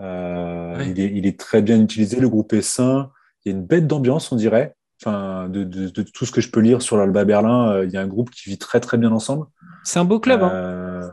Euh, 0.00 0.82
il, 0.86 1.00
est, 1.00 1.12
il, 1.14 1.26
est, 1.26 1.38
très 1.38 1.60
bien 1.60 1.80
utilisé, 1.80 2.20
le 2.20 2.28
groupe 2.28 2.52
est 2.52 2.62
sain. 2.62 3.10
Il 3.44 3.52
y 3.52 3.54
a 3.54 3.58
une 3.58 3.64
bête 3.64 3.86
d'ambiance, 3.86 4.30
on 4.32 4.36
dirait 4.36 4.74
enfin, 5.00 5.48
de, 5.48 5.64
de, 5.64 6.02
tout 6.02 6.26
ce 6.26 6.32
que 6.32 6.40
je 6.40 6.50
peux 6.50 6.60
lire 6.60 6.82
sur 6.82 6.96
l'Alba 6.96 7.24
Berlin, 7.24 7.70
euh, 7.70 7.84
il 7.84 7.90
y 7.90 7.96
a 7.96 8.00
un 8.00 8.06
groupe 8.06 8.30
qui 8.30 8.50
vit 8.50 8.58
très 8.58 8.80
très 8.80 8.98
bien 8.98 9.12
ensemble. 9.12 9.46
C'est 9.84 9.98
un 9.98 10.04
beau 10.04 10.20
club. 10.20 10.42
Hein. 10.42 10.50
Euh, 10.52 11.08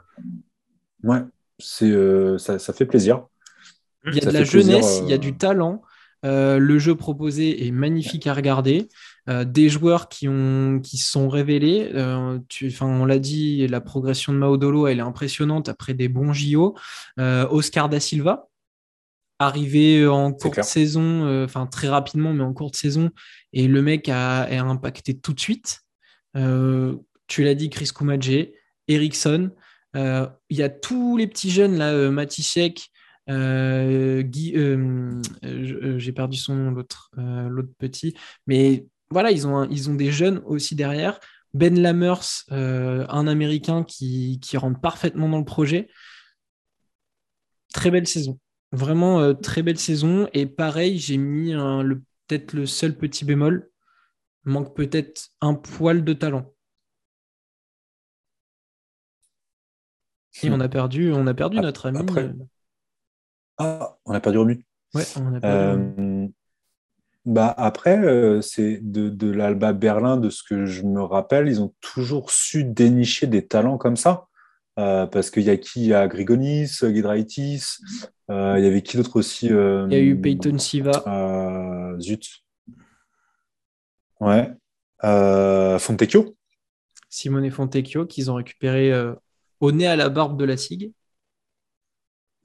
ouais, 1.04 1.22
c'est, 1.60 1.90
euh, 1.90 2.38
ça, 2.38 2.60
ça, 2.60 2.74
fait 2.74 2.86
plaisir. 2.86 3.26
Il 4.06 4.16
y 4.16 4.22
a 4.22 4.26
de 4.26 4.32
la 4.32 4.44
jeunesse, 4.44 5.02
il 5.04 5.10
y 5.10 5.14
a 5.14 5.18
du 5.18 5.38
talent. 5.38 5.82
le 6.24 6.78
jeu 6.80 6.96
proposé 6.96 7.68
est 7.68 7.72
magnifique 7.72 8.28
à 8.28 8.34
regarder. 8.34 8.88
des 9.28 9.70
joueurs 9.70 10.10
qui, 10.10 10.28
ont, 10.28 10.80
qui 10.80 10.98
sont 10.98 11.28
révélés. 11.28 11.92
Tu, 12.50 12.76
on 12.82 13.06
l'a 13.06 13.18
dit, 13.18 13.68
la 13.68 13.82
progression 13.82 14.32
de 14.32 14.38
Maodolo, 14.38 14.86
elle 14.88 15.00
est 15.00 15.02
impressionnante 15.02 15.70
après 15.70 15.96
des 15.96 16.08
bons 16.08 16.34
JO. 16.34 16.76
Oscar 17.18 17.90
da 17.90 18.00
Silva, 18.00 18.48
arrivé 19.40 20.08
en 20.08 20.32
courte 20.32 20.64
saison, 20.64 21.44
enfin 21.44 21.66
très 21.66 21.88
rapidement, 21.90 22.34
mais 22.34 22.44
en 22.44 22.54
courte 22.54 22.76
saison, 22.76 23.12
et 23.56 23.68
le 23.68 23.82
mec 23.82 24.10
a, 24.10 24.44
impacté 24.68 25.18
tout 25.18 25.34
de 25.34 25.40
suite. 25.40 25.80
Euh, 26.36 26.98
tu 27.28 27.44
l'as 27.44 27.56
dit, 27.56 27.70
Chris 27.70 27.90
Koumadje, 27.94 28.50
Ericsson. 28.90 29.52
Euh, 29.96 30.28
il 30.50 30.58
y 30.58 30.64
a 30.64 30.70
tous 30.70 31.16
les 31.16 31.26
petits 31.26 31.50
jeunes, 31.50 31.78
là, 31.78 31.94
euh, 31.94 32.12
Matisek, 32.12 32.90
Guy, 33.28 34.54
j'ai 35.98 36.12
perdu 36.12 36.38
son 36.38 36.56
nom, 36.56 36.72
l'autre, 36.72 37.12
l'autre 37.18 37.72
petit. 37.80 38.14
Mais 38.46 38.86
voilà, 39.10 39.32
ils 39.32 39.48
ont, 39.48 39.68
ils 39.70 39.90
ont 39.90 39.96
des 39.96 40.12
jeunes 40.12 40.42
aussi 40.46 40.76
derrière. 40.76 41.20
Ben 41.54 41.80
Lamers, 41.80 42.44
un 42.50 43.28
Américain 43.28 43.84
qui, 43.84 44.40
qui 44.42 44.58
rentre 44.58 44.82
parfaitement 44.82 45.30
dans 45.30 45.40
le 45.40 45.46
projet. 45.46 45.88
Très 47.74 47.90
belle 47.90 48.06
saison. 48.06 48.38
Vraiment 48.72 49.34
très 49.36 49.64
belle 49.64 49.80
saison. 49.80 50.28
Et 50.34 50.46
pareil, 50.46 50.98
j'ai 50.98 51.18
mis 51.18 51.52
le 51.54 52.02
peut-être 52.28 52.54
le 52.54 52.66
seul 52.66 52.98
petit 52.98 53.26
bémol, 53.26 53.70
manque 54.44 54.76
peut-être 54.76 55.30
un 55.42 55.54
poil 55.54 56.04
de 56.04 56.14
talent. 56.14 56.52
Et 60.44 60.50
on 60.50 60.60
a 60.60 60.68
perdu, 60.68 61.14
on 61.14 61.28
a 61.28 61.34
perdu 61.34 61.60
notre 61.60 61.88
ami. 61.88 62.00
Après... 62.00 62.24
Euh. 62.24 62.34
Ah, 63.58 63.98
on 64.06 64.14
a 64.14 64.20
perdu 64.20 64.38
Romu. 64.40 64.66
Ouais, 64.94 65.04
on 65.16 65.34
a 65.34 65.40
perdu. 65.40 66.02
Euh, 66.02 66.28
bah 67.26 67.54
après, 67.58 67.98
euh, 67.98 68.42
c'est 68.42 68.80
de, 68.82 69.10
de 69.10 69.32
l'Alba 69.32 69.72
Berlin, 69.72 70.18
de 70.18 70.30
ce 70.30 70.44
que 70.44 70.66
je 70.66 70.84
me 70.84 71.02
rappelle, 71.02 71.48
ils 71.48 71.62
ont 71.62 71.74
toujours 71.80 72.32
su 72.32 72.66
dénicher 72.66 73.28
des 73.28 73.48
talents 73.48 73.78
comme 73.78 73.96
ça. 73.96 74.28
Parce 74.76 75.30
qu'il 75.30 75.44
y 75.44 75.50
a 75.50 75.58
qui? 75.58 75.82
Il 75.82 75.88
y 75.88 75.94
a 75.94 76.08
Grigonis, 76.08 76.68
Gidraitis, 76.68 77.78
il 78.30 78.34
y 78.34 78.68
avait 78.68 78.82
qui 78.82 78.98
d'autre 78.98 79.16
aussi 79.18 79.48
Il 79.48 79.54
y 79.92 79.96
a 79.96 80.00
eu 80.00 80.20
Peyton 80.20 80.58
Siva. 80.58 81.96
zut. 82.00 82.44
Ouais. 84.20 84.52
Fontecchio. 85.80 86.36
Simone 87.10 87.50
Fontecchio, 87.50 88.06
qu'ils 88.06 88.30
ont 88.32 88.36
récupéré 88.36 88.92
au 89.60 89.72
nez 89.72 89.88
à 89.88 89.96
la 89.96 90.10
barbe 90.10 90.38
de 90.38 90.46
la 90.46 90.58
SIG. 90.58 90.92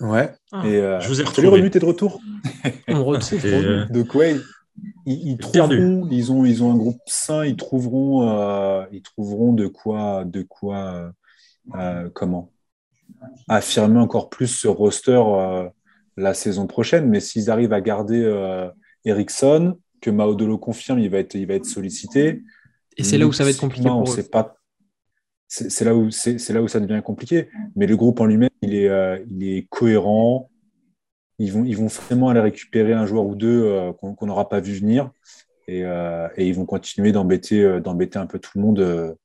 Ouais. 0.01 0.33
Ah. 0.53 0.66
Et, 0.66 0.81
je 1.01 1.09
vous 1.09 1.20
ai 1.20 1.24
retrouvé. 1.24 1.68
de 1.68 1.85
retour? 1.85 2.20
On 2.89 3.05
retrouve. 3.05 3.43
de 3.43 4.03
quoi 4.03 4.24
ils, 5.05 5.37
trouveront, 5.37 6.09
ils, 6.11 6.33
ont, 6.33 6.45
ils 6.45 6.62
ont 6.62 6.72
un 6.72 6.76
groupe 6.76 7.01
sain, 7.07 7.45
ils 7.45 7.57
trouveront, 7.57 8.87
ils 8.93 9.03
trouveront 9.03 9.53
de 9.53 9.66
quoi, 9.66 10.24
de 10.24 10.43
quoi 10.43 11.12
comment? 12.13 12.51
Affirmer 13.49 13.99
encore 13.99 14.31
plus 14.31 14.47
ce 14.47 14.69
roster 14.69 15.23
la 16.17 16.35
saison 16.35 16.67
prochaine. 16.67 17.09
Mais 17.09 17.21
s'ils 17.21 17.51
arrivent 17.51 17.73
à 17.73 17.81
garder 17.81 18.71
Ericsson, 19.05 19.79
que 20.01 20.11
Maodolo 20.11 20.59
confirme, 20.59 20.99
il 20.99 21.11
va 21.11 21.19
être, 21.19 21.35
il 21.35 21.47
va 21.47 21.55
être 21.55 21.67
sollicité. 21.67 22.43
Et 22.97 23.05
c'est 23.05 23.19
là 23.19 23.27
où 23.27 23.33
ça 23.33 23.45
va 23.45 23.51
être 23.51 23.61
compliqué 23.61 23.89
pour 23.89 24.11
eux. 24.11 24.23
Pas... 24.23 24.57
C'est 25.47 25.85
là, 25.85 25.95
où, 25.95 26.11
c'est 26.11 26.49
là 26.51 26.63
où 26.63 26.69
ça 26.69 26.81
devient 26.81 27.03
compliqué. 27.05 27.49
Mais 27.75 27.87
le 27.87 27.97
groupe 27.97 28.21
en 28.21 28.27
lui-même, 28.27 28.51
il 28.63 28.75
est, 28.75 28.89
euh, 28.89 29.19
il 29.29 29.49
est 29.49 29.67
cohérent. 29.69 30.51
Ils 31.39 31.53
vont, 31.53 31.65
ils 31.65 31.77
vont 31.77 31.89
vraiment 31.89 32.29
aller 32.29 32.41
récupérer 32.41 32.93
un 32.93 33.07
joueur 33.07 33.27
ou 33.27 33.35
deux 33.35 33.65
euh, 33.65 33.93
qu'on 33.93 34.27
n'aura 34.27 34.49
pas 34.49 34.61
vu 34.61 34.75
venir. 34.75 35.11
Et, 35.67 35.85
euh, 35.85 36.29
et 36.37 36.47
ils 36.47 36.55
vont 36.55 36.67
continuer 36.67 37.13
d'embêter 37.13 37.81
d'embêter 37.81 38.19
un 38.19 38.27
peu 38.27 38.39
tout 38.39 38.53
le 38.57 38.63
monde 38.63 39.17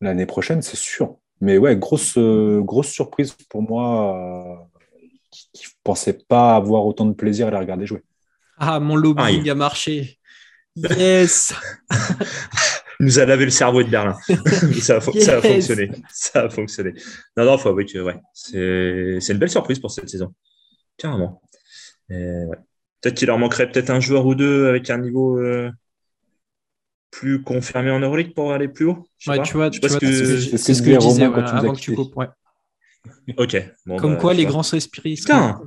l'année 0.00 0.26
prochaine, 0.26 0.62
c'est 0.62 0.76
sûr. 0.76 1.16
Mais 1.40 1.58
ouais, 1.58 1.76
grosse, 1.76 2.18
grosse 2.18 2.88
surprise 2.88 3.32
pour 3.48 3.62
moi 3.62 4.68
qui 5.30 5.64
ne 5.64 5.70
pensais 5.84 6.12
pas 6.12 6.56
avoir 6.56 6.84
autant 6.86 7.06
de 7.06 7.14
plaisir 7.14 7.48
à 7.48 7.50
les 7.50 7.58
regarder 7.58 7.86
jouer. 7.86 8.02
Ah, 8.56 8.80
mon 8.80 8.96
lobbying 8.96 9.48
a 9.50 9.54
marché. 9.54 10.14
Yes 10.76 11.52
Il 13.00 13.06
nous 13.06 13.18
a 13.18 13.24
lavé 13.24 13.44
le 13.44 13.50
cerveau 13.50 13.82
de 13.82 13.88
Berlin. 13.88 14.16
ça, 14.80 14.96
a, 14.96 15.00
fonctionné. 15.00 15.90
Ça 16.08 16.42
a 16.42 16.50
fonctionné. 16.50 16.94
Non, 17.36 17.44
non, 17.44 17.58
faut 17.58 17.68
avouer 17.68 17.84
que 17.84 17.98
ouais, 17.98 18.20
c'est 18.32 19.32
une 19.32 19.38
belle 19.38 19.50
surprise 19.50 19.80
pour 19.80 19.90
cette 19.90 20.08
saison. 20.08 20.34
Carrément. 20.96 21.40
Peut-être 22.08 23.14
qu'il 23.14 23.26
leur 23.28 23.38
manquerait 23.38 23.70
peut-être 23.70 23.90
un 23.90 24.00
joueur 24.00 24.26
ou 24.26 24.34
deux 24.34 24.68
avec 24.68 24.90
un 24.90 24.98
niveau 24.98 25.38
euh, 25.38 25.70
plus 27.10 27.42
confirmé 27.42 27.90
en 27.90 28.00
Euroleague 28.00 28.34
pour 28.34 28.52
aller 28.52 28.68
plus 28.68 28.86
haut. 28.86 29.06
Ouais, 29.26 29.42
tu 29.42 29.54
vois, 29.54 29.70
c'est 29.72 29.88
ce 29.88 29.98
que, 30.82 30.92
je 30.92 30.98
disais 30.98 31.24
avant 31.24 31.72
que 31.72 31.80
tu 31.80 31.94
coupes. 31.94 32.16
Ouais. 32.16 32.28
Ok. 33.36 33.56
Comme 33.98 34.14
bah, 34.14 34.20
quoi, 34.20 34.34
les 34.34 34.44
grands 34.44 34.62
esprits. 34.72 35.14
Putain 35.16 35.60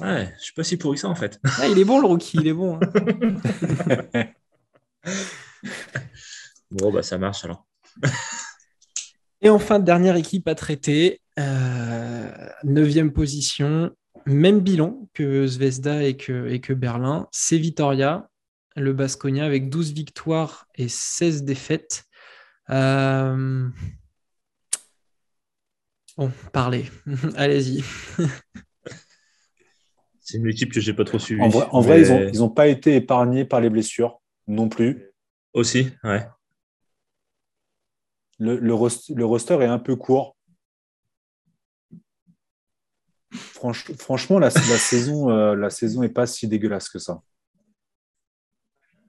Ouais, 0.00 0.32
je 0.38 0.44
suis 0.44 0.52
pas 0.52 0.64
si 0.64 0.76
pourri 0.76 0.98
ça 0.98 1.08
en 1.08 1.14
fait. 1.14 1.40
Ah, 1.44 1.66
il 1.68 1.78
est 1.78 1.84
bon 1.84 2.00
le 2.00 2.06
rookie, 2.06 2.38
il 2.38 2.46
est 2.46 2.52
bon. 2.52 2.78
Hein. 2.78 4.24
bon, 6.70 6.92
bah 6.92 7.02
ça 7.02 7.18
marche 7.18 7.44
alors. 7.44 7.66
Et 9.40 9.50
enfin, 9.50 9.78
dernière 9.78 10.16
équipe 10.16 10.48
à 10.48 10.56
traiter, 10.56 11.20
euh, 11.38 12.28
neuvième 12.64 13.12
position, 13.12 13.92
même 14.26 14.60
bilan 14.60 15.08
que 15.14 15.46
Zvezda 15.46 16.02
et 16.02 16.16
que, 16.16 16.48
et 16.48 16.60
que 16.60 16.72
Berlin, 16.72 17.28
c'est 17.30 17.58
Vitoria, 17.58 18.28
le 18.78 18.92
Basconia, 18.92 19.44
avec 19.44 19.68
12 19.68 19.92
victoires 19.92 20.66
et 20.74 20.88
16 20.88 21.44
défaites. 21.44 22.04
Euh, 22.70 23.68
Bon, 26.18 26.30
parlez. 26.52 26.84
Allez-y. 27.36 27.84
C'est 30.20 30.36
une 30.36 30.48
équipe 30.48 30.72
que 30.72 30.80
j'ai 30.80 30.92
pas 30.92 31.04
trop 31.04 31.20
suivie. 31.20 31.40
En 31.40 31.80
vrai, 31.80 32.02
ils 32.02 32.40
n'ont 32.40 32.50
pas 32.50 32.66
été 32.66 32.96
épargnés 32.96 33.44
par 33.46 33.60
les 33.60 33.70
blessures 33.70 34.20
non 34.48 34.68
plus. 34.68 35.14
Aussi, 35.54 35.90
ouais. 36.04 36.26
le, 38.38 38.74
roster 38.74 39.54
est 39.62 39.66
un 39.66 39.78
peu 39.78 39.96
court. 39.96 40.36
franchement, 43.98 44.38
la, 44.38 44.50
saison, 44.50 45.30
euh, 45.30 45.54
la 45.54 45.70
saison 45.70 46.02
est 46.02 46.10
pas 46.10 46.26
si 46.26 46.46
dégueulasse 46.46 46.90
que 46.90 46.98
ça. 46.98 47.22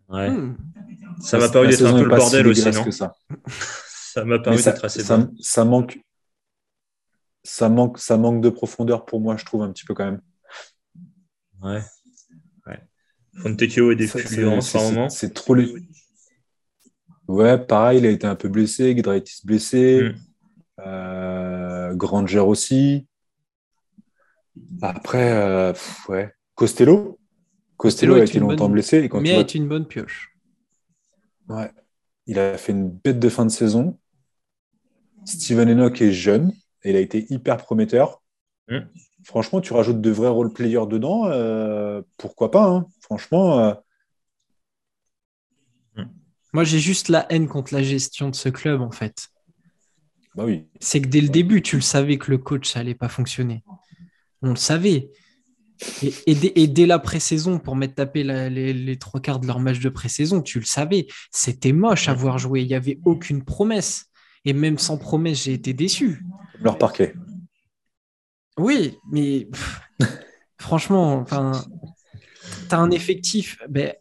Ouais. 0.10 0.30
Hmm. 0.30 0.58
Ça 1.22 1.38
m'a 1.38 1.50
paru 1.50 1.68
d'être 1.68 1.86
un 1.86 1.94
peu 1.94 2.04
le 2.04 2.16
bordel 2.16 2.48
aussi, 2.48 2.70
non 2.72 2.92
ça. 2.92 3.14
ça 3.50 4.26
m'a 4.26 4.40
paru 4.40 4.62
d'être 4.62 4.86
assez 4.86 5.04
ça, 5.04 5.30
ça, 5.40 5.66
manque, 5.66 6.00
ça 7.44 7.70
manque, 7.70 8.00
ça 8.00 8.18
manque 8.18 8.42
de 8.42 8.50
profondeur 8.50 9.06
pour 9.06 9.22
moi, 9.22 9.38
je 9.38 9.46
trouve 9.46 9.62
un 9.62 9.72
petit 9.72 9.86
peu 9.86 9.94
quand 9.94 10.06
même. 10.06 10.22
Ouais. 11.62 11.82
ouais. 12.68 12.80
Fontecchio 13.42 13.92
est 13.92 13.96
des 13.96 14.10
en 14.46 14.62
ce 14.62 14.78
moment. 14.78 15.10
C'est 15.10 15.34
trop 15.34 15.54
les. 15.54 15.74
Ouais, 17.28 17.60
pareil, 17.60 18.00
il 18.00 18.06
a 18.08 18.10
été 18.10 18.26
un 18.26 18.36
peu 18.36 18.50
blessé, 18.50 18.96
Gidraitis 18.96 19.42
blessé, 19.46 20.02
mm. 20.02 20.16
euh, 20.88 21.94
Granger 21.94 22.40
aussi. 22.40 23.06
Après, 24.82 25.32
euh, 25.34 25.74
ouais. 26.08 26.34
Costello? 26.56 27.20
Costello, 27.80 28.14
a 28.14 28.24
été 28.24 28.40
longtemps 28.40 28.70
blessé. 28.70 29.00
Et 29.00 29.10
quand 29.10 29.22
mais 29.22 29.32
a 29.32 29.40
été 29.40 29.58
une 29.58 29.68
bonne 29.68 29.88
pioche. 29.88 30.36
Ouais. 31.48 31.72
Il 32.28 32.38
a 32.38 32.58
fait 32.58 32.74
une 32.74 32.90
bête 32.90 33.20
de 33.20 33.30
fin 33.30 33.46
de 33.46 33.52
saison. 33.52 33.98
Steven 35.26 35.70
Enoch 35.70 36.00
est 36.02 36.12
jeune 36.12 36.54
et 36.84 36.92
il 36.92 36.96
a 36.96 37.00
été 37.00 37.26
hyper 37.34 37.58
prometteur. 37.58 38.22
Mm. 38.68 38.82
Franchement, 39.24 39.62
tu 39.62 39.74
rajoutes 39.74 40.02
de 40.02 40.12
vrais 40.12 40.30
role-players 40.30 40.88
dedans, 40.88 41.26
euh, 41.26 42.02
pourquoi 42.18 42.52
pas 42.52 42.68
hein. 42.68 42.86
Franchement, 43.02 43.76
moi, 46.54 46.64
j'ai 46.64 46.80
juste 46.80 47.10
la 47.10 47.32
haine 47.32 47.48
contre 47.48 47.74
la 47.74 47.84
gestion 47.84 48.30
de 48.30 48.36
ce 48.36 48.50
club, 48.50 48.82
en 48.82 48.92
fait. 48.92 49.30
Bah 50.36 50.46
oui. 50.46 50.68
C'est 50.80 51.02
que 51.02 51.08
dès 51.08 51.22
le 51.22 51.30
début, 51.30 51.62
tu 51.62 51.76
le 51.76 51.82
savais 51.82 52.18
que 52.18 52.32
le 52.32 52.38
coach, 52.38 52.70
ça 52.72 52.80
allait 52.80 52.96
pas 52.96 53.10
fonctionner. 53.10 53.64
On 54.42 54.50
le 54.50 54.56
savait. 54.56 55.12
Et, 56.02 56.68
dès, 56.68 56.86
la 56.86 57.00
pré-saison, 57.00 57.58
pour 57.58 57.76
mettre 57.76 57.96
taper 57.96 58.24
les, 58.24 59.00
trois 59.00 59.22
quarts 59.22 59.40
de 59.40 59.48
leur 59.48 59.60
match 59.60 59.80
de 59.80 59.90
pré-saison, 59.90 60.42
tu 60.42 60.60
le 60.60 60.66
savais. 60.66 61.08
C'était 61.32 61.72
moche 61.72 62.10
à 62.10 62.14
voir 62.14 62.38
jouer. 62.38 62.62
Il 62.62 62.68
n'y 62.68 62.76
avait 62.76 63.00
aucune 63.06 63.44
promesse. 63.44 64.08
Et 64.46 64.54
même 64.54 64.78
sans 64.78 64.98
promesse, 64.98 65.44
j'ai 65.44 65.54
été 65.54 65.74
déçu. 65.74 66.24
Leur 66.60 66.78
parquet. 66.78 67.14
Oui, 68.58 68.98
mais 69.12 69.48
franchement, 70.60 71.26
tu 71.26 71.36
as 72.76 72.78
un 72.78 72.92
effectif. 72.92 73.58
Ben, 73.70 73.94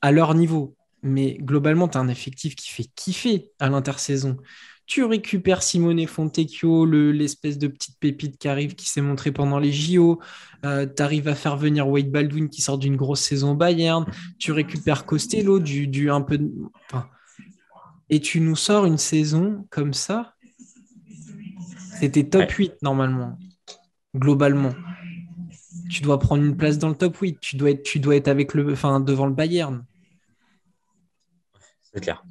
à 0.00 0.12
leur 0.12 0.34
niveau. 0.34 0.76
Mais 1.04 1.36
globalement, 1.40 1.88
tu 1.88 1.98
as 1.98 2.00
un 2.00 2.08
effectif 2.08 2.54
qui 2.54 2.70
fait 2.70 2.86
kiffer 2.94 3.50
à 3.58 3.68
l'intersaison. 3.68 4.36
Tu 4.92 5.04
récupères 5.04 5.62
Simone 5.62 6.06
Fontecchio, 6.06 6.84
l'espèce 6.84 7.56
de 7.56 7.66
petite 7.66 7.98
pépite 7.98 8.36
qui 8.36 8.46
arrive, 8.46 8.74
qui 8.74 8.90
s'est 8.90 9.00
montré 9.00 9.32
pendant 9.32 9.58
les 9.58 9.72
JO. 9.72 10.20
Euh, 10.66 10.86
tu 10.86 11.02
arrives 11.02 11.28
à 11.28 11.34
faire 11.34 11.56
venir 11.56 11.88
Wade 11.88 12.10
Baldwin 12.10 12.50
qui 12.50 12.60
sort 12.60 12.76
d'une 12.76 12.96
grosse 12.96 13.22
saison 13.22 13.54
Bayern. 13.54 14.04
Tu 14.38 14.52
récupères 14.52 15.06
Costello, 15.06 15.60
du, 15.60 15.86
du 15.86 16.10
un 16.10 16.20
peu 16.20 16.38
et 18.10 18.20
tu 18.20 18.42
nous 18.42 18.54
sors 18.54 18.84
une 18.84 18.98
saison 18.98 19.66
comme 19.70 19.94
ça. 19.94 20.34
C'était 21.98 22.24
top 22.24 22.50
8 22.50 22.82
normalement, 22.82 23.38
globalement. 24.14 24.74
Tu 25.88 26.02
dois 26.02 26.18
prendre 26.18 26.44
une 26.44 26.58
place 26.58 26.76
dans 26.76 26.90
le 26.90 26.96
top 26.96 27.16
8. 27.16 27.40
Tu 27.40 27.56
dois 27.56 27.70
être, 27.70 27.82
tu 27.82 27.98
dois 27.98 28.16
être 28.16 28.28
avec 28.28 28.52
le, 28.52 28.70
enfin, 28.70 29.00
devant 29.00 29.24
le 29.24 29.32
Bayern. 29.32 29.86
C'est 31.80 32.02
clair. 32.02 32.22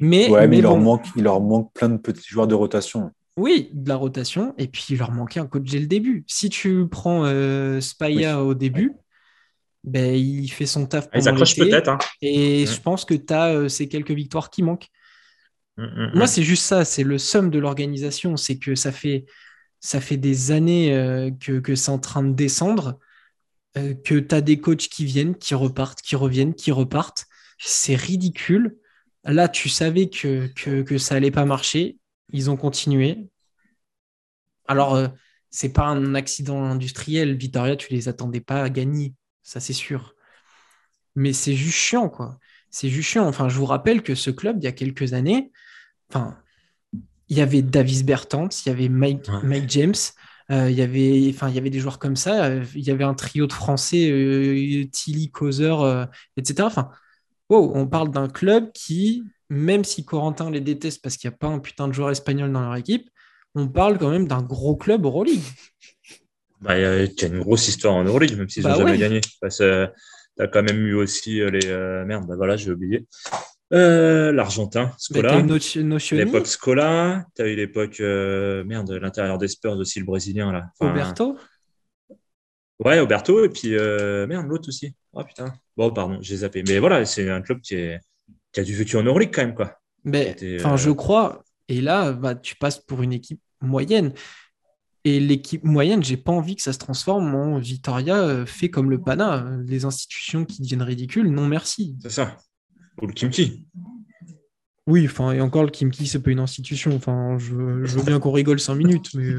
Mais, 0.00 0.26
il, 0.26 0.62
leur 0.62 0.76
manque, 0.76 1.06
il 1.16 1.22
leur 1.22 1.40
manque 1.40 1.72
plein 1.72 1.88
de 1.88 1.96
petits 1.96 2.28
joueurs 2.28 2.46
de 2.46 2.54
rotation. 2.54 3.12
Oui, 3.38 3.70
de 3.72 3.88
la 3.88 3.94
rotation. 3.94 4.52
Et 4.58 4.66
puis, 4.66 4.84
il 4.90 4.98
leur 4.98 5.12
manquait 5.12 5.38
un 5.38 5.46
coach 5.46 5.70
dès 5.70 5.78
le 5.78 5.86
début. 5.86 6.24
Si 6.26 6.50
tu 6.50 6.88
prends 6.88 7.24
euh, 7.24 7.80
Spaya 7.80 8.42
au 8.42 8.54
début, 8.54 8.94
ben, 9.84 10.12
il 10.12 10.48
fait 10.48 10.66
son 10.66 10.86
taf 10.86 11.08
ah, 11.12 11.18
pendant 11.20 11.44
peut-être. 11.44 11.88
Hein. 11.88 11.98
Et 12.20 12.64
mm. 12.64 12.66
je 12.66 12.80
pense 12.80 13.04
que 13.04 13.14
tu 13.14 13.32
as 13.32 13.54
euh, 13.54 13.68
ces 13.68 13.88
quelques 13.88 14.10
victoires 14.10 14.50
qui 14.50 14.64
manquent. 14.64 14.88
Mm, 15.76 15.84
mm, 15.84 16.10
Moi, 16.14 16.26
c'est 16.26 16.42
juste 16.42 16.64
ça. 16.64 16.84
C'est 16.84 17.04
le 17.04 17.16
somme 17.16 17.50
de 17.50 17.60
l'organisation. 17.60 18.36
C'est 18.36 18.58
que 18.58 18.74
ça 18.74 18.90
fait, 18.90 19.24
ça 19.78 20.00
fait 20.00 20.16
des 20.16 20.50
années 20.50 20.92
euh, 20.92 21.30
que, 21.30 21.60
que 21.60 21.76
c'est 21.76 21.92
en 21.92 22.00
train 22.00 22.24
de 22.24 22.32
descendre, 22.32 22.98
que 24.04 24.18
tu 24.18 24.34
as 24.34 24.40
des 24.40 24.58
coachs 24.58 24.88
qui 24.88 25.04
viennent, 25.04 25.36
qui 25.36 25.54
repartent, 25.54 26.02
qui 26.02 26.16
reviennent, 26.16 26.54
qui 26.54 26.72
repartent. 26.72 27.26
C'est 27.58 27.94
ridicule. 27.94 28.76
Là, 29.24 29.48
tu 29.48 29.68
savais 29.68 30.08
que, 30.08 30.46
que, 30.82 30.98
ça 30.98 31.16
allait 31.16 31.30
pas 31.30 31.44
marcher. 31.44 31.98
Ils 32.32 32.50
ont 32.50 32.56
continué. 32.56 33.28
Alors, 34.66 34.96
ce 34.96 35.02
euh, 35.02 35.08
c'est 35.50 35.72
pas 35.72 35.86
un 35.86 36.14
accident 36.14 36.64
industriel. 36.64 37.36
Vitoria, 37.36 37.76
tu 37.76 37.92
les 37.92 38.08
attendais 38.08 38.40
pas 38.40 38.62
à 38.62 38.70
gagner. 38.70 39.14
Ça, 39.42 39.60
c'est 39.60 39.72
sûr. 39.72 40.14
Mais 41.14 41.32
c'est 41.32 41.54
juste 41.54 41.76
chiant, 41.76 42.08
quoi. 42.08 42.38
C'est 42.70 42.88
juste 42.88 43.10
chiant. 43.10 43.26
Enfin, 43.26 43.48
je 43.48 43.56
vous 43.56 43.66
rappelle 43.66 44.02
que 44.02 44.14
ce 44.14 44.30
club, 44.30 44.58
il 44.60 44.64
y 44.64 44.68
a 44.68 44.72
quelques 44.72 45.14
années, 45.14 45.50
enfin, 46.10 46.38
il 47.28 47.38
y 47.38 47.40
avait 47.40 47.62
Davis 47.62 48.04
Bertans, 48.04 48.48
il 48.64 48.68
y 48.68 48.72
avait 48.72 48.88
Mike, 48.88 49.30
James, 49.68 49.94
euh, 50.50 50.70
il, 50.70 50.76
y 50.76 50.82
avait, 50.82 51.30
enfin, 51.34 51.48
il 51.48 51.54
y 51.54 51.58
avait 51.58 51.70
des 51.70 51.80
joueurs 51.80 51.98
comme 51.98 52.16
ça. 52.16 52.54
il 52.54 52.82
y 52.86 52.90
avait 52.90 53.04
un 53.04 53.14
trio 53.14 53.46
de 53.46 53.52
Français, 53.52 54.10
euh, 54.10 54.86
Tilly, 54.90 55.30
Causer, 55.30 55.74
etc. 56.36 56.66
Enfin, 56.66 56.90
on 57.56 57.86
parle 57.86 58.10
d'un 58.10 58.28
club 58.28 58.70
qui, 58.72 59.22
même 59.48 59.84
si 59.84 60.04
Corentin 60.04 60.50
les 60.50 60.60
déteste 60.60 61.02
parce 61.02 61.16
qu'il 61.16 61.30
n'y 61.30 61.34
a 61.34 61.38
pas 61.38 61.48
un 61.48 61.58
putain 61.58 61.88
de 61.88 61.92
joueur 61.92 62.10
espagnol 62.10 62.52
dans 62.52 62.60
leur 62.60 62.76
équipe, 62.76 63.08
on 63.54 63.68
parle 63.68 63.98
quand 63.98 64.10
même 64.10 64.28
d'un 64.28 64.42
gros 64.42 64.76
club 64.76 65.04
Euroleague. 65.04 65.40
Bah, 66.60 66.76
il 66.76 66.82
y 66.82 66.84
a 66.84 67.28
une 67.28 67.38
grosse 67.38 67.68
histoire 67.68 67.94
en 67.94 68.02
Euroleague, 68.02 68.36
même 68.36 68.48
s'ils 68.48 68.64
n'ont 68.64 68.70
bah 68.70 68.78
jamais 68.78 68.98
gagné. 68.98 69.20
Parce 69.40 69.58
que 69.58 69.86
tu 70.36 70.42
as 70.42 70.48
quand 70.48 70.64
même 70.64 70.84
eu 70.84 70.94
aussi 70.94 71.40
euh, 71.40 71.50
les. 71.50 71.68
Euh, 71.68 72.04
merde, 72.04 72.26
bah 72.26 72.34
voilà, 72.34 72.56
j'ai 72.56 72.72
oublié. 72.72 73.06
Euh, 73.72 74.32
L'Argentin, 74.32 74.90
Scola. 74.98 75.40
l'époque 75.40 76.46
Scola. 76.48 77.24
Tu 77.36 77.42
as 77.42 77.46
eu 77.46 77.54
l'époque. 77.54 78.00
merde, 78.00 78.90
l'intérieur 78.90 79.38
des 79.38 79.46
Spurs 79.46 79.76
aussi, 79.76 80.00
le 80.00 80.04
Brésilien. 80.04 80.50
là. 80.50 80.64
Roberto 80.80 81.36
Ouais, 82.84 83.00
Oberto, 83.00 83.44
et 83.44 83.48
puis 83.48 83.74
euh, 83.74 84.26
merde, 84.26 84.46
l'autre 84.46 84.68
aussi. 84.68 84.94
Oh 85.12 85.24
putain. 85.24 85.52
Bon, 85.76 85.90
pardon, 85.92 86.18
j'ai 86.20 86.36
zappé. 86.36 86.62
Mais 86.66 86.78
voilà, 86.78 87.04
c'est 87.04 87.28
un 87.28 87.42
club 87.42 87.60
qui, 87.60 87.74
est, 87.74 88.00
qui 88.52 88.60
a 88.60 88.62
du 88.62 88.74
futur 88.74 89.00
en 89.00 89.02
Euroleague 89.02 89.32
quand 89.34 89.42
même, 89.42 89.54
quoi. 89.54 89.78
Mais, 90.04 90.36
enfin, 90.60 90.76
je 90.76 90.90
euh, 90.90 90.94
crois. 90.94 91.42
Et 91.68 91.80
là, 91.80 92.12
bah, 92.12 92.34
tu 92.34 92.54
passes 92.54 92.78
pour 92.78 93.02
une 93.02 93.12
équipe 93.12 93.40
moyenne. 93.60 94.12
Et 95.04 95.18
l'équipe 95.20 95.64
moyenne, 95.64 96.04
j'ai 96.04 96.16
pas 96.16 96.32
envie 96.32 96.54
que 96.54 96.62
ça 96.62 96.72
se 96.72 96.78
transforme 96.78 97.34
en 97.34 97.58
Vitoria 97.58 98.16
euh, 98.16 98.46
fait 98.46 98.70
comme 98.70 98.90
le 98.90 99.00
Pana, 99.00 99.50
les 99.66 99.84
institutions 99.84 100.44
qui 100.44 100.62
deviennent 100.62 100.82
ridicules. 100.82 101.30
Non, 101.30 101.46
merci. 101.46 101.96
C'est 102.02 102.10
ça. 102.10 102.36
Ou 103.02 103.06
le 103.06 103.12
Kimchi. 103.12 103.66
Oui, 104.86 105.04
enfin, 105.04 105.32
et 105.32 105.40
encore 105.40 105.64
le 105.64 105.70
Kimchi, 105.70 106.06
c'est 106.06 106.22
pas 106.22 106.30
une 106.30 106.38
institution. 106.38 106.94
Enfin, 106.94 107.38
je, 107.38 107.54
veux 107.54 108.02
bien 108.02 108.20
qu'on 108.20 108.32
rigole 108.32 108.60
cinq 108.60 108.76
minutes, 108.76 109.14
mais. 109.14 109.32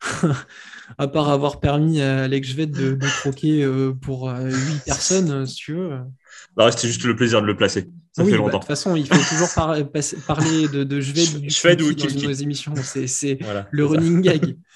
à 0.98 1.08
part 1.08 1.28
avoir 1.28 1.60
permis 1.60 2.00
à 2.00 2.24
Alex 2.24 2.48
Jvet 2.48 2.66
de, 2.66 2.98
croquer 3.20 3.62
euh, 3.62 3.92
pour 3.92 4.28
euh, 4.28 4.50
huit 4.50 4.84
personnes, 4.84 5.30
euh, 5.30 5.46
si 5.46 5.56
tu 5.56 5.74
veux. 5.74 5.98
Bah, 6.56 6.70
c'était 6.72 6.88
juste 6.88 7.04
le 7.04 7.16
plaisir 7.16 7.40
de 7.42 7.46
le 7.46 7.56
placer. 7.56 7.90
Ça 8.12 8.24
fait 8.24 8.32
bah, 8.32 8.36
longtemps. 8.38 8.58
de 8.58 8.62
toute 8.62 8.66
façon, 8.66 8.96
il 8.96 9.06
faut 9.06 9.14
toujours 9.14 9.52
parler 9.54 10.68
de, 10.68 10.84
de 10.84 11.00
Jvet 11.00 11.82
ou 11.82 11.94
dans 11.94 12.28
nos 12.28 12.32
émissions. 12.32 12.74
C'est 12.76 13.38
le 13.70 13.86
running 13.86 14.20
gag. 14.22 14.56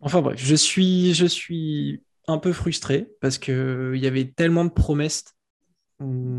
Enfin 0.00 0.22
bref, 0.22 0.40
je 0.40 0.54
suis, 0.54 1.12
je 1.12 1.26
suis 1.26 2.04
un 2.28 2.38
peu 2.38 2.52
frustré 2.52 3.08
parce 3.20 3.36
qu'il 3.36 3.96
y 3.96 4.06
avait 4.06 4.26
tellement 4.26 4.64
de 4.64 4.70
promesses 4.70 5.24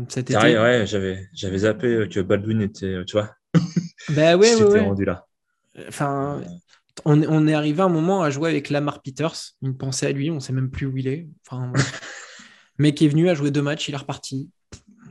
cet 0.08 0.30
été. 0.30 0.58
Ouais, 0.58 0.86
j'avais, 0.86 1.28
j'avais 1.34 1.58
zappé 1.58 2.08
que 2.10 2.20
Baldwin 2.20 2.62
était, 2.62 3.04
tu 3.04 3.12
vois. 3.12 3.34
Bah 4.08 4.36
ouais, 4.38 4.54
ouais, 4.62 4.80
rendu 4.80 5.04
là. 5.04 5.26
Enfin, 5.88 6.40
on, 7.04 7.46
est 7.46 7.54
arrivé 7.54 7.82
à 7.82 7.86
un 7.86 7.88
moment 7.88 8.22
à 8.22 8.30
jouer 8.30 8.50
avec 8.50 8.70
Lamar 8.70 9.02
Peters. 9.02 9.54
Une 9.62 9.76
pensée 9.76 10.06
à 10.06 10.12
lui, 10.12 10.30
on 10.30 10.36
ne 10.36 10.40
sait 10.40 10.52
même 10.52 10.70
plus 10.70 10.86
où 10.86 10.96
il 10.96 11.08
est. 11.08 11.28
Enfin, 11.46 11.72
mec 12.78 13.00
est 13.02 13.08
venu 13.08 13.28
à 13.28 13.34
jouer 13.34 13.50
deux 13.50 13.62
matchs, 13.62 13.88
il 13.88 13.94
est 13.94 13.98
reparti. 13.98 14.50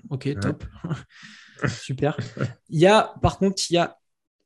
Ok, 0.09 0.29
top. 0.39 0.63
Super. 1.67 2.17
Il 2.69 2.79
y 2.79 2.87
a, 2.87 3.13
par 3.21 3.37
contre, 3.37 3.61
il 3.69 3.73
y 3.73 3.77
a 3.77 3.97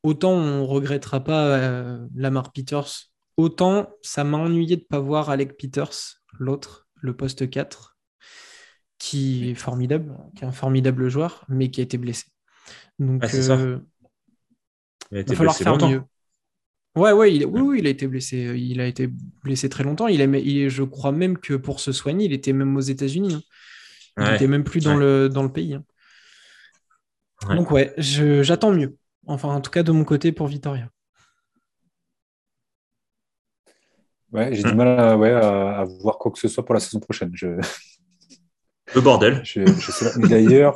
autant 0.04 0.32
on 0.32 0.66
regrettera 0.66 1.24
pas 1.24 1.58
euh, 1.58 2.08
Lamar 2.16 2.52
Peters, 2.52 3.10
autant 3.38 3.90
ça 4.02 4.24
m'a 4.24 4.38
ennuyé 4.38 4.76
de 4.76 4.82
ne 4.82 4.86
pas 4.88 5.00
voir 5.00 5.30
Alec 5.30 5.58
Peters, 5.58 6.22
l'autre, 6.38 6.88
le 6.96 7.16
poste 7.16 7.50
4, 7.50 7.98
qui 8.98 9.50
est 9.50 9.56
formidable, 9.56 10.16
qui 10.36 10.44
est 10.44 10.48
un 10.48 10.52
formidable 10.52 11.10
joueur, 11.10 11.46
mais 11.48 11.72
qui 11.72 11.80
a 11.80 11.84
été 11.84 11.98
blessé. 11.98 12.26
Donc, 13.00 13.24
euh, 13.24 13.80
il, 15.12 15.24
va 15.24 15.36
falloir 15.36 15.56
faire 15.56 15.78
mieux. 15.78 16.04
Ouais, 16.96 17.12
ouais, 17.12 17.34
il, 17.34 17.46
oui, 17.46 17.62
oui, 17.62 17.80
il 17.80 17.88
a 17.88 17.90
été 17.90 18.06
blessé. 18.08 18.54
Il 18.56 18.80
a 18.80 18.86
été 18.86 19.10
blessé 19.44 19.68
très 19.68 19.84
longtemps. 19.84 20.08
Il, 20.08 20.22
il 20.22 20.70
je 20.70 20.84
crois 20.84 21.12
même 21.12 21.38
que 21.38 21.56
pour 21.56 21.80
se 21.80 21.92
soigner, 21.92 22.26
il 22.26 22.34
était 22.34 22.54
même 22.54 22.76
aux 22.78 22.82
États-Unis. 22.82 23.36
Hein. 23.36 23.42
Il 24.18 24.32
n'était 24.32 24.48
même 24.48 24.64
plus 24.64 24.84
dans, 24.84 24.96
le, 24.96 25.28
dans 25.28 25.42
le 25.42 25.52
pays. 25.52 25.74
Hein. 25.74 25.84
Donc 27.56 27.72
ouais, 27.72 27.94
j'attends 27.98 28.72
mieux. 28.72 28.96
Enfin, 29.26 29.50
en 29.50 29.62
tout 29.62 29.72
cas 29.72 29.84
de 29.84 29.92
mon 29.92 30.04
côté 30.04 30.32
pour 30.32 30.48
Vitoria. 30.48 30.90
Ouais, 34.32 34.54
j'ai 34.54 34.64
du 34.64 34.74
mal 34.74 35.00
à, 35.00 35.18
ouais, 35.18 35.32
à, 35.32 35.86
voir 36.02 36.18
quoi 36.18 36.32
que 36.32 36.40
ce 36.40 36.48
soit 36.48 36.66
pour 36.66 36.74
la 36.74 36.80
saison 36.80 37.00
prochaine. 37.00 37.32
Je... 37.34 37.48
Le 38.96 39.02
bordel. 39.02 39.42
Je, 39.44 39.62
D'ailleurs, 40.28 40.76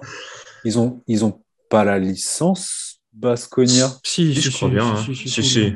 ils 0.64 0.78
ont, 0.78 1.04
ils 1.08 1.26
ont 1.26 1.44
pas 1.70 1.84
la 1.84 1.98
licence 1.98 2.87
Basconia. 3.18 3.90
Si, 4.04 4.34
je 4.34 4.52
crois 4.52 4.70
bien. 4.70 4.96
Si, 4.98 5.28
si. 5.28 5.74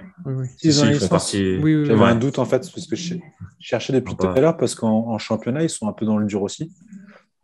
Ils 0.64 1.08
partie... 1.10 1.56
J'avais 1.86 2.04
un 2.04 2.16
doute 2.16 2.38
en 2.40 2.46
fait, 2.46 2.70
parce 2.72 2.86
que 2.86 2.96
je 2.96 3.16
cherchais 3.60 3.94
depuis 3.94 4.16
tout 4.16 4.28
à 4.28 4.40
l'heure, 4.40 4.58
parce 4.58 4.76
qu'en 4.76 5.18
championnat, 5.18 5.64
ils 5.64 5.70
sont 5.70 5.88
un 5.88 5.94
peu 5.94 6.06
dans 6.06 6.18
le 6.18 6.28
dur 6.28 6.44
aussi. 6.44 6.72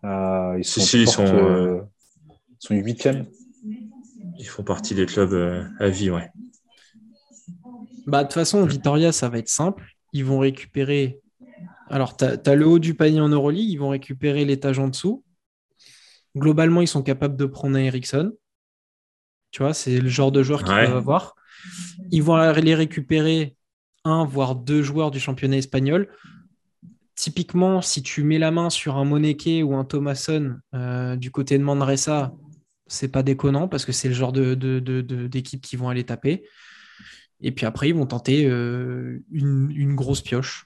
Euh, 0.03 0.55
ils 0.59 0.63
sont, 0.63 0.81
si, 0.81 1.01
ils 1.01 1.09
sont, 1.09 1.25
euh, 1.25 1.81
sont 2.59 2.75
huitièmes. 2.75 3.25
Ils 4.37 4.45
font 4.45 4.63
partie 4.63 4.93
des 4.93 5.07
clubs 5.07 5.33
euh, 5.33 5.63
à 5.79 5.89
vie, 5.89 6.11
ouais. 6.11 6.29
Bah, 8.05 8.19
de 8.19 8.27
toute 8.27 8.35
façon, 8.35 8.63
Vitoria, 8.65 9.11
ça 9.11 9.29
va 9.29 9.39
être 9.39 9.49
simple. 9.49 9.83
Ils 10.13 10.23
vont 10.23 10.39
récupérer. 10.39 11.19
Alors, 11.89 12.15
tu 12.15 12.25
as, 12.25 12.55
le 12.55 12.67
haut 12.67 12.79
du 12.79 12.93
panier 12.93 13.19
en 13.19 13.29
Euroleague, 13.29 13.67
ils 13.67 13.77
vont 13.77 13.89
récupérer 13.89 14.45
l'étage 14.45 14.77
en 14.77 14.89
dessous. 14.89 15.23
Globalement, 16.37 16.81
ils 16.81 16.87
sont 16.87 17.01
capables 17.01 17.35
de 17.35 17.45
prendre 17.45 17.75
un 17.75 17.79
Ericsson. 17.79 18.31
Tu 19.51 19.63
vois, 19.63 19.73
c'est 19.73 19.99
le 19.99 20.09
genre 20.09 20.31
de 20.31 20.43
joueur 20.43 20.63
qu'ils 20.63 20.73
peuvent 20.73 20.97
avoir. 20.97 21.35
Ils 22.11 22.23
vont 22.23 22.37
les 22.51 22.75
récupérer 22.75 23.55
un, 24.03 24.25
voire 24.25 24.55
deux 24.55 24.81
joueurs 24.81 25.11
du 25.11 25.19
championnat 25.19 25.57
espagnol. 25.57 26.09
Typiquement, 27.15 27.81
si 27.81 28.03
tu 28.03 28.23
mets 28.23 28.37
la 28.37 28.51
main 28.51 28.69
sur 28.69 28.97
un 28.97 29.05
Moneke 29.05 29.63
ou 29.63 29.75
un 29.75 29.83
Thomason 29.83 30.57
euh, 30.75 31.15
du 31.15 31.31
côté 31.31 31.57
de 31.57 31.63
Manresa, 31.63 32.33
c'est 32.85 33.07
pas 33.07 33.23
déconnant 33.23 33.67
parce 33.67 33.85
que 33.85 33.91
c'est 33.91 34.07
le 34.07 34.13
genre 34.13 34.31
d'équipe 34.31 35.61
de, 35.61 35.67
qui 35.67 35.75
vont 35.75 35.89
aller 35.89 36.03
taper. 36.03 36.43
Et 37.41 37.51
puis 37.51 37.65
après, 37.65 37.89
ils 37.89 37.95
vont 37.95 38.05
tenter 38.05 38.45
euh, 38.45 39.19
une, 39.31 39.95
grosse 39.95 40.21
pioche. 40.21 40.65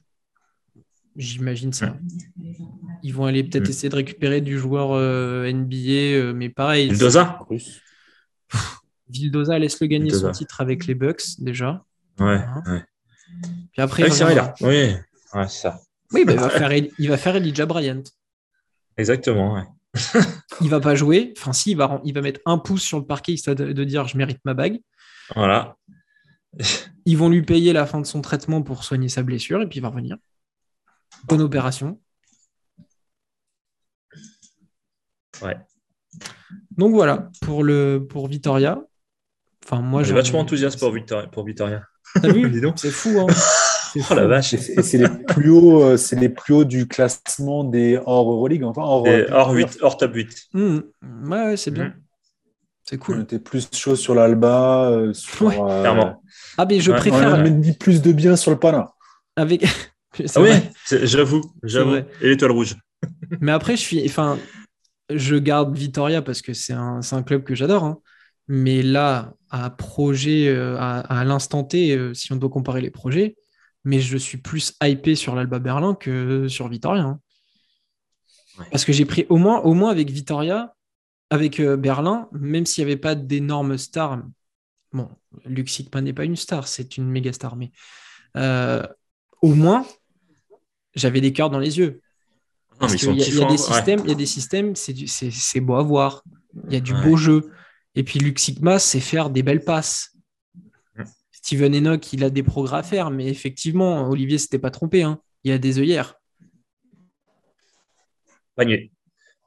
J'imagine 1.17 1.73
ça. 1.73 1.97
Ils 3.03 3.13
vont 3.13 3.25
aller 3.25 3.43
peut-être 3.43 3.69
essayer 3.69 3.89
de 3.89 3.95
récupérer 3.95 4.39
du 4.39 4.57
joueur 4.57 4.91
euh, 4.93 5.51
NBA, 5.51 5.75
euh, 5.75 6.33
mais 6.33 6.49
pareil. 6.49 6.89
Vildoza 6.89 7.39
Vildoza 9.09 9.59
laisse 9.59 9.79
le 9.81 9.87
gagner 9.87 10.11
son 10.11 10.31
titre 10.31 10.61
avec 10.61 10.87
les 10.87 10.95
Bucks 10.95 11.39
déjà. 11.39 11.83
Ouais. 12.19 12.35
Hein. 12.65 12.83
Puis 13.71 13.81
après, 13.81 14.03
il 14.03 14.13
va 14.13 14.53
Oui, 14.61 14.95
ouais, 15.33 15.47
ça. 15.47 15.79
Oui, 16.13 16.25
bah, 16.25 16.33
il, 16.33 16.39
va 16.39 16.49
faire, 16.49 16.73
il 16.73 17.09
va 17.09 17.17
faire 17.17 17.35
Elijah 17.35 17.65
Bryant. 17.65 18.03
Exactement, 18.97 19.53
ouais 19.53 19.63
il 20.61 20.69
va 20.69 20.79
pas 20.79 20.95
jouer. 20.95 21.33
Enfin, 21.37 21.53
si, 21.53 21.71
il 21.71 21.77
va, 21.77 22.01
il 22.03 22.13
va 22.13 22.21
mettre 22.21 22.39
un 22.45 22.57
pouce 22.57 22.83
sur 22.83 22.99
le 22.99 23.05
parquet 23.05 23.33
histoire 23.33 23.55
de, 23.55 23.83
dire 23.83 24.07
je 24.07 24.17
mérite 24.17 24.39
ma 24.45 24.53
bague. 24.53 24.79
Voilà. 25.35 25.77
Ils 27.05 27.17
vont 27.17 27.29
lui 27.29 27.41
payer 27.41 27.73
la 27.73 27.85
fin 27.85 27.99
de 27.99 28.05
son 28.05 28.21
traitement 28.21 28.61
pour 28.61 28.83
soigner 28.83 29.09
sa 29.09 29.23
blessure 29.23 29.61
et 29.61 29.67
puis 29.67 29.79
il 29.79 29.81
va 29.81 29.89
revenir. 29.89 30.17
Bonne 31.25 31.41
opération. 31.41 31.99
Ouais. 35.41 35.57
Donc 36.81 36.95
voilà, 36.95 37.29
pour, 37.43 37.63
le, 37.63 38.07
pour 38.09 38.27
Vitoria. 38.27 38.81
Enfin, 39.63 39.83
moi, 39.83 40.01
je 40.01 40.15
vachement 40.15 40.39
enthousiaste 40.39 40.79
pour 40.79 40.91
Vitoria. 40.91 41.27
Pour 41.27 41.45
Vitoria. 41.45 41.83
T'as 42.19 42.31
vu 42.31 42.59
C'est 42.75 42.89
fou, 42.89 43.19
hein 43.19 43.27
Oh 44.09 44.15
la 44.15 44.25
vache. 44.25 44.55
C'est 44.55 44.97
les 44.97 45.07
plus 45.27 45.51
hauts, 45.51 45.83
euh, 45.83 45.97
c'est 45.97 46.15
les 46.15 46.29
plus 46.29 46.55
hauts 46.55 46.63
du 46.63 46.87
classement 46.87 47.63
des 47.63 47.99
hors 48.03 48.31
Euroleague, 48.31 48.63
enfin 48.63 48.81
hors, 48.81 49.05
hors, 49.31 49.51
8, 49.51 49.77
hors 49.81 49.95
top 49.95 50.15
8. 50.15 50.47
Mmh. 50.53 50.79
Ouais, 51.27 51.55
c'est 51.55 51.69
bien. 51.69 51.89
Mmh. 51.89 51.93
C'est 52.89 52.97
cool. 52.97 53.17
On 53.19 53.21
était 53.21 53.37
plus 53.37 53.69
chaud 53.71 53.95
sur 53.95 54.15
l'Alba, 54.15 54.89
euh, 54.89 55.13
sur. 55.13 55.51
Euh, 55.51 55.81
Clairement. 55.81 56.23
Ah, 56.57 56.65
mais 56.65 56.79
je 56.79 56.91
préfère. 56.93 57.37
On 57.37 57.45
a 57.45 57.49
dit 57.49 57.73
plus 57.73 58.01
de 58.01 58.11
bien 58.11 58.35
sur 58.35 58.49
le 58.49 58.57
Pana. 58.57 58.91
Avec. 59.35 59.65
ah 60.35 60.41
oui, 60.41 60.49
j'avoue, 60.89 61.41
j'avoue. 61.61 61.97
Et 62.21 62.29
l'étoile 62.29 62.51
rouge. 62.51 62.75
mais 63.39 63.51
après, 63.51 63.75
je 63.75 63.81
suis. 63.81 64.03
Enfin, 64.03 64.39
je 65.15 65.35
garde 65.35 65.75
Vitoria 65.75 66.21
parce 66.21 66.41
que 66.41 66.53
c'est 66.53 66.73
un, 66.73 67.01
un, 67.11 67.23
club 67.23 67.43
que 67.43 67.55
j'adore. 67.55 67.83
Hein. 67.83 67.99
Mais 68.47 68.81
là, 68.81 69.33
à 69.49 69.69
projet, 69.69 70.55
à, 70.55 70.99
à 70.99 71.23
l'instant 71.23 71.63
T, 71.63 72.13
si 72.13 72.33
on 72.33 72.35
doit 72.35 72.49
comparer 72.49 72.81
les 72.81 72.91
projets, 72.91 73.35
mais 73.83 73.99
je 73.99 74.17
suis 74.17 74.37
plus 74.37 74.73
hypé 74.83 75.15
sur 75.15 75.35
l'Alba 75.35 75.59
Berlin 75.59 75.95
que 75.95 76.47
sur 76.47 76.67
Vitoria. 76.67 77.03
Hein. 77.03 77.19
Parce 78.69 78.85
que 78.85 78.93
j'ai 78.93 79.05
pris 79.05 79.25
au 79.29 79.37
moins, 79.37 79.59
au 79.61 79.73
moins 79.73 79.91
avec 79.91 80.09
Vitoria, 80.09 80.75
avec 81.29 81.59
euh, 81.59 81.77
Berlin, 81.77 82.27
même 82.31 82.65
s'il 82.65 82.85
n'y 82.85 82.91
avait 82.91 82.99
pas 82.99 83.15
d'énormes 83.15 83.77
stars. 83.77 84.21
Bon, 84.91 85.09
Luc 85.45 85.71
n'est 85.95 86.13
pas 86.13 86.25
une 86.25 86.35
star, 86.35 86.67
c'est 86.67 86.97
une 86.97 87.09
méga 87.09 87.31
star, 87.31 87.55
mais 87.55 87.71
euh, 88.35 88.85
au 89.41 89.53
moins, 89.55 89.85
j'avais 90.93 91.21
des 91.21 91.31
cœurs 91.31 91.49
dans 91.49 91.59
les 91.59 91.79
yeux. 91.79 92.01
Il, 92.81 93.37
y 93.37 93.41
a, 93.41 93.45
des 93.45 93.57
systèmes, 93.57 94.01
il 94.03 94.09
y 94.09 94.11
a 94.11 94.15
des 94.15 94.25
systèmes, 94.25 94.75
c'est 94.75 95.59
beau 95.59 95.75
à 95.75 95.83
voir. 95.83 96.23
Il 96.67 96.73
y 96.73 96.77
a 96.77 96.79
du 96.79 96.93
beau 96.93 97.15
jeu. 97.15 97.51
Et 97.95 98.03
puis 98.03 98.19
Luc 98.19 98.39
Sigma, 98.39 98.79
c'est 98.79 98.99
faire 98.99 99.29
des 99.29 99.43
belles 99.43 99.63
passes. 99.63 100.15
Steven 101.31 101.73
Enoch, 101.75 102.13
il 102.13 102.23
a 102.23 102.29
des 102.29 102.43
progrès 102.43 102.77
à 102.77 102.83
faire, 102.83 103.09
mais 103.09 103.27
effectivement, 103.27 104.07
Olivier 104.09 104.37
s'était 104.37 104.59
pas 104.59 104.69
trompé. 104.69 105.03
Hein. 105.03 105.19
Il 105.43 105.51
y 105.51 105.53
a 105.53 105.57
des 105.57 105.79
œillères. 105.79 106.15
Panier. 108.55 108.91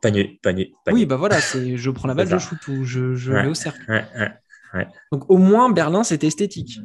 Panier, 0.03 0.39
panier, 0.43 0.75
Oui, 0.93 1.07
bah 1.07 1.17
voilà, 1.17 1.41
c'est 1.41 1.79
je 1.79 1.91
prends 1.91 2.09
la 2.09 2.15
balle, 2.15 2.29
je 2.29 2.37
shoot 2.37 2.69
ou 2.69 2.85
je, 2.85 3.15
je 3.15 3.33
vais 3.33 3.47
au 3.47 3.55
cercle. 3.55 4.05
Donc 5.13 5.31
au 5.31 5.39
moins, 5.39 5.71
Berlin, 5.71 6.05
c'est 6.05 6.25
esthétique. 6.25 6.81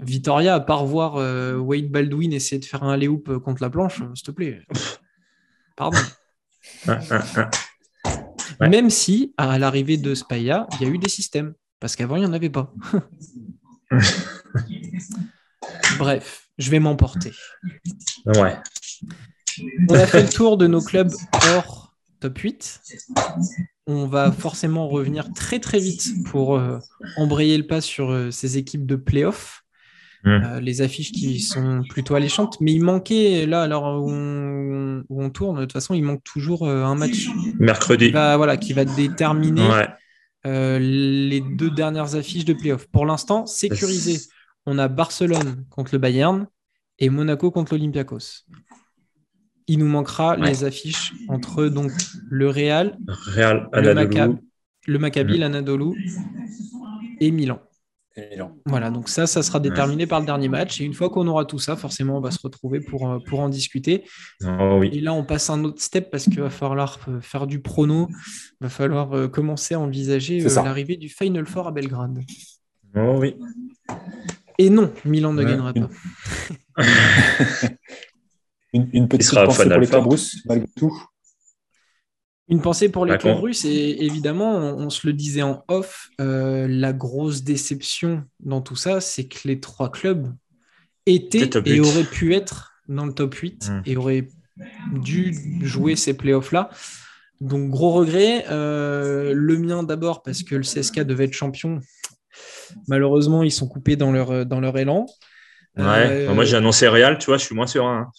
Vitoria, 0.00 0.56
à 0.56 0.60
part 0.60 0.84
voir 0.84 1.16
euh, 1.16 1.56
Wade 1.56 1.90
Baldwin 1.90 2.32
essayer 2.32 2.58
de 2.58 2.64
faire 2.64 2.82
un 2.82 2.92
alley-oop 2.92 3.28
euh, 3.28 3.38
contre 3.38 3.62
la 3.62 3.70
planche, 3.70 4.02
euh, 4.02 4.14
s'il 4.14 4.26
te 4.26 4.30
plaît. 4.30 4.62
Pardon. 5.76 5.98
Même 8.60 8.90
si, 8.90 9.34
à 9.36 9.58
l'arrivée 9.58 9.96
de 9.96 10.14
Spaya, 10.14 10.66
il 10.74 10.86
y 10.86 10.90
a 10.90 10.92
eu 10.92 10.98
des 10.98 11.08
systèmes. 11.08 11.54
Parce 11.80 11.96
qu'avant, 11.96 12.16
il 12.16 12.20
n'y 12.20 12.26
en 12.26 12.32
avait 12.32 12.50
pas. 12.50 12.72
Bref, 15.98 16.48
je 16.58 16.70
vais 16.70 16.78
m'emporter. 16.78 17.32
Ouais. 18.26 18.56
On 19.88 19.94
a 19.94 20.06
fait 20.06 20.22
le 20.22 20.28
tour 20.28 20.56
de 20.56 20.66
nos 20.66 20.82
clubs 20.82 21.12
hors 21.54 21.94
top 22.20 22.38
8. 22.38 22.80
On 23.86 24.06
va 24.06 24.30
forcément 24.30 24.88
revenir 24.88 25.32
très 25.32 25.58
très 25.58 25.80
vite 25.80 26.22
pour 26.26 26.56
euh, 26.56 26.78
embrayer 27.16 27.56
le 27.56 27.66
pas 27.66 27.80
sur 27.80 28.10
euh, 28.10 28.30
ces 28.30 28.58
équipes 28.58 28.86
de 28.86 28.96
playoff. 28.96 29.59
Mmh. 30.24 30.28
Euh, 30.28 30.60
les 30.60 30.82
affiches 30.82 31.12
qui 31.12 31.40
sont 31.40 31.82
plutôt 31.88 32.14
alléchantes, 32.14 32.60
mais 32.60 32.72
il 32.72 32.82
manquait 32.82 33.46
là, 33.46 33.62
alors 33.62 34.04
où 34.04 34.10
on, 34.10 35.30
tourne, 35.30 35.56
de 35.56 35.62
toute 35.62 35.72
façon, 35.72 35.94
il 35.94 36.02
manque 36.02 36.22
toujours 36.24 36.68
un 36.68 36.94
match. 36.94 37.28
Mercredi. 37.58 38.10
voilà, 38.10 38.56
qui 38.56 38.72
va 38.72 38.84
déterminer 38.84 39.66
ouais. 39.68 39.88
Euh, 40.46 40.78
les 40.78 41.40
deux 41.40 41.70
dernières 41.70 42.14
affiches 42.14 42.46
de 42.46 42.54
playoff. 42.54 42.86
Pour 42.86 43.04
l'instant, 43.04 43.46
sécurisé. 43.46 44.20
On 44.66 44.78
a 44.78 44.88
Barcelone 44.88 45.64
contre 45.70 45.90
le 45.92 45.98
Bayern 45.98 46.46
et 46.98 47.10
Monaco 47.10 47.50
contre 47.50 47.74
l'Olympiakos. 47.74 48.44
Il 49.66 49.78
nous 49.78 49.86
manquera 49.86 50.36
les 50.36 50.64
affiches 50.64 51.12
entre 51.28 51.66
donc 51.66 51.92
le 52.28 52.48
Real, 52.48 52.98
Real 53.06 53.68
le, 53.72 54.98
Maccabi, 54.98 55.38
l'Anadolu 55.38 55.92
et 57.20 57.30
Milan. 57.30 57.60
Voilà, 58.66 58.90
donc 58.90 59.08
ça, 59.08 59.26
ça 59.26 59.42
sera 59.42 59.60
déterminé 59.60 60.06
par 60.06 60.20
le 60.20 60.26
dernier 60.26 60.48
match. 60.48 60.80
Et 60.80 60.84
une 60.84 60.94
fois 60.94 61.10
qu'on 61.10 61.26
aura 61.26 61.44
tout 61.44 61.58
ça, 61.58 61.76
forcément, 61.76 62.18
on 62.18 62.20
va 62.20 62.30
se 62.30 62.40
retrouver 62.42 62.80
pour, 62.80 63.08
euh, 63.08 63.18
pour 63.20 63.40
en 63.40 63.48
discuter. 63.48 64.04
Oh 64.44 64.82
et 64.82 65.00
là, 65.00 65.14
on 65.14 65.24
passe 65.24 65.50
un 65.50 65.64
autre 65.64 65.80
step 65.80 66.10
parce 66.10 66.24
qu'il 66.24 66.40
va 66.40 66.50
falloir 66.50 66.98
euh, 67.08 67.20
faire 67.20 67.46
du 67.46 67.60
prono. 67.60 68.08
Il 68.60 68.64
va 68.64 68.68
falloir 68.68 69.12
euh, 69.12 69.28
commencer 69.28 69.74
à 69.74 69.80
envisager 69.80 70.40
l'arrivée 70.40 70.96
du 70.96 71.08
Final 71.08 71.46
Four 71.46 71.68
à 71.68 71.72
Belgrade. 71.72 72.18
Oh 72.96 73.18
oui. 73.18 73.36
Et 74.58 74.70
non, 74.70 74.92
Milan 75.04 75.32
ne 75.32 75.44
gagnera 75.44 75.72
pas. 75.72 75.88
une, 78.72 79.08
petite 79.08 79.34
pensée 79.34 79.68
pour 79.68 79.78
les 79.78 79.86
clubs 79.86 80.06
malgré 80.46 80.66
tout. 80.76 81.09
Une 82.50 82.60
pensée 82.60 82.88
pour 82.88 83.06
les 83.06 83.16
clubs 83.16 83.38
russes, 83.38 83.64
et 83.64 84.04
évidemment, 84.04 84.56
on, 84.56 84.90
se 84.90 85.06
le 85.06 85.12
disait 85.12 85.42
en 85.42 85.64
off, 85.68 86.10
euh, 86.20 86.66
la 86.68 86.92
grosse 86.92 87.44
déception 87.44 88.24
dans 88.40 88.60
tout 88.60 88.74
ça, 88.74 89.00
c'est 89.00 89.28
que 89.28 89.46
les 89.46 89.60
trois 89.60 89.90
clubs 89.90 90.34
étaient 91.06 91.48
et 91.64 91.80
auraient 91.80 92.02
pu 92.02 92.34
être 92.34 92.72
dans 92.88 93.06
le 93.06 93.12
top 93.12 93.34
8 93.34 93.70
hmm. 93.70 93.82
et 93.86 93.96
auraient 93.96 94.28
dû 94.92 95.32
jouer 95.62 95.94
ces 95.94 96.14
playoffs-là. 96.14 96.70
Donc, 97.40 97.70
gros 97.70 97.92
regret. 97.92 98.44
Euh, 98.50 99.32
le 99.32 99.56
mien 99.56 99.84
d'abord, 99.84 100.22
parce 100.24 100.42
que 100.42 100.56
le 100.56 100.62
CSK 100.62 101.00
devait 101.00 101.24
être 101.26 101.32
champion. 101.32 101.78
Malheureusement, 102.88 103.44
ils 103.44 103.52
sont 103.52 103.68
coupés 103.68 103.94
dans 103.94 104.10
leur, 104.10 104.44
dans 104.44 104.60
leur 104.60 104.76
élan. 104.76 105.06
Ouais, 105.76 106.26
moi 106.34 106.44
j'ai 106.44 106.56
annoncé 106.56 106.88
Real, 106.88 107.16
tu 107.18 107.26
vois, 107.26 107.38
je 107.38 107.44
suis 107.44 107.54
moins 107.54 107.68
serein. 107.68 108.08
Hein 108.08 108.12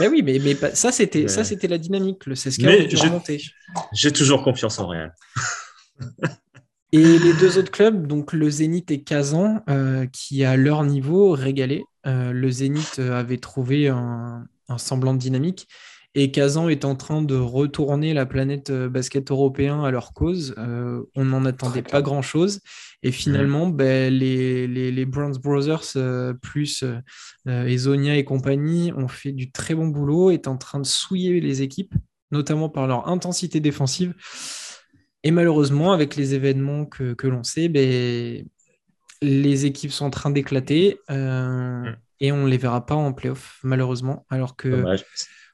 ben 0.00 0.10
oui, 0.10 0.22
mais, 0.22 0.38
mais 0.42 0.54
ça, 0.74 0.92
c'était 0.92 1.28
ça 1.28 1.44
c'était 1.44 1.68
la 1.68 1.78
dynamique. 1.78 2.26
Le 2.26 2.34
CSKA 2.34 2.70
J'ai 3.92 4.12
toujours 4.12 4.42
confiance 4.42 4.78
en 4.78 4.88
Real. 4.88 5.14
Et 6.92 7.18
les 7.18 7.34
deux 7.34 7.58
autres 7.58 7.70
clubs, 7.70 8.06
donc 8.06 8.32
le 8.32 8.48
Zénith 8.48 8.90
et 8.90 9.02
Kazan, 9.02 9.62
qui 10.12 10.44
à 10.44 10.56
leur 10.56 10.84
niveau 10.84 11.32
régalé. 11.32 11.84
le 12.04 12.50
Zénith 12.50 12.98
avait 12.98 13.38
trouvé 13.38 13.88
un, 13.88 14.46
semblant 14.76 15.14
de 15.14 15.18
dynamique. 15.18 15.68
Et 16.14 16.30
Kazan 16.30 16.68
est 16.68 16.84
en 16.84 16.96
train 16.96 17.22
de 17.22 17.36
retourner 17.36 18.14
la 18.14 18.26
planète 18.26 18.70
euh, 18.70 18.88
basket 18.88 19.30
européen 19.30 19.84
à 19.84 19.90
leur 19.90 20.12
cause. 20.14 20.54
Euh, 20.58 21.04
on 21.14 21.24
n'en 21.26 21.44
attendait 21.44 21.82
pas 21.82 22.02
grand-chose. 22.02 22.60
Et 23.02 23.12
finalement, 23.12 23.68
ben, 23.68 24.12
les, 24.12 24.66
les, 24.66 24.90
les 24.90 25.04
Brothers 25.06 25.82
euh, 25.96 26.34
plus 26.34 26.84
Ezonia 27.46 28.16
et 28.16 28.24
compagnie 28.24 28.92
ont 28.92 29.08
fait 29.08 29.32
du 29.32 29.52
très 29.52 29.74
bon 29.74 29.86
boulot, 29.86 30.30
est 30.30 30.48
en 30.48 30.56
train 30.56 30.80
de 30.80 30.86
souiller 30.86 31.40
les 31.40 31.62
équipes, 31.62 31.94
notamment 32.32 32.68
par 32.68 32.86
leur 32.86 33.08
intensité 33.08 33.60
défensive. 33.60 34.14
Et 35.22 35.30
malheureusement, 35.30 35.92
avec 35.92 36.16
les 36.16 36.34
événements 36.34 36.86
que, 36.86 37.14
que 37.14 37.26
l'on 37.28 37.44
sait, 37.44 37.68
ben, 37.68 38.44
les 39.22 39.66
équipes 39.66 39.92
sont 39.92 40.06
en 40.06 40.10
train 40.10 40.30
d'éclater 40.30 40.98
mm. 41.08 41.92
et 42.20 42.32
on 42.32 42.44
ne 42.44 42.48
les 42.48 42.58
verra 42.58 42.84
pas 42.84 42.94
en 42.94 43.12
playoff, 43.12 43.58
malheureusement. 43.62 44.26
Alors 44.28 44.56
que 44.56 44.84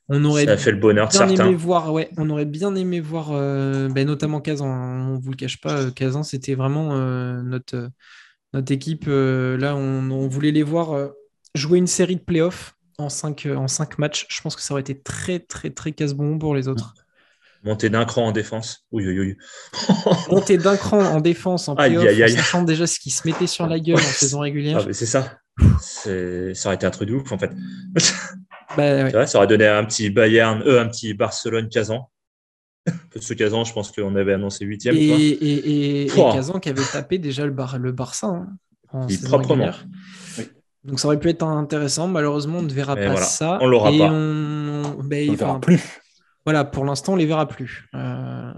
on 0.08 0.24
aurait 0.24 0.44
ça 0.44 0.56
fait 0.56 0.70
le 0.70 0.78
bonheur 0.78 1.08
bien 1.08 1.28
aimé 1.28 1.54
voir, 1.54 1.92
ouais, 1.92 2.10
on 2.18 2.28
aurait 2.28 2.44
bien 2.44 2.74
aimé 2.74 3.00
voir, 3.00 3.30
euh, 3.32 3.88
ben, 3.88 4.06
notamment 4.06 4.40
Kazan. 4.40 4.68
Hein. 4.68 5.08
on 5.10 5.18
vous 5.18 5.30
le 5.30 5.36
cache 5.36 5.60
pas, 5.60 5.80
euh, 5.80 5.90
Kazan, 5.90 6.22
c'était 6.22 6.54
vraiment 6.54 6.90
euh, 6.92 7.40
notre, 7.42 7.88
notre 8.52 8.72
équipe. 8.72 9.06
là, 9.06 9.74
on, 9.76 10.28
voulait 10.28 10.50
les 10.50 10.62
voir 10.62 11.10
jouer 11.54 11.78
une 11.78 11.86
série 11.86 12.16
de 12.16 12.20
playoffs 12.20 12.74
en 12.98 13.08
5 13.08 13.48
en 13.56 13.66
cinq 13.66 13.98
matchs. 13.98 14.26
Je 14.28 14.40
pense 14.42 14.56
que 14.56 14.62
ça 14.62 14.74
aurait 14.74 14.82
été 14.82 15.00
très, 15.00 15.38
très, 15.38 15.70
très 15.70 15.92
casse-bon 15.92 16.38
pour 16.38 16.54
les 16.54 16.68
autres. 16.68 16.94
Monter 17.64 17.88
d'un 17.88 18.04
cran 18.04 18.26
en 18.26 18.32
défense. 18.32 18.84
Oui, 18.92 19.06
oui, 19.06 19.18
oui. 19.18 19.36
Monter 20.30 20.58
d'un 20.58 20.76
cran 20.76 21.00
en 21.00 21.20
défense 21.20 21.66
en 21.68 21.76
playoff, 21.76 22.04
en 22.04 22.28
sachant 22.28 22.62
déjà 22.62 22.86
ce 22.86 22.98
qui 22.98 23.10
se 23.10 23.26
mettait 23.26 23.46
sur 23.46 23.66
la 23.66 23.80
gueule 23.80 23.96
en 23.96 23.98
saison 24.00 24.40
régulière. 24.40 24.84
Ah, 24.86 24.92
c'est 24.92 25.06
ça. 25.06 25.38
Ça 25.80 26.68
aurait 26.68 26.74
été 26.74 26.84
un 26.84 26.90
truc 26.90 27.08
de 27.08 27.14
ouf, 27.14 27.32
en 27.32 27.38
fait. 27.38 27.50
Bah, 28.76 29.26
ça 29.26 29.38
aurait 29.38 29.46
donné 29.46 29.66
un 29.66 29.84
petit 29.84 30.10
Bayern, 30.10 30.62
eux, 30.66 30.80
un 30.80 30.88
petit 30.88 31.14
Barcelone-Kazan. 31.14 32.08
Parce 33.12 33.28
que 33.28 33.34
Kazan, 33.34 33.64
je 33.64 33.72
pense 33.72 33.92
qu'on 33.92 34.14
avait 34.16 34.34
annoncé 34.34 34.64
8 34.64 34.86
Et, 34.86 34.90
et, 34.90 36.02
et, 36.02 36.06
Kazan 36.08 36.60
qui 36.60 36.68
avait 36.68 36.82
tapé 36.92 37.18
déjà 37.18 37.46
le, 37.46 37.52
bar, 37.52 37.78
le 37.78 37.92
Barça 37.92 38.26
hein, 38.26 38.48
en 38.92 39.06
proprement. 39.24 39.70
Donc 40.84 41.00
ça 41.00 41.08
aurait 41.08 41.18
pu 41.18 41.30
être 41.30 41.42
intéressant. 41.42 42.08
Malheureusement, 42.08 42.58
on 42.58 42.62
ne 42.62 42.72
verra 42.72 42.94
pas 42.94 43.16
ça. 43.16 43.58
On 43.62 43.66
l'aura 43.66 43.90
pas. 43.90 44.10
On 44.10 45.02
ben, 45.02 45.30
ne 45.30 45.36
verra 45.36 45.60
plus. 45.60 45.82
Voilà, 46.44 46.64
pour 46.64 46.84
l'instant, 46.84 47.12
on 47.12 47.16
ne 47.16 47.20
les 47.20 47.26
verra 47.26 47.48
plus. 47.48 47.88
Euh, 47.94 48.52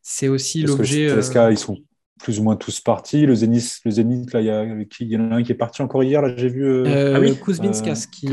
c'est 0.00 0.28
aussi 0.28 0.62
l'objet. 0.62 1.10
Euh... 1.10 1.50
ils 1.50 1.58
sont 1.58 1.78
plus 2.22 2.38
ou 2.38 2.44
moins 2.44 2.54
tous 2.54 2.80
partis. 2.80 3.26
Le 3.26 3.34
Zénith, 3.34 3.80
le 3.84 3.90
Zénith 3.90 4.32
là, 4.32 4.40
il 4.40 4.46
y, 4.46 4.50
a, 4.50 4.64
il 4.64 5.08
y 5.08 5.16
en 5.16 5.32
a 5.32 5.34
un 5.36 5.42
qui 5.42 5.50
est 5.50 5.56
parti 5.56 5.82
encore 5.82 6.04
hier. 6.04 6.22
Là, 6.22 6.32
j'ai 6.36 6.48
vu. 6.48 6.64
Euh... 6.64 6.84
euh 6.86 7.14
ah 7.16 7.20
oui, 7.20 7.36
Kuzminskas 7.36 8.06
qui. 8.12 8.28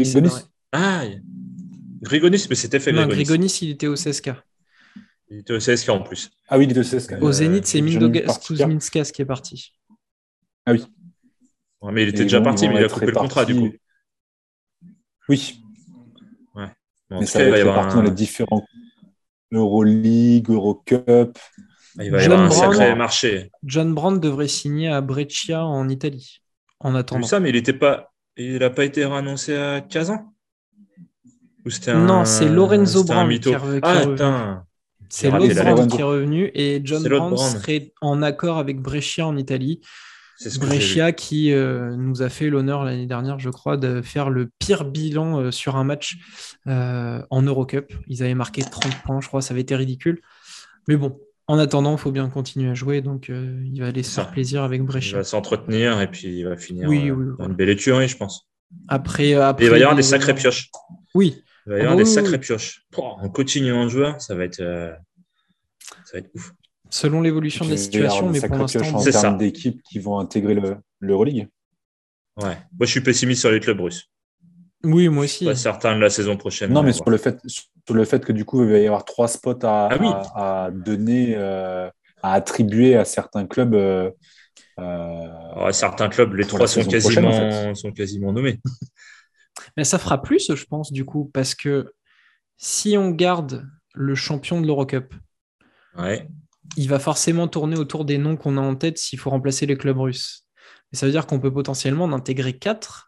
Ah, 0.71 1.03
Grigonis, 2.01 2.45
mais 2.49 2.55
c'était 2.55 2.79
fait 2.79 2.91
Grigonis. 2.91 3.09
Non, 3.09 3.15
Grigonis, 3.15 3.59
il 3.61 3.69
était 3.71 3.87
au 3.87 3.95
CSK. 3.95 4.31
Il 5.29 5.39
était 5.39 5.53
au 5.53 5.59
CSK 5.59 5.89
en 5.89 6.01
plus. 6.01 6.29
Ah 6.47 6.57
oui, 6.57 6.65
il 6.65 6.71
était 6.71 6.79
au 6.79 6.83
CSK. 6.83 7.21
Au 7.21 7.31
Zénith, 7.31 7.65
c'est 7.65 7.81
Mindogas 7.81 8.39
Kuzminskas 8.45 9.11
qui 9.13 9.21
est 9.21 9.25
parti. 9.25 9.73
Ah 10.65 10.73
oui. 10.73 10.85
mais 11.91 12.03
il 12.03 12.09
était 12.09 12.23
déjà 12.23 12.41
parti, 12.41 12.67
mais 12.67 12.75
il 12.75 12.85
a 12.85 12.89
coupé 12.89 13.07
le 13.07 13.11
contrat 13.11 13.45
du 13.45 13.55
coup. 13.55 13.71
Oui. 15.29 15.61
Ouais. 16.55 16.67
mais 17.09 17.25
ça 17.25 17.49
va 17.49 17.57
être 17.57 17.73
parti 17.73 17.95
dans 17.95 18.01
les 18.03 18.11
différents 18.11 18.65
Euroleague, 19.51 20.49
Eurocup. 20.49 21.37
Il 21.99 22.11
va 22.11 22.21
y 22.21 22.25
avoir 22.25 22.41
un 22.41 22.49
sacré 22.49 22.95
marché. 22.95 23.49
John 23.63 23.93
Brand 23.93 24.19
devrait 24.19 24.47
signer 24.47 24.89
à 24.89 25.01
Breccia 25.01 25.65
en 25.65 25.89
Italie. 25.89 26.41
En 26.79 26.93
attendant. 26.95 27.25
ça, 27.25 27.39
mais 27.39 27.49
il 27.49 27.55
n'était 27.55 27.73
pas. 27.73 28.13
Il 28.35 28.59
n'a 28.59 28.69
pas 28.69 28.85
été 28.85 29.03
réannoncé 29.03 29.55
à 29.55 29.81
Kazan? 29.81 30.31
Non, 31.95 32.25
c'est 32.25 32.49
Lorenzo 32.49 33.03
Brand 33.03 33.29
qui, 33.29 33.49
est 33.49 33.55
ah, 33.83 34.63
C'est 35.09 35.29
Lorenzo 35.29 35.87
qui 35.87 35.99
est 35.99 36.03
revenu 36.03 36.51
et 36.53 36.81
John 36.83 37.03
Brand 37.03 37.37
serait 37.37 37.93
en 38.01 38.21
accord 38.21 38.57
avec 38.57 38.81
Brescia 38.81 39.25
en 39.25 39.37
Italie. 39.37 39.81
Brescia 40.59 41.11
qui 41.13 41.51
euh, 41.51 41.95
nous 41.95 42.21
a 42.21 42.29
fait 42.29 42.49
l'honneur 42.49 42.83
l'année 42.83 43.07
dernière, 43.07 43.39
je 43.39 43.49
crois, 43.49 43.75
de 43.75 44.01
faire 44.01 44.29
le 44.29 44.49
pire 44.59 44.85
bilan 44.85 45.39
euh, 45.39 45.51
sur 45.51 45.75
un 45.75 45.83
match 45.83 46.17
euh, 46.67 47.21
en 47.31 47.41
Eurocup. 47.41 47.91
Ils 48.07 48.21
avaient 48.21 48.35
marqué 48.35 48.61
30 48.61 49.01
points, 49.01 49.19
je 49.19 49.27
crois, 49.27 49.41
ça 49.41 49.53
avait 49.53 49.61
été 49.61 49.75
ridicule. 49.75 50.21
Mais 50.87 50.95
bon, 50.95 51.19
en 51.47 51.57
attendant, 51.57 51.93
il 51.93 51.97
faut 51.97 52.11
bien 52.11 52.29
continuer 52.29 52.69
à 52.69 52.73
jouer, 52.75 53.01
donc 53.01 53.29
il 53.29 53.79
va 53.79 53.87
aller 53.87 54.03
se 54.03 54.13
faire 54.15 54.31
plaisir 54.31 54.63
avec 54.63 54.83
Brescia. 54.83 55.11
Il 55.11 55.15
va 55.15 55.23
s'entretenir 55.23 56.01
et 56.01 56.07
puis 56.07 56.39
il 56.39 56.43
va 56.43 56.57
finir 56.57 56.87
oui, 56.87 57.09
euh, 57.09 57.35
une 57.39 57.53
belle 57.53 57.77
je 57.77 58.17
pense. 58.17 58.47
Après, 58.89 59.33
après 59.33 59.65
il 59.65 59.71
va 59.71 59.77
y 59.77 59.81
avoir 59.81 59.95
des 59.95 60.03
sacrées 60.03 60.35
pioches. 60.35 60.69
Oui. 61.15 61.41
Il 61.67 61.71
va 61.71 61.77
y 61.77 61.81
avoir 61.81 61.93
ah 61.93 61.97
des 61.97 62.03
bah 62.03 62.09
sacrées 62.09 62.39
pioches. 62.39 62.85
en 62.95 63.29
continuant 63.29 63.83
en 63.83 63.89
joueur, 63.89 64.21
ça 64.21 64.35
va 64.35 64.45
être, 64.45 64.61
euh, 64.61 64.93
ça 66.05 66.13
va 66.13 66.19
être 66.19 66.29
ouf. 66.33 66.53
Selon 66.89 67.21
l'évolution 67.21 67.65
de 67.65 67.71
la 67.71 67.77
situation, 67.77 68.29
mais 68.29 68.39
pour 68.39 68.55
l'instant, 68.55 68.79
en 68.95 69.03
termes 69.03 69.37
d'équipes 69.37 69.81
qui 69.83 69.99
vont 69.99 70.17
intégrer 70.17 70.57
l'Euroleague. 71.01 71.49
Ouais. 72.37 72.45
Moi, 72.45 72.85
je 72.85 72.85
suis 72.85 73.01
pessimiste 73.01 73.41
sur 73.41 73.51
les 73.51 73.59
clubs 73.59 73.81
russes. 73.81 74.09
Oui, 74.85 75.09
moi 75.09 75.25
aussi. 75.25 75.43
Pas 75.43 75.55
certain 75.55 75.95
de 75.95 76.01
la 76.01 76.09
saison 76.09 76.37
prochaine. 76.37 76.71
Non, 76.71 76.83
mais 76.83 76.93
sur 76.93 77.09
le 77.09 77.17
fait, 77.17 77.37
le 77.89 78.05
fait 78.05 78.23
que 78.23 78.31
du 78.31 78.45
coup, 78.45 78.63
il 78.63 78.69
va 78.69 78.77
y 78.77 78.87
avoir 78.87 79.03
trois 79.03 79.27
spots 79.27 79.59
à, 79.63 79.89
ah 80.35 80.69
donner, 80.71 81.33
euh, 81.35 81.89
à 82.21 82.33
attribuer 82.33 82.95
à 82.95 83.03
certains 83.03 83.45
clubs. 83.45 83.73
Euh, 83.73 84.09
euh, 84.79 85.71
certains 85.71 86.07
clubs, 86.07 86.33
les 86.35 86.45
trois 86.45 86.67
sont 86.67 86.85
quasiment, 86.85 87.75
sont 87.75 87.91
quasiment 87.91 88.31
nommés. 88.31 88.59
Mais 89.75 89.83
ça 89.83 89.99
fera 89.99 90.21
plus, 90.21 90.51
je 90.53 90.65
pense, 90.65 90.91
du 90.91 91.05
coup, 91.05 91.29
parce 91.33 91.55
que 91.55 91.93
si 92.57 92.97
on 92.97 93.11
garde 93.11 93.67
le 93.93 94.15
champion 94.15 94.61
de 94.61 94.67
l'Eurocup, 94.67 95.13
il 96.77 96.89
va 96.89 96.99
forcément 96.99 97.47
tourner 97.47 97.77
autour 97.77 98.05
des 98.05 98.17
noms 98.17 98.37
qu'on 98.37 98.57
a 98.57 98.61
en 98.61 98.75
tête 98.75 98.97
s'il 98.97 99.19
faut 99.19 99.29
remplacer 99.29 99.65
les 99.65 99.77
clubs 99.77 99.97
russes. 99.97 100.45
Et 100.91 100.95
ça 100.95 101.05
veut 101.05 101.11
dire 101.11 101.27
qu'on 101.27 101.39
peut 101.39 101.53
potentiellement 101.53 102.05
en 102.05 102.13
intégrer 102.13 102.57
quatre 102.57 103.07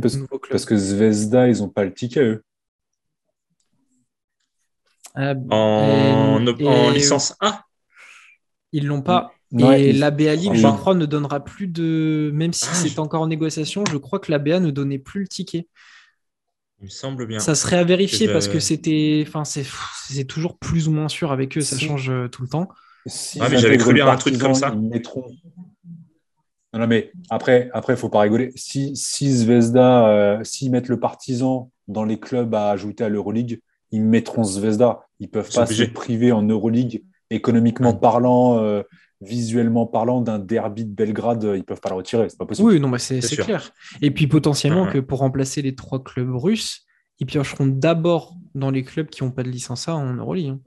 parce, 0.00 0.64
que 0.64 0.76
Zvezda, 0.76 1.48
ils 1.48 1.58
n'ont 1.58 1.68
pas 1.68 1.84
le 1.84 1.92
ticket, 1.92 2.20
eux. 2.20 2.44
Ah, 5.14 5.34
en, 5.50 6.38
licence 6.90 7.36
1 7.40 7.58
Ils 8.72 8.86
l'ont 8.86 9.02
pas. 9.02 9.31
Et 9.58 9.92
la 9.92 10.10
BA 10.10 10.34
League, 10.34 10.54
je 10.54 10.66
crois, 10.66 10.94
ne 10.94 11.06
donnera 11.06 11.44
plus 11.44 11.66
de. 11.66 12.30
Même 12.34 12.52
si 12.52 12.66
ah, 12.70 12.74
c'est 12.74 12.98
encore 12.98 13.22
en 13.22 13.26
négociation, 13.26 13.84
je 13.90 13.96
crois 13.96 14.18
que 14.18 14.30
la 14.30 14.38
BA 14.38 14.60
ne 14.60 14.70
donnait 14.70 14.98
plus 14.98 15.20
le 15.20 15.28
ticket. 15.28 15.68
Il 16.80 16.84
me 16.84 16.90
semble 16.90 17.26
bien. 17.26 17.38
Ça 17.38 17.54
serait 17.54 17.76
à 17.76 17.84
vérifier 17.84 18.28
parce 18.28 18.48
que 18.48 18.60
c'était. 18.60 19.24
Enfin, 19.26 19.44
c'est 19.44 20.24
toujours 20.24 20.58
plus 20.58 20.88
ou 20.88 20.92
moins 20.92 21.08
sûr 21.08 21.32
avec 21.32 21.56
eux, 21.56 21.60
ça 21.60 21.78
change 21.78 22.10
euh, 22.10 22.28
tout 22.28 22.42
le 22.42 22.48
temps. 22.48 22.68
ah, 23.40 23.48
mais 23.50 23.58
j'avais 23.58 23.76
cru 23.76 23.92
lire 23.92 24.08
un 24.08 24.16
truc 24.16 24.38
comme 24.38 24.54
ça. 24.54 24.74
Non, 26.74 26.86
mais 26.86 27.12
après, 27.28 27.70
après, 27.74 27.96
faut 27.96 28.08
pas 28.08 28.20
rigoler. 28.20 28.50
Si, 28.56 28.96
si 28.96 29.30
Zvezda, 29.30 30.08
euh, 30.08 30.44
s'ils 30.44 30.70
mettent 30.70 30.88
le 30.88 30.98
partisan 30.98 31.70
dans 31.86 32.04
les 32.04 32.18
clubs 32.18 32.54
à 32.54 32.70
ajouter 32.70 33.04
à 33.04 33.10
l'Euroleague, 33.10 33.60
ils 33.90 34.02
mettront 34.02 34.42
Zvezda. 34.42 35.00
Ils 35.20 35.28
peuvent 35.28 35.52
pas 35.52 35.66
se 35.66 35.82
priver 35.84 36.32
en 36.32 36.42
Euroleague, 36.42 37.04
économiquement 37.30 37.92
parlant, 37.92 38.58
euh, 38.58 38.82
visuellement 39.22 39.86
parlant, 39.86 40.20
d'un 40.20 40.38
derby 40.38 40.84
de 40.84 40.94
Belgrade. 40.94 41.42
Ils 41.56 41.64
peuvent 41.64 41.80
pas 41.80 41.90
le 41.90 41.96
retirer. 41.96 42.28
C'est 42.28 42.38
pas 42.38 42.46
possible. 42.46 42.68
Oui, 42.68 42.80
non, 42.80 42.88
mais 42.88 42.98
c'est 42.98 43.20
clair. 43.36 43.70
Et 44.00 44.10
puis 44.10 44.26
potentiellement 44.26 44.86
que 44.86 44.98
pour 44.98 45.20
remplacer 45.20 45.62
les 45.62 45.74
trois 45.74 46.02
clubs 46.02 46.34
russes, 46.34 46.86
ils 47.18 47.26
piocheront 47.26 47.66
d'abord 47.66 48.34
dans 48.54 48.70
les 48.70 48.82
clubs 48.82 49.08
qui 49.08 49.22
n'ont 49.22 49.30
pas 49.30 49.42
de 49.42 49.48
licence 49.48 49.88
A 49.88 49.94
en 49.94 50.14
Euroleague. 50.14 50.48
Hein. 50.48 50.60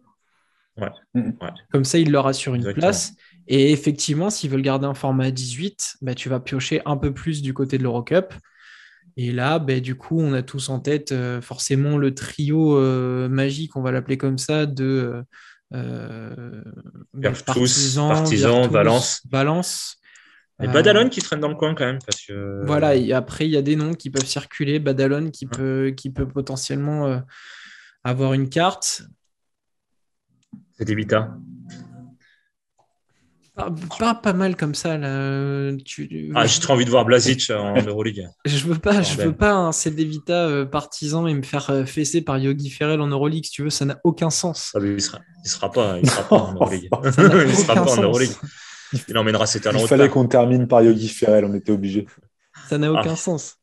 Ouais. 0.78 1.34
Comme 1.72 1.86
ça, 1.86 1.98
ils 1.98 2.12
leur 2.12 2.28
assurent 2.28 2.56
une 2.56 2.74
place. 2.74 3.14
Et 3.48 3.72
effectivement, 3.72 4.30
s'ils 4.30 4.50
veulent 4.50 4.62
garder 4.62 4.86
un 4.86 4.94
format 4.94 5.32
18, 5.32 5.98
bah, 6.02 6.16
tu 6.16 6.30
vas 6.30 6.40
piocher 6.40 6.82
un 6.86 6.98
peu 6.98 7.14
plus 7.14 7.42
du 7.42 7.54
côté 7.54 7.78
de 7.78 7.84
l'Eurocup. 7.84 8.34
Et 9.18 9.32
là, 9.32 9.60
bah, 9.60 9.80
du 9.80 9.96
coup, 9.96 10.20
on 10.20 10.34
a 10.34 10.42
tous 10.42 10.70
en 10.70 10.80
tête 10.80 11.12
euh, 11.12 11.42
forcément 11.42 11.98
le 11.98 12.14
trio 12.14 12.78
euh, 12.78 13.30
magique, 13.30 13.76
on 13.78 13.82
va 13.82 13.92
l'appeler 13.92 14.18
comme 14.18 14.38
ça, 14.38 14.66
de 14.66 14.84
euh, 14.84 15.24
Partisan, 17.46 18.68
Valence. 18.68 19.22
Valence. 19.30 19.98
Et 20.64 20.68
Badalone 20.68 21.10
qui 21.10 21.22
traîne 21.22 21.42
dans 21.42 21.50
le 21.50 21.56
coin 21.56 21.76
quand 21.76 21.86
même. 21.86 22.00
Parce 22.06 22.22
que... 22.22 22.66
Voilà, 22.66 22.96
et 22.96 23.12
après, 23.12 23.46
il 23.46 23.52
y 23.52 23.58
a 23.58 23.62
des 23.62 23.76
noms 23.76 23.94
qui 23.94 24.10
peuvent 24.10 24.26
circuler. 24.26 24.80
Badalone 24.80 25.32
qui, 25.32 25.46
peut, 25.46 25.94
qui 25.96 26.10
peut 26.10 26.28
potentiellement 26.28 27.22
avoir 28.04 28.34
une 28.34 28.48
carte. 28.50 29.04
C'est 30.78 30.94
Vita. 30.94 31.36
Pas, 33.56 34.16
pas, 34.16 34.34
mal 34.34 34.58
comme 34.58 34.76
ça. 34.76 34.98
Là. 34.98 35.72
Tu... 35.86 36.32
Ah, 36.36 36.46
j'ai 36.46 36.60
trop 36.60 36.74
envie 36.74 36.84
de 36.84 36.90
voir 36.90 37.06
Blazic 37.06 37.50
en 37.50 37.82
Euroleague. 37.88 38.28
Je 38.44 38.66
veux 38.66 38.78
pas, 38.78 39.02
je 39.02 39.16
veux 39.16 39.34
pas 39.34 39.54
un 39.54 39.72
CD 39.72 40.04
Vita 40.04 40.48
euh, 40.48 40.66
partisan 40.66 41.26
et 41.26 41.34
me 41.34 41.42
faire 41.42 41.70
euh, 41.70 41.86
fesser 41.86 42.22
par 42.22 42.38
Yogi 42.38 42.70
Ferrell 42.70 43.00
en 43.00 43.08
Euroleague. 43.08 43.46
Si 43.46 43.52
tu 43.52 43.64
veux, 43.64 43.70
ça 43.70 43.86
n'a 43.86 43.98
aucun 44.04 44.30
sens. 44.30 44.74
Ah, 44.76 44.80
il 44.84 45.02
sera, 45.02 45.20
il 45.44 45.50
sera 45.50 45.72
pas, 45.72 45.98
il 46.00 46.10
sera 46.10 46.24
pas 46.24 46.36
en 46.36 46.54
Euroleague. 46.56 46.90
il 47.48 47.56
sera 47.56 47.76
pas 47.76 47.98
en 47.98 48.02
Euroleague. 48.02 48.34
Il 49.08 49.18
emmènera 49.18 49.46
ses 49.46 49.62
talents. 49.62 49.80
Il 49.80 49.88
fallait 49.88 50.10
qu'on 50.10 50.28
termine 50.28 50.68
par 50.68 50.82
Yogi 50.82 51.08
Ferrell, 51.08 51.46
on 51.46 51.54
était 51.54 51.72
obligé. 51.72 52.08
Ça 52.68 52.78
n'a 52.78 52.92
aucun 52.92 53.14
ah. 53.14 53.18
sens. 53.18 53.56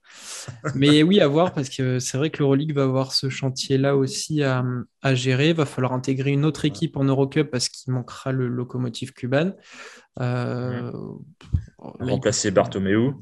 Mais 0.74 1.03
oui, 1.03 1.20
à 1.20 1.28
voir, 1.28 1.53
parce 1.53 1.68
que 1.68 1.99
c'est 1.99 2.18
vrai 2.18 2.30
que 2.30 2.38
l'Euroleague 2.38 2.74
va 2.74 2.84
avoir 2.84 3.12
ce 3.12 3.28
chantier-là 3.28 3.97
aussi 3.97 4.43
à, 4.43 4.64
gérer. 5.14 5.51
Il 5.51 5.57
va 5.57 5.66
falloir 5.66 5.93
intégrer 5.93 6.30
une 6.30 6.45
autre 6.45 6.64
équipe 6.64 6.97
en 6.97 7.05
Eurocup 7.05 7.51
parce 7.51 7.68
qu'il 7.68 7.93
manquera 7.93 8.32
le 8.32 8.49
locomotive 8.49 9.12
cuban. 9.12 9.53
Euh, 10.20 10.93
Remplacer 11.78 12.51
Bartomeu. 12.51 13.14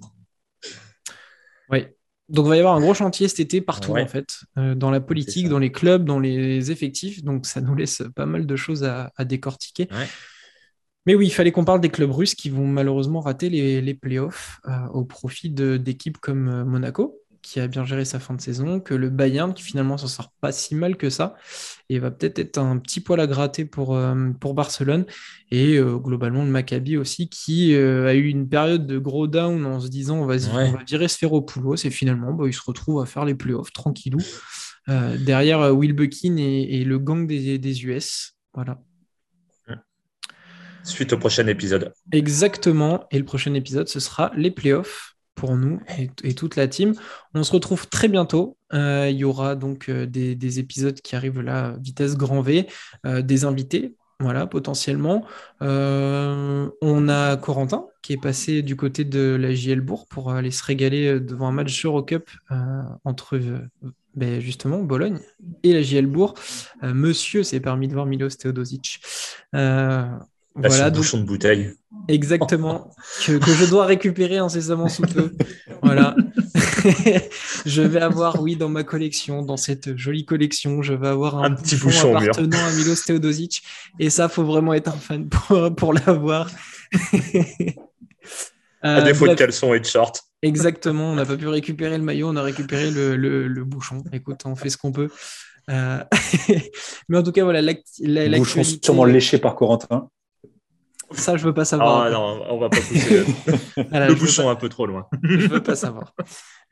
Oui. 1.70 1.86
Donc, 2.28 2.46
il 2.46 2.48
va 2.48 2.56
y 2.56 2.60
avoir 2.60 2.76
un 2.76 2.80
gros 2.80 2.94
chantier 2.94 3.26
cet 3.26 3.40
été 3.40 3.60
partout, 3.60 3.96
en 3.96 4.06
fait, 4.06 4.28
euh, 4.56 4.76
dans 4.76 4.92
la 4.92 5.00
politique, 5.00 5.48
dans 5.48 5.58
les 5.58 5.72
clubs, 5.72 6.04
dans 6.04 6.20
les 6.20 6.70
effectifs. 6.70 7.24
Donc, 7.24 7.44
ça 7.44 7.60
nous 7.60 7.74
laisse 7.74 8.04
pas 8.14 8.26
mal 8.26 8.46
de 8.46 8.56
choses 8.56 8.84
à, 8.84 9.10
décortiquer. 9.24 9.88
Mais 11.06 11.14
oui, 11.14 11.26
il 11.26 11.30
fallait 11.30 11.52
qu'on 11.52 11.64
parle 11.64 11.80
des 11.80 11.88
clubs 11.88 12.10
russes 12.10 12.34
qui 12.34 12.50
vont 12.50 12.66
malheureusement 12.66 13.20
rater 13.20 13.48
les, 13.48 13.80
les 13.80 13.94
playoffs 13.94 14.60
euh, 14.66 14.86
au 14.92 15.04
profit 15.04 15.50
d'équipes 15.50 16.18
comme 16.18 16.48
euh, 16.48 16.64
Monaco, 16.64 17.18
qui 17.40 17.58
a 17.58 17.66
bien 17.68 17.86
géré 17.86 18.04
sa 18.04 18.20
fin 18.20 18.34
de 18.34 18.40
saison, 18.40 18.80
que 18.80 18.92
le 18.92 19.08
Bayern, 19.08 19.54
qui 19.54 19.62
finalement 19.62 19.96
s'en 19.96 20.08
sort 20.08 20.30
pas 20.42 20.52
si 20.52 20.74
mal 20.74 20.98
que 20.98 21.08
ça, 21.08 21.36
et 21.88 21.98
va 21.98 22.10
peut-être 22.10 22.38
être 22.38 22.58
un 22.58 22.76
petit 22.76 23.00
poil 23.00 23.18
à 23.18 23.26
gratter 23.26 23.64
pour, 23.64 23.96
euh, 23.96 24.30
pour 24.40 24.52
Barcelone, 24.52 25.06
et 25.50 25.78
globalement 25.78 26.44
le 26.44 26.50
Maccabi 26.50 26.98
aussi, 26.98 27.30
qui 27.30 27.74
a 27.74 28.14
eu 28.14 28.28
une 28.28 28.46
période 28.46 28.86
de 28.86 28.98
gros 28.98 29.26
down 29.26 29.64
en 29.64 29.80
se 29.80 29.88
disant 29.88 30.18
on 30.18 30.26
va, 30.26 30.34
on 30.52 30.72
va 30.72 30.84
virer 30.86 31.08
Sphéropoulos, 31.08 31.76
et 31.76 31.90
finalement 31.90 32.34
bah, 32.34 32.44
il 32.46 32.52
se 32.52 32.62
retrouve 32.62 33.00
à 33.00 33.06
faire 33.06 33.24
les 33.24 33.34
playoffs 33.34 33.72
tranquillou, 33.72 34.20
derrière 34.86 35.74
Will 35.74 35.94
Buckin 35.94 36.36
et, 36.36 36.84
le 36.84 36.98
gang 36.98 37.26
des, 37.26 37.58
des 37.58 37.84
US. 37.86 38.34
Voilà. 38.52 38.80
Suite 40.84 41.12
au 41.12 41.18
prochain 41.18 41.46
épisode. 41.46 41.92
Exactement. 42.12 43.06
Et 43.10 43.18
le 43.18 43.24
prochain 43.24 43.54
épisode, 43.54 43.88
ce 43.88 44.00
sera 44.00 44.32
les 44.36 44.50
playoffs 44.50 45.10
pour 45.40 45.56
nous 45.56 45.80
et, 46.22 46.34
toute 46.34 46.56
la 46.56 46.68
team. 46.68 46.94
On 47.34 47.42
se 47.42 47.52
retrouve 47.52 47.88
très 47.88 48.08
bientôt. 48.08 48.58
Euh, 48.74 49.08
il 49.10 49.16
y 49.16 49.24
aura 49.24 49.54
donc 49.54 49.88
euh, 49.88 50.04
des, 50.06 50.58
épisodes 50.58 51.00
qui 51.00 51.16
arrivent 51.16 51.40
là, 51.40 51.76
vitesse 51.80 52.16
grand 52.16 52.42
V, 52.42 52.66
euh, 53.06 53.22
des 53.22 53.44
invités, 53.46 53.94
voilà, 54.20 54.46
potentiellement. 54.46 55.24
on 55.60 57.08
a 57.08 57.36
Corentin 57.38 57.86
qui 58.02 58.12
est 58.12 58.20
passé 58.20 58.60
du 58.60 58.76
côté 58.76 59.04
de 59.04 59.36
la 59.40 59.54
JL 59.54 59.80
Bourg 59.80 60.06
pour 60.08 60.30
aller 60.30 60.50
se 60.50 60.62
régaler 60.62 61.20
devant 61.20 61.48
un 61.48 61.52
match 61.52 61.84
Eurocup 61.86 62.30
entre 63.04 63.40
ben 64.14 64.40
justement 64.40 64.82
Bologne 64.82 65.20
et 65.62 65.72
la 65.72 65.80
JL 65.80 66.06
Bourg. 66.06 66.34
monsieur 66.82 67.42
s'est 67.42 67.60
permis 67.60 67.88
de 67.88 67.94
voir 67.94 68.04
Milos 68.04 68.36
Teodosic 68.38 69.00
voilà, 70.54 70.90
bouchon 70.90 71.18
de 71.18 71.24
bouteille. 71.24 71.72
Exactement, 72.08 72.90
que, 73.26 73.40
je 73.40 73.68
dois 73.68 73.86
récupérer 73.86 74.38
incessamment 74.38 74.88
sous 74.88 75.02
peu. 75.02 75.32
voilà. 75.82 76.16
je 77.66 77.82
vais 77.82 78.00
avoir, 78.00 78.42
oui, 78.42 78.56
dans 78.56 78.68
ma 78.68 78.84
collection, 78.84 79.42
dans 79.42 79.56
cette 79.56 79.96
jolie 79.96 80.24
collection, 80.24 80.82
je 80.82 80.94
vais 80.94 81.08
avoir 81.08 81.42
un, 81.42 81.54
petit 81.54 81.76
bouchon, 81.76 82.16
appartenant 82.16 82.58
à 82.58 82.72
Milos 82.72 82.96
Teodosic. 83.06 83.62
Et 83.98 84.10
ça, 84.10 84.28
faut 84.28 84.44
vraiment 84.44 84.74
être 84.74 84.88
un 84.88 84.98
fan 84.98 85.28
pour, 85.28 85.74
pour 85.74 85.92
l'avoir. 85.94 86.50
à 88.82 89.02
défaut 89.02 89.28
de 89.28 89.34
caleçon 89.34 89.74
et 89.74 89.80
de 89.80 89.86
short. 89.86 90.22
Exactement, 90.42 91.12
on 91.12 91.14
n'a 91.14 91.26
pas 91.26 91.36
pu 91.36 91.48
récupérer 91.48 91.98
le 91.98 92.04
maillot, 92.04 92.28
on 92.28 92.36
a 92.36 92.42
récupéré 92.42 92.90
le, 92.90 93.16
le, 93.16 93.64
bouchon. 93.64 94.02
Écoute, 94.12 94.40
on 94.46 94.56
fait 94.56 94.70
ce 94.70 94.78
qu'on 94.78 94.92
peut. 94.92 95.10
Euh, 95.68 96.02
mais 97.08 97.18
en 97.18 97.22
tout 97.22 97.32
cas, 97.32 97.44
voilà. 97.44 97.74
Bouchon 98.38 98.62
sûrement 98.64 99.04
léché 99.04 99.38
par 99.38 99.54
Corentin. 99.54 100.08
Ça, 101.12 101.36
je 101.36 101.44
veux 101.44 101.54
pas 101.54 101.64
savoir. 101.64 102.02
Ah 102.02 102.10
non, 102.10 102.42
on 102.48 102.58
va 102.58 102.68
pas 102.68 102.76
pousser 102.76 103.24
le 103.76 104.14
bouchon 104.18 104.48
un 104.48 104.54
peu 104.54 104.68
trop 104.68 104.86
loin. 104.86 105.08
je 105.22 105.48
veux 105.48 105.62
pas 105.62 105.74
savoir. 105.74 106.14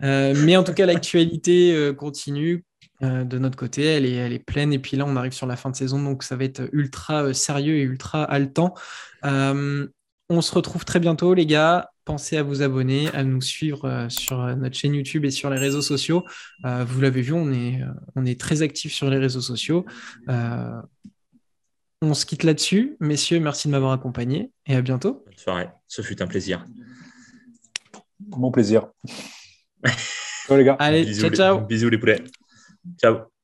Euh, 0.03 0.35
mais 0.45 0.57
en 0.57 0.65
tout 0.65 0.75
cas, 0.75 0.87
l'actualité 0.87 1.75
euh, 1.75 1.93
continue. 1.93 2.65
Euh, 3.03 3.23
de 3.25 3.39
notre 3.39 3.57
côté, 3.57 3.85
elle 3.85 4.07
est, 4.07 4.15
elle 4.15 4.33
est 4.33 4.45
pleine. 4.45 4.73
Et 4.73 4.79
puis 4.79 4.97
là, 4.97 5.05
on 5.07 5.17
arrive 5.17 5.33
sur 5.33 5.47
la 5.47 5.57
fin 5.57 5.71
de 5.71 5.77
saison, 5.77 6.03
donc 6.03 6.23
ça 6.23 6.37
va 6.37 6.45
être 6.45 6.69
ultra 6.73 7.33
sérieux 7.33 7.77
et 7.77 7.83
ultra 7.83 8.25
haletant. 8.25 8.75
on 9.23 10.41
se 10.41 10.55
retrouve 10.55 10.85
très 10.85 11.01
bientôt, 11.01 11.35
les 11.35 11.47
gars. 11.47 11.91
Pensez 12.05 12.39
à 12.39 12.43
vous 12.43 12.63
abonner, 12.63 13.09
à 13.15 13.23
nous 13.23 13.43
suivre 13.43 14.07
sur 14.09 14.39
notre 14.57 14.75
chaîne 14.75 14.95
YouTube 14.95 15.27
et 15.27 15.31
sur 15.31 15.51
les 15.51 15.59
réseaux 15.59 15.83
sociaux. 15.83 16.25
vous 16.65 17.01
l'avez 17.01 17.21
vu, 17.21 17.35
on 17.35 17.53
est, 17.53 17.81
on 18.17 18.25
est 18.25 18.41
très 18.41 18.63
actifs 18.63 18.95
sur 18.95 19.11
les 19.11 19.19
réseaux 19.19 19.43
sociaux. 19.43 19.85
On 22.01 22.15
se 22.15 22.27
quitte 22.27 22.45
là-dessus. 22.45 22.97
Messieurs, 23.01 23.41
merci 23.41 23.69
de 23.69 23.73
m'avoir 23.73 23.93
accompagné 23.93 24.53
et 24.67 24.77
à 24.77 24.83
bientôt. 24.83 25.25
Bonne 25.25 25.37
soirée. 25.37 25.69
Ce 25.89 26.03
fut 26.03 26.21
un 26.23 26.27
plaisir. 26.27 26.65
Mon 28.29 28.51
plaisir. 28.51 28.89
ciao 30.47 30.57
les 30.57 30.65
gars. 30.65 30.77
Allez, 30.79 31.13
ciao, 31.15 31.31
ciao. 31.31 31.61
Bisous 31.61 31.91
les 31.91 31.99
poulets. 31.99 32.23
Ciao. 33.01 33.38